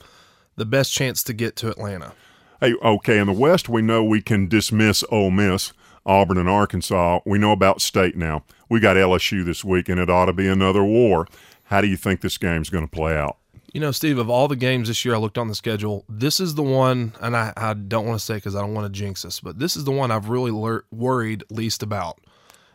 the 0.55 0.65
best 0.65 0.93
chance 0.93 1.23
to 1.23 1.33
get 1.33 1.55
to 1.57 1.69
Atlanta. 1.69 2.13
Hey, 2.59 2.75
okay, 2.75 3.17
in 3.17 3.27
the 3.27 3.33
West, 3.33 3.67
we 3.69 3.81
know 3.81 4.03
we 4.03 4.21
can 4.21 4.47
dismiss 4.47 5.03
Ole 5.09 5.31
Miss, 5.31 5.73
Auburn, 6.05 6.37
and 6.37 6.47
Arkansas. 6.47 7.19
We 7.25 7.39
know 7.39 7.51
about 7.51 7.81
State 7.81 8.15
now. 8.15 8.43
We 8.69 8.79
got 8.79 8.97
LSU 8.97 9.43
this 9.43 9.65
week, 9.65 9.89
and 9.89 9.99
it 9.99 10.09
ought 10.09 10.25
to 10.25 10.33
be 10.33 10.47
another 10.47 10.83
war. 10.83 11.27
How 11.71 11.79
do 11.79 11.87
you 11.87 11.95
think 11.95 12.19
this 12.19 12.37
game's 12.37 12.69
going 12.69 12.85
to 12.85 12.91
play 12.91 13.15
out? 13.15 13.37
You 13.73 13.79
know, 13.79 13.91
Steve, 13.91 14.17
of 14.17 14.29
all 14.29 14.49
the 14.49 14.57
games 14.57 14.89
this 14.89 15.05
year, 15.05 15.15
I 15.15 15.17
looked 15.17 15.37
on 15.37 15.47
the 15.47 15.55
schedule. 15.55 16.03
This 16.09 16.41
is 16.41 16.55
the 16.55 16.63
one, 16.63 17.13
and 17.21 17.35
I, 17.35 17.53
I 17.55 17.73
don't 17.73 18.05
want 18.05 18.19
to 18.19 18.25
say 18.25 18.35
because 18.35 18.57
I 18.57 18.59
don't 18.59 18.73
want 18.73 18.93
to 18.93 18.99
jinx 18.99 19.23
us, 19.23 19.39
but 19.39 19.57
this 19.57 19.77
is 19.77 19.85
the 19.85 19.91
one 19.91 20.11
I've 20.11 20.27
really 20.27 20.51
worried 20.91 21.45
least 21.49 21.81
about. 21.81 22.19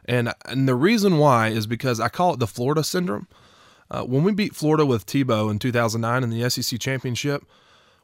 And 0.06 0.32
and 0.46 0.66
the 0.66 0.74
reason 0.74 1.18
why 1.18 1.48
is 1.48 1.66
because 1.66 2.00
I 2.00 2.08
call 2.08 2.32
it 2.32 2.40
the 2.40 2.46
Florida 2.46 2.82
syndrome. 2.82 3.28
Uh, 3.90 4.04
when 4.04 4.24
we 4.24 4.32
beat 4.32 4.54
Florida 4.54 4.86
with 4.86 5.04
Tebow 5.04 5.50
in 5.50 5.58
2009 5.58 6.24
in 6.24 6.30
the 6.30 6.48
SEC 6.48 6.80
championship, 6.80 7.44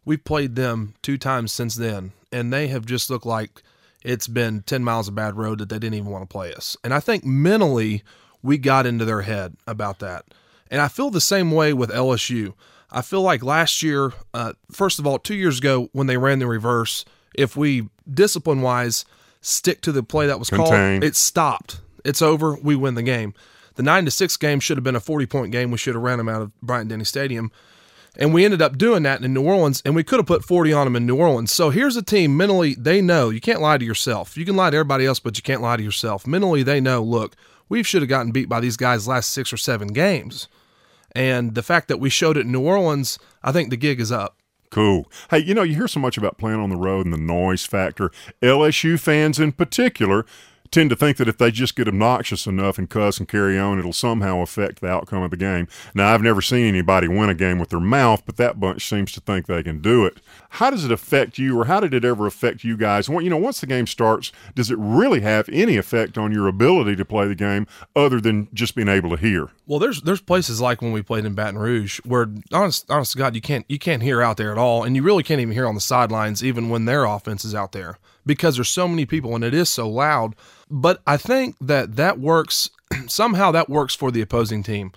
we've 0.04 0.22
played 0.22 0.56
them 0.56 0.92
two 1.00 1.16
times 1.16 1.52
since 1.52 1.74
then, 1.74 2.12
and 2.30 2.52
they 2.52 2.66
have 2.66 2.84
just 2.84 3.08
looked 3.08 3.24
like 3.24 3.62
it's 4.04 4.28
been 4.28 4.60
10 4.62 4.84
miles 4.84 5.08
of 5.08 5.14
bad 5.14 5.36
road 5.36 5.58
that 5.58 5.70
they 5.70 5.78
didn't 5.78 5.94
even 5.94 6.10
want 6.10 6.22
to 6.22 6.32
play 6.32 6.52
us. 6.52 6.76
And 6.84 6.92
I 6.92 7.00
think 7.00 7.24
mentally 7.24 8.02
we 8.42 8.58
got 8.58 8.84
into 8.84 9.06
their 9.06 9.22
head 9.22 9.56
about 9.66 9.98
that. 10.00 10.26
And 10.72 10.80
I 10.80 10.88
feel 10.88 11.10
the 11.10 11.20
same 11.20 11.50
way 11.50 11.74
with 11.74 11.90
LSU. 11.90 12.54
I 12.90 13.02
feel 13.02 13.20
like 13.20 13.42
last 13.42 13.82
year, 13.82 14.14
uh, 14.32 14.54
first 14.72 14.98
of 14.98 15.06
all, 15.06 15.18
two 15.18 15.34
years 15.34 15.58
ago 15.58 15.90
when 15.92 16.06
they 16.06 16.16
ran 16.16 16.38
the 16.38 16.46
reverse, 16.46 17.04
if 17.34 17.56
we 17.56 17.90
discipline 18.10 18.62
wise 18.62 19.04
stick 19.42 19.82
to 19.82 19.92
the 19.92 20.02
play 20.02 20.26
that 20.26 20.38
was 20.38 20.48
Contain. 20.48 21.00
called, 21.00 21.04
it 21.04 21.14
stopped. 21.14 21.80
It's 22.06 22.22
over. 22.22 22.56
We 22.62 22.74
win 22.74 22.94
the 22.94 23.02
game. 23.02 23.34
The 23.74 23.82
nine 23.82 24.06
to 24.06 24.10
six 24.10 24.38
game 24.38 24.60
should 24.60 24.78
have 24.78 24.84
been 24.84 24.96
a 24.96 25.00
forty 25.00 25.26
point 25.26 25.52
game. 25.52 25.70
We 25.70 25.78
should 25.78 25.94
have 25.94 26.02
ran 26.02 26.18
them 26.18 26.28
out 26.28 26.40
of 26.40 26.60
Bryant 26.62 26.88
Denny 26.88 27.04
Stadium. 27.04 27.52
And 28.16 28.32
we 28.34 28.44
ended 28.44 28.60
up 28.60 28.76
doing 28.76 29.02
that 29.04 29.22
in 29.22 29.32
New 29.32 29.42
Orleans, 29.42 29.82
and 29.86 29.94
we 29.94 30.04
could 30.04 30.18
have 30.18 30.26
put 30.26 30.44
40 30.44 30.70
on 30.74 30.86
them 30.86 30.96
in 30.96 31.06
New 31.06 31.16
Orleans. 31.16 31.50
So 31.50 31.70
here's 31.70 31.96
a 31.96 32.02
team 32.02 32.36
mentally, 32.36 32.74
they 32.74 33.00
know 33.00 33.30
you 33.30 33.40
can't 33.40 33.62
lie 33.62 33.78
to 33.78 33.84
yourself. 33.86 34.36
You 34.36 34.44
can 34.44 34.54
lie 34.54 34.68
to 34.68 34.76
everybody 34.76 35.06
else, 35.06 35.18
but 35.18 35.38
you 35.38 35.42
can't 35.42 35.62
lie 35.62 35.78
to 35.78 35.82
yourself. 35.82 36.26
Mentally, 36.26 36.62
they 36.62 36.78
know, 36.78 37.02
look, 37.02 37.36
we 37.70 37.82
should 37.82 38.02
have 38.02 38.10
gotten 38.10 38.30
beat 38.30 38.50
by 38.50 38.60
these 38.60 38.76
guys 38.76 39.08
last 39.08 39.30
six 39.30 39.50
or 39.50 39.56
seven 39.56 39.88
games. 39.88 40.48
And 41.14 41.54
the 41.54 41.62
fact 41.62 41.88
that 41.88 42.00
we 42.00 42.10
showed 42.10 42.36
it 42.36 42.46
in 42.46 42.52
New 42.52 42.62
Orleans, 42.62 43.18
I 43.42 43.52
think 43.52 43.70
the 43.70 43.76
gig 43.76 44.00
is 44.00 44.10
up. 44.10 44.36
Cool. 44.70 45.10
Hey, 45.30 45.40
you 45.40 45.52
know, 45.52 45.62
you 45.62 45.74
hear 45.74 45.88
so 45.88 46.00
much 46.00 46.16
about 46.16 46.38
playing 46.38 46.58
on 46.58 46.70
the 46.70 46.76
road 46.76 47.04
and 47.04 47.12
the 47.12 47.18
noise 47.18 47.66
factor. 47.66 48.10
LSU 48.40 48.98
fans 48.98 49.38
in 49.38 49.52
particular 49.52 50.24
tend 50.72 50.90
to 50.90 50.96
think 50.96 51.18
that 51.18 51.28
if 51.28 51.38
they 51.38 51.50
just 51.50 51.76
get 51.76 51.86
obnoxious 51.86 52.46
enough 52.46 52.78
and 52.78 52.90
cuss 52.90 53.18
and 53.18 53.28
carry 53.28 53.58
on, 53.58 53.78
it'll 53.78 53.92
somehow 53.92 54.40
affect 54.40 54.80
the 54.80 54.88
outcome 54.88 55.22
of 55.22 55.30
the 55.30 55.36
game. 55.36 55.68
Now, 55.94 56.12
I've 56.12 56.22
never 56.22 56.40
seen 56.40 56.66
anybody 56.66 57.06
win 57.06 57.28
a 57.28 57.34
game 57.34 57.58
with 57.58 57.68
their 57.68 57.78
mouth, 57.78 58.22
but 58.26 58.38
that 58.38 58.58
bunch 58.58 58.88
seems 58.88 59.12
to 59.12 59.20
think 59.20 59.46
they 59.46 59.62
can 59.62 59.80
do 59.80 60.06
it. 60.06 60.18
How 60.50 60.70
does 60.70 60.84
it 60.84 60.90
affect 60.90 61.38
you, 61.38 61.60
or 61.60 61.66
how 61.66 61.80
did 61.80 61.94
it 61.94 62.04
ever 62.04 62.26
affect 62.26 62.64
you 62.64 62.76
guys? 62.76 63.08
You 63.08 63.30
know, 63.30 63.36
once 63.36 63.60
the 63.60 63.66
game 63.66 63.86
starts, 63.86 64.32
does 64.54 64.70
it 64.70 64.78
really 64.78 65.20
have 65.20 65.48
any 65.50 65.76
effect 65.76 66.18
on 66.18 66.32
your 66.32 66.48
ability 66.48 66.96
to 66.96 67.04
play 67.04 67.28
the 67.28 67.34
game 67.34 67.66
other 67.94 68.20
than 68.20 68.48
just 68.52 68.74
being 68.74 68.88
able 68.88 69.10
to 69.10 69.16
hear? 69.16 69.50
Well, 69.66 69.78
there's 69.78 70.02
there's 70.02 70.20
places 70.20 70.60
like 70.60 70.82
when 70.82 70.92
we 70.92 71.02
played 71.02 71.24
in 71.24 71.34
Baton 71.34 71.58
Rouge 71.58 72.00
where 72.04 72.28
honest 72.52 72.90
honest 72.90 73.12
to 73.12 73.18
God 73.18 73.34
you 73.34 73.40
can't 73.40 73.64
you 73.68 73.78
can't 73.78 74.02
hear 74.02 74.20
out 74.20 74.36
there 74.36 74.52
at 74.52 74.58
all, 74.58 74.82
and 74.82 74.96
you 74.96 75.02
really 75.02 75.22
can't 75.22 75.40
even 75.40 75.54
hear 75.54 75.66
on 75.66 75.74
the 75.74 75.80
sidelines 75.80 76.42
even 76.42 76.68
when 76.68 76.84
their 76.84 77.04
offense 77.04 77.44
is 77.44 77.54
out 77.54 77.72
there 77.72 77.98
because 78.26 78.56
there's 78.56 78.68
so 78.68 78.88
many 78.88 79.06
people 79.06 79.34
and 79.34 79.44
it 79.44 79.54
is 79.54 79.68
so 79.68 79.88
loud. 79.88 80.34
But 80.72 81.02
I 81.06 81.18
think 81.18 81.56
that 81.60 81.96
that 81.96 82.18
works 82.18 82.70
somehow 83.06 83.50
that 83.50 83.68
works 83.68 83.94
for 83.94 84.10
the 84.10 84.22
opposing 84.22 84.62
team, 84.62 84.90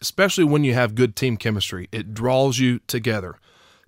especially 0.00 0.42
when 0.42 0.64
you 0.64 0.74
have 0.74 0.96
good 0.96 1.14
team 1.14 1.36
chemistry. 1.36 1.88
It 1.92 2.12
draws 2.12 2.58
you 2.58 2.80
together. 2.88 3.36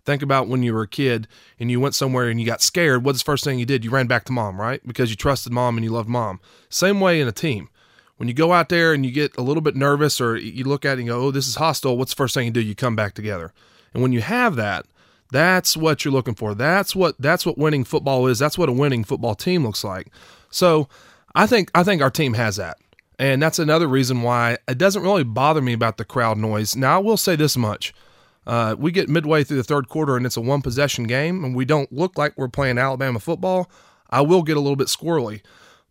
Think 0.04 0.22
about 0.22 0.46
when 0.46 0.62
you 0.62 0.72
were 0.72 0.82
a 0.82 0.88
kid 0.88 1.26
and 1.58 1.72
you 1.72 1.80
went 1.80 1.96
somewhere 1.96 2.28
and 2.28 2.38
you 2.38 2.46
got 2.46 2.62
scared. 2.62 3.04
What's 3.04 3.18
the 3.18 3.24
first 3.24 3.42
thing 3.42 3.58
you 3.58 3.66
did? 3.66 3.84
You 3.84 3.90
ran 3.90 4.06
back 4.06 4.24
to 4.26 4.32
mom, 4.32 4.60
right? 4.60 4.80
Because 4.86 5.10
you 5.10 5.16
trusted 5.16 5.52
mom 5.52 5.76
and 5.76 5.84
you 5.84 5.90
loved 5.90 6.08
mom. 6.08 6.40
Same 6.68 7.00
way 7.00 7.20
in 7.20 7.26
a 7.26 7.32
team. 7.32 7.68
When 8.16 8.28
you 8.28 8.34
go 8.34 8.52
out 8.52 8.68
there 8.68 8.92
and 8.92 9.04
you 9.04 9.10
get 9.10 9.36
a 9.36 9.42
little 9.42 9.62
bit 9.62 9.74
nervous 9.74 10.20
or 10.20 10.36
you 10.36 10.62
look 10.62 10.84
at 10.84 10.98
it 10.98 11.00
and 11.00 11.08
go, 11.08 11.20
oh, 11.20 11.30
this 11.32 11.48
is 11.48 11.56
hostile, 11.56 11.98
what's 11.98 12.12
the 12.12 12.16
first 12.16 12.34
thing 12.34 12.46
you 12.46 12.52
do? 12.52 12.60
You 12.60 12.76
come 12.76 12.94
back 12.94 13.14
together. 13.14 13.52
And 13.92 14.02
when 14.02 14.12
you 14.12 14.20
have 14.20 14.54
that, 14.54 14.86
that's 15.32 15.76
what 15.76 16.04
you're 16.04 16.12
looking 16.12 16.34
for. 16.34 16.54
That's 16.54 16.94
what 16.94 17.16
that's 17.18 17.44
what 17.44 17.58
winning 17.58 17.82
football 17.82 18.28
is. 18.28 18.38
That's 18.38 18.56
what 18.56 18.68
a 18.68 18.72
winning 18.72 19.02
football 19.02 19.34
team 19.34 19.64
looks 19.64 19.82
like. 19.82 20.12
So 20.48 20.88
I 21.34 21.46
think 21.46 21.70
I 21.74 21.82
think 21.82 22.02
our 22.02 22.10
team 22.10 22.34
has 22.34 22.56
that. 22.56 22.78
And 23.18 23.40
that's 23.42 23.58
another 23.58 23.86
reason 23.86 24.22
why 24.22 24.58
it 24.66 24.78
doesn't 24.78 25.02
really 25.02 25.24
bother 25.24 25.62
me 25.62 25.72
about 25.72 25.98
the 25.98 26.04
crowd 26.04 26.36
noise. 26.36 26.74
Now 26.74 26.96
I 26.96 27.02
will 27.02 27.16
say 27.16 27.36
this 27.36 27.56
much. 27.56 27.94
Uh, 28.46 28.76
we 28.78 28.90
get 28.92 29.08
midway 29.08 29.44
through 29.44 29.56
the 29.56 29.64
third 29.64 29.88
quarter 29.88 30.16
and 30.16 30.26
it's 30.26 30.36
a 30.36 30.40
one 30.40 30.62
possession 30.62 31.04
game 31.04 31.44
and 31.44 31.54
we 31.54 31.64
don't 31.64 31.92
look 31.92 32.18
like 32.18 32.36
we're 32.36 32.48
playing 32.48 32.76
Alabama 32.76 33.18
football, 33.18 33.70
I 34.10 34.20
will 34.20 34.42
get 34.42 34.56
a 34.56 34.60
little 34.60 34.76
bit 34.76 34.88
squirrely. 34.88 35.40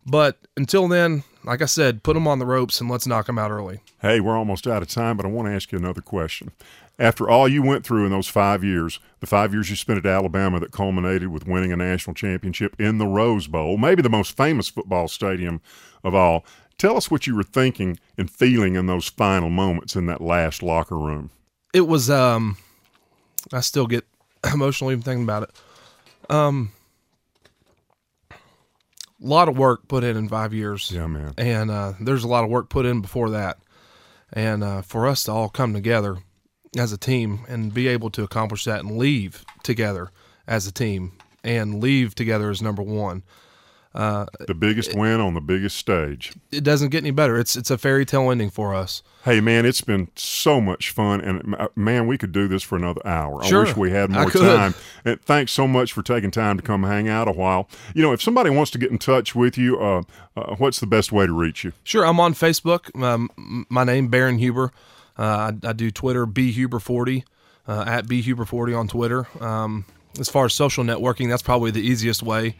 But 0.06 0.38
until 0.56 0.86
then, 0.86 1.24
like 1.44 1.62
I 1.62 1.66
said, 1.66 2.02
put 2.02 2.14
them 2.14 2.28
on 2.28 2.38
the 2.38 2.46
ropes 2.46 2.80
and 2.80 2.90
let's 2.90 3.06
knock 3.06 3.26
them 3.26 3.38
out 3.38 3.50
early. 3.50 3.80
Hey, 4.00 4.20
we're 4.20 4.36
almost 4.36 4.66
out 4.66 4.82
of 4.82 4.88
time, 4.88 5.16
but 5.16 5.24
I 5.26 5.30
want 5.30 5.48
to 5.48 5.54
ask 5.54 5.72
you 5.72 5.78
another 5.78 6.02
question. 6.02 6.52
After 6.98 7.28
all 7.28 7.48
you 7.48 7.62
went 7.62 7.84
through 7.84 8.04
in 8.04 8.12
those 8.12 8.28
five 8.28 8.62
years, 8.62 9.00
the 9.20 9.26
five 9.26 9.52
years 9.52 9.68
you 9.68 9.76
spent 9.76 9.98
at 9.98 10.06
Alabama 10.06 10.60
that 10.60 10.70
culminated 10.70 11.28
with 11.28 11.46
winning 11.46 11.72
a 11.72 11.76
national 11.76 12.14
championship 12.14 12.80
in 12.80 12.98
the 12.98 13.06
Rose 13.06 13.48
Bowl, 13.48 13.76
maybe 13.76 14.00
the 14.00 14.08
most 14.08 14.36
famous 14.36 14.68
football 14.68 15.08
stadium 15.08 15.60
of 16.04 16.14
all, 16.14 16.44
tell 16.78 16.96
us 16.96 17.10
what 17.10 17.26
you 17.26 17.34
were 17.34 17.42
thinking 17.42 17.98
and 18.16 18.30
feeling 18.30 18.76
in 18.76 18.86
those 18.86 19.08
final 19.08 19.50
moments 19.50 19.96
in 19.96 20.06
that 20.06 20.20
last 20.20 20.62
locker 20.62 20.98
room 20.98 21.30
it 21.74 21.86
was 21.86 22.08
um 22.08 22.56
I 23.52 23.60
still 23.60 23.86
get 23.86 24.06
emotional 24.54 24.92
even 24.92 25.02
thinking 25.02 25.24
about 25.24 25.42
it. 25.42 26.30
Um 26.30 26.72
a 28.30 29.26
lot 29.26 29.48
of 29.48 29.58
work 29.58 29.88
put 29.88 30.04
in 30.04 30.16
in 30.16 30.28
5 30.28 30.52
years. 30.52 30.90
Yeah, 30.90 31.06
man. 31.06 31.32
And 31.38 31.70
uh, 31.70 31.94
there's 31.98 32.24
a 32.24 32.28
lot 32.28 32.44
of 32.44 32.50
work 32.50 32.68
put 32.68 32.84
in 32.84 33.00
before 33.00 33.30
that. 33.30 33.58
And 34.32 34.62
uh, 34.62 34.82
for 34.82 35.06
us 35.06 35.24
to 35.24 35.32
all 35.32 35.48
come 35.48 35.72
together 35.72 36.18
as 36.76 36.92
a 36.92 36.98
team 36.98 37.40
and 37.48 37.72
be 37.72 37.88
able 37.88 38.10
to 38.10 38.22
accomplish 38.22 38.64
that 38.64 38.80
and 38.80 38.98
leave 38.98 39.44
together 39.62 40.10
as 40.46 40.66
a 40.66 40.72
team 40.72 41.12
and 41.42 41.80
leave 41.80 42.14
together 42.14 42.50
as 42.50 42.60
number 42.60 42.82
1 42.82 43.22
uh, 43.94 44.26
the 44.48 44.54
biggest 44.54 44.90
it, 44.90 44.96
win 44.96 45.20
on 45.20 45.34
the 45.34 45.40
biggest 45.40 45.76
stage. 45.76 46.32
It 46.50 46.64
doesn't 46.64 46.88
get 46.88 46.98
any 46.98 47.12
better. 47.12 47.38
It's 47.38 47.54
it's 47.54 47.70
a 47.70 47.78
fairy 47.78 48.04
tale 48.04 48.28
ending 48.28 48.50
for 48.50 48.74
us. 48.74 49.04
Hey 49.24 49.40
man, 49.40 49.64
it's 49.64 49.82
been 49.82 50.08
so 50.16 50.60
much 50.60 50.90
fun, 50.90 51.20
and 51.20 51.54
uh, 51.54 51.68
man, 51.76 52.08
we 52.08 52.18
could 52.18 52.32
do 52.32 52.48
this 52.48 52.64
for 52.64 52.74
another 52.74 53.00
hour. 53.06 53.44
Sure, 53.44 53.60
I 53.60 53.68
wish 53.68 53.76
we 53.76 53.90
had 53.92 54.10
more 54.10 54.28
time. 54.28 54.74
And 55.04 55.22
thanks 55.22 55.52
so 55.52 55.68
much 55.68 55.92
for 55.92 56.02
taking 56.02 56.32
time 56.32 56.56
to 56.56 56.62
come 56.62 56.82
hang 56.82 57.08
out 57.08 57.28
a 57.28 57.32
while. 57.32 57.68
You 57.94 58.02
know, 58.02 58.12
if 58.12 58.20
somebody 58.20 58.50
wants 58.50 58.72
to 58.72 58.78
get 58.78 58.90
in 58.90 58.98
touch 58.98 59.36
with 59.36 59.56
you, 59.56 59.78
uh, 59.78 60.02
uh, 60.36 60.56
what's 60.56 60.80
the 60.80 60.88
best 60.88 61.12
way 61.12 61.26
to 61.26 61.32
reach 61.32 61.62
you? 61.62 61.72
Sure, 61.84 62.04
I'm 62.04 62.18
on 62.18 62.34
Facebook. 62.34 63.00
Um, 63.00 63.64
my 63.68 63.84
name 63.84 64.08
Baron 64.08 64.38
Huber. 64.38 64.72
Uh, 65.18 65.52
I, 65.62 65.68
I, 65.68 65.72
do 65.72 65.90
Twitter 65.90 66.26
bhuber40 66.26 67.22
uh, 67.68 67.84
at 67.86 68.06
bhuber40 68.06 68.78
on 68.78 68.88
Twitter. 68.88 69.28
Um, 69.40 69.84
as 70.18 70.28
far 70.28 70.46
as 70.46 70.54
social 70.54 70.84
networking, 70.84 71.28
that's 71.28 71.42
probably 71.42 71.70
the 71.70 71.80
easiest 71.80 72.22
way. 72.22 72.56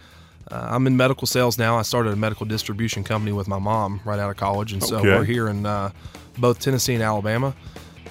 Uh, 0.51 0.69
I'm 0.71 0.87
in 0.87 0.97
medical 0.97 1.27
sales 1.27 1.59
now. 1.59 1.77
I 1.79 1.83
started 1.83 2.13
a 2.13 2.17
medical 2.17 2.47
distribution 2.47 3.03
company 3.03 3.33
with 3.33 3.49
my 3.49 3.59
mom 3.59 4.01
right 4.05 4.19
out 4.19 4.31
of 4.31 4.37
college, 4.37 4.73
and 4.73 4.83
so 4.83 5.03
we're 5.03 5.25
here 5.25 5.49
in 5.49 5.67
uh, 5.67 5.91
both 6.39 6.61
Tennessee 6.61 6.95
and 6.95 7.03
Alabama 7.03 7.55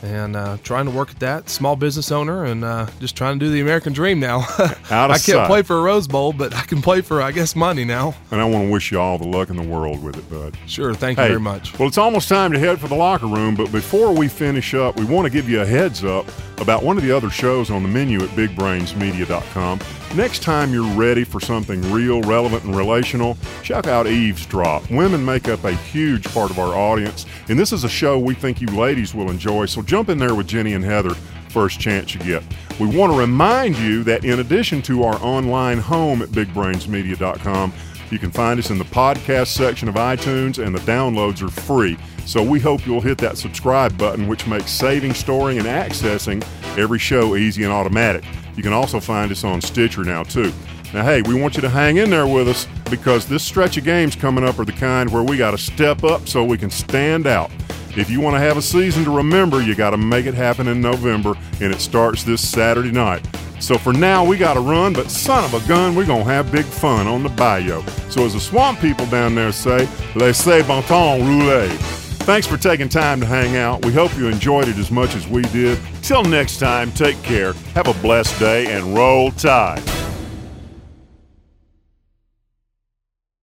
and 0.04 0.36
uh, 0.36 0.58
trying 0.64 0.86
to 0.86 0.92
work 0.92 1.10
at 1.10 1.20
that. 1.22 1.50
Small 1.50 1.76
business 1.76 2.12
owner 2.12 2.44
and 2.44 2.64
uh, 2.64 2.88
just 3.00 3.16
trying 3.16 3.40
to 3.40 3.46
do 3.46 3.52
the 3.52 3.62
American 3.62 3.94
dream 3.94 4.20
now. 4.20 4.40
I 4.90 5.08
can't 5.08 5.22
sight. 5.22 5.48
play 5.48 5.62
for 5.62 5.78
a 5.78 5.82
Rose 5.82 6.08
Bowl, 6.08 6.34
but 6.34 6.54
I 6.54 6.62
can 6.64 6.82
play 6.82 7.02
for, 7.02 7.22
I 7.22 7.32
guess, 7.32 7.56
money 7.56 7.86
now. 7.86 8.14
And 8.30 8.42
I 8.42 8.46
want 8.46 8.68
to 8.68 8.72
wish 8.72 8.92
you 8.92 9.00
all 9.00 9.18
the 9.18 9.28
luck 9.28 9.50
in 9.50 9.56
the 9.56 9.64
world 9.64 10.04
with 10.04 10.18
it, 10.18 10.30
bud. 10.30 10.58
Sure. 10.68 10.94
Thank 10.94 11.18
you 11.18 11.24
very 11.24 11.40
much. 11.40 11.78
Well, 11.80 11.88
it's 11.88 11.98
almost 11.98 12.28
time 12.28 12.52
to 12.52 12.60
head 12.60 12.80
for 12.80 12.90
the 12.90 12.96
locker 12.96 13.28
room, 13.28 13.56
but 13.56 13.72
before 13.72 14.14
we 14.14 14.28
finish 14.28 14.74
up, 14.74 14.98
we 14.98 15.06
want 15.06 15.26
to 15.26 15.32
give 15.32 15.50
you 15.50 15.62
a 15.62 15.66
heads 15.66 16.04
up 16.04 16.28
about 16.60 16.84
one 16.84 16.98
of 16.98 17.04
the 17.04 17.12
other 17.12 17.30
shows 17.30 17.72
on 17.72 17.82
the 17.82 17.90
menu 17.90 18.22
at 18.22 18.30
BigBrainsMedia.com. 18.30 19.80
Next 20.16 20.44
time 20.44 20.72
you're 20.72 20.94
ready 20.94 21.24
for 21.24 21.40
something 21.40 21.82
real, 21.92 22.22
relevant, 22.22 22.66
and 22.66 22.76
relational, 22.76 23.36
check 23.64 23.88
out 23.88 24.06
Eavesdrop. 24.06 24.88
Women 24.92 25.26
make 25.26 25.50
up 25.50 25.64
a 25.64 25.72
huge 25.72 26.26
part 26.26 26.52
of 26.52 26.60
our 26.60 26.76
audience, 26.76 27.26
and 27.50 27.58
this 27.58 27.74
is 27.74 27.84
a 27.84 27.90
show 27.90 28.20
we 28.20 28.36
think 28.36 28.62
you 28.62 28.68
ladies 28.68 29.16
will 29.16 29.32
enjoy, 29.32 29.66
so 29.66 29.82
jump 29.82 30.10
in 30.10 30.20
there 30.20 30.36
with 30.36 30.46
Jenny 30.46 30.74
and 30.74 30.86
Heather 30.86 31.16
first 31.50 31.80
chance 31.80 32.14
you 32.14 32.20
get. 32.22 32.44
We 32.80 32.96
want 32.96 33.12
to 33.12 33.18
remind 33.18 33.76
you 33.80 34.04
that 34.04 34.24
in 34.24 34.40
addition 34.40 34.84
to 34.84 35.02
our 35.04 35.16
online 35.16 35.80
home 35.80 36.22
at 36.22 36.30
BigBrainsMedia.com, 36.30 37.74
you 38.12 38.20
can 38.20 38.30
find 38.30 38.60
us 38.60 38.70
in 38.70 38.78
the 38.78 38.86
podcast 38.86 39.48
section 39.48 39.90
of 39.90 39.96
iTunes, 39.96 40.64
and 40.64 40.76
the 40.76 40.82
downloads 40.82 41.42
are 41.42 41.50
free. 41.50 41.98
So 42.26 42.42
we 42.42 42.60
hope 42.60 42.86
you'll 42.86 43.02
hit 43.02 43.18
that 43.20 43.38
subscribe 43.38 43.98
button, 43.98 44.28
which 44.28 44.48
makes 44.48 44.72
saving, 44.72 45.14
storing, 45.14 45.58
and 45.58 45.68
accessing 45.68 46.44
every 46.78 47.00
show 47.00 47.36
easy 47.36 47.64
and 47.64 47.74
automatic. 47.74 48.24
You 48.56 48.64
can 48.64 48.74
also 48.74 49.00
find 49.00 49.32
us 49.32 49.44
on 49.44 49.62
Stitcher 49.62 50.04
now, 50.04 50.24
too. 50.24 50.52
Now, 50.94 51.04
hey, 51.04 51.22
we 51.24 51.34
want 51.34 51.56
you 51.56 51.62
to 51.62 51.70
hang 51.70 51.98
in 51.98 52.10
there 52.10 52.28
with 52.28 52.48
us 52.48 52.68
because 52.90 53.28
this 53.28 53.44
stretch 53.44 53.78
of 53.78 53.84
games 53.84 54.16
coming 54.16 54.44
up 54.44 54.60
are 54.60 54.66
the 54.66 54.72
kind 54.72 55.12
where 55.12 55.24
we 55.24 55.38
got 55.38 55.52
to 55.52 55.58
step 55.58 56.04
up 56.04 56.28
so 56.28 56.44
we 56.44 56.58
can 56.58 56.70
stand 56.70 57.26
out. 57.26 57.52
If 57.96 58.10
you 58.10 58.22
want 58.22 58.36
to 58.36 58.40
have 58.40 58.58
a 58.58 58.62
season 58.62 59.04
to 59.06 59.12
remember, 59.12 59.62
you 59.62 59.76
got 59.76 59.92
to 59.92 59.98
make 59.98 60.26
it 60.26 60.34
happen 60.34 60.68
in 60.68 60.82
November, 60.82 61.34
and 61.62 61.74
it 61.74 61.80
starts 61.80 62.24
this 62.24 62.48
Saturday 62.48 62.92
night. 62.92 63.28
So 63.60 63.78
for 63.78 63.94
now, 63.94 64.26
we 64.26 64.38
got 64.38 64.56
to 64.56 64.60
run, 64.60 64.94
but 64.94 65.10
son 65.10 65.44
of 65.44 65.54
a 65.54 65.68
gun, 65.68 65.96
we're 65.96 66.06
going 66.06 66.26
to 66.26 66.30
have 66.30 66.52
big 66.52 66.66
fun 66.66 67.08
on 67.08 67.24
the 67.24 67.30
bayou. 67.30 67.82
So 68.10 68.26
as 68.26 68.34
the 68.34 68.40
swamp 68.40 68.80
people 68.80 69.06
down 69.08 69.36
there 69.36 69.52
say, 69.52 69.88
laissez 70.16 70.64
bon 70.64 70.84
temps 70.84 71.24
rouler. 71.24 72.03
Thanks 72.26 72.48
for 72.48 72.56
taking 72.56 72.88
time 72.88 73.20
to 73.20 73.26
hang 73.26 73.58
out. 73.58 73.84
We 73.86 73.92
hope 73.92 74.16
you 74.16 74.28
enjoyed 74.28 74.70
it 74.70 74.78
as 74.78 74.90
much 74.90 75.14
as 75.14 75.28
we 75.28 75.42
did. 75.42 75.78
Till 76.02 76.24
next 76.24 76.58
time, 76.58 76.90
take 76.94 77.22
care, 77.22 77.52
have 77.76 77.90
a 77.90 77.94
blessed 78.02 78.40
day, 78.40 78.74
and 78.74 78.96
roll 78.96 79.32
tide. 79.32 80.03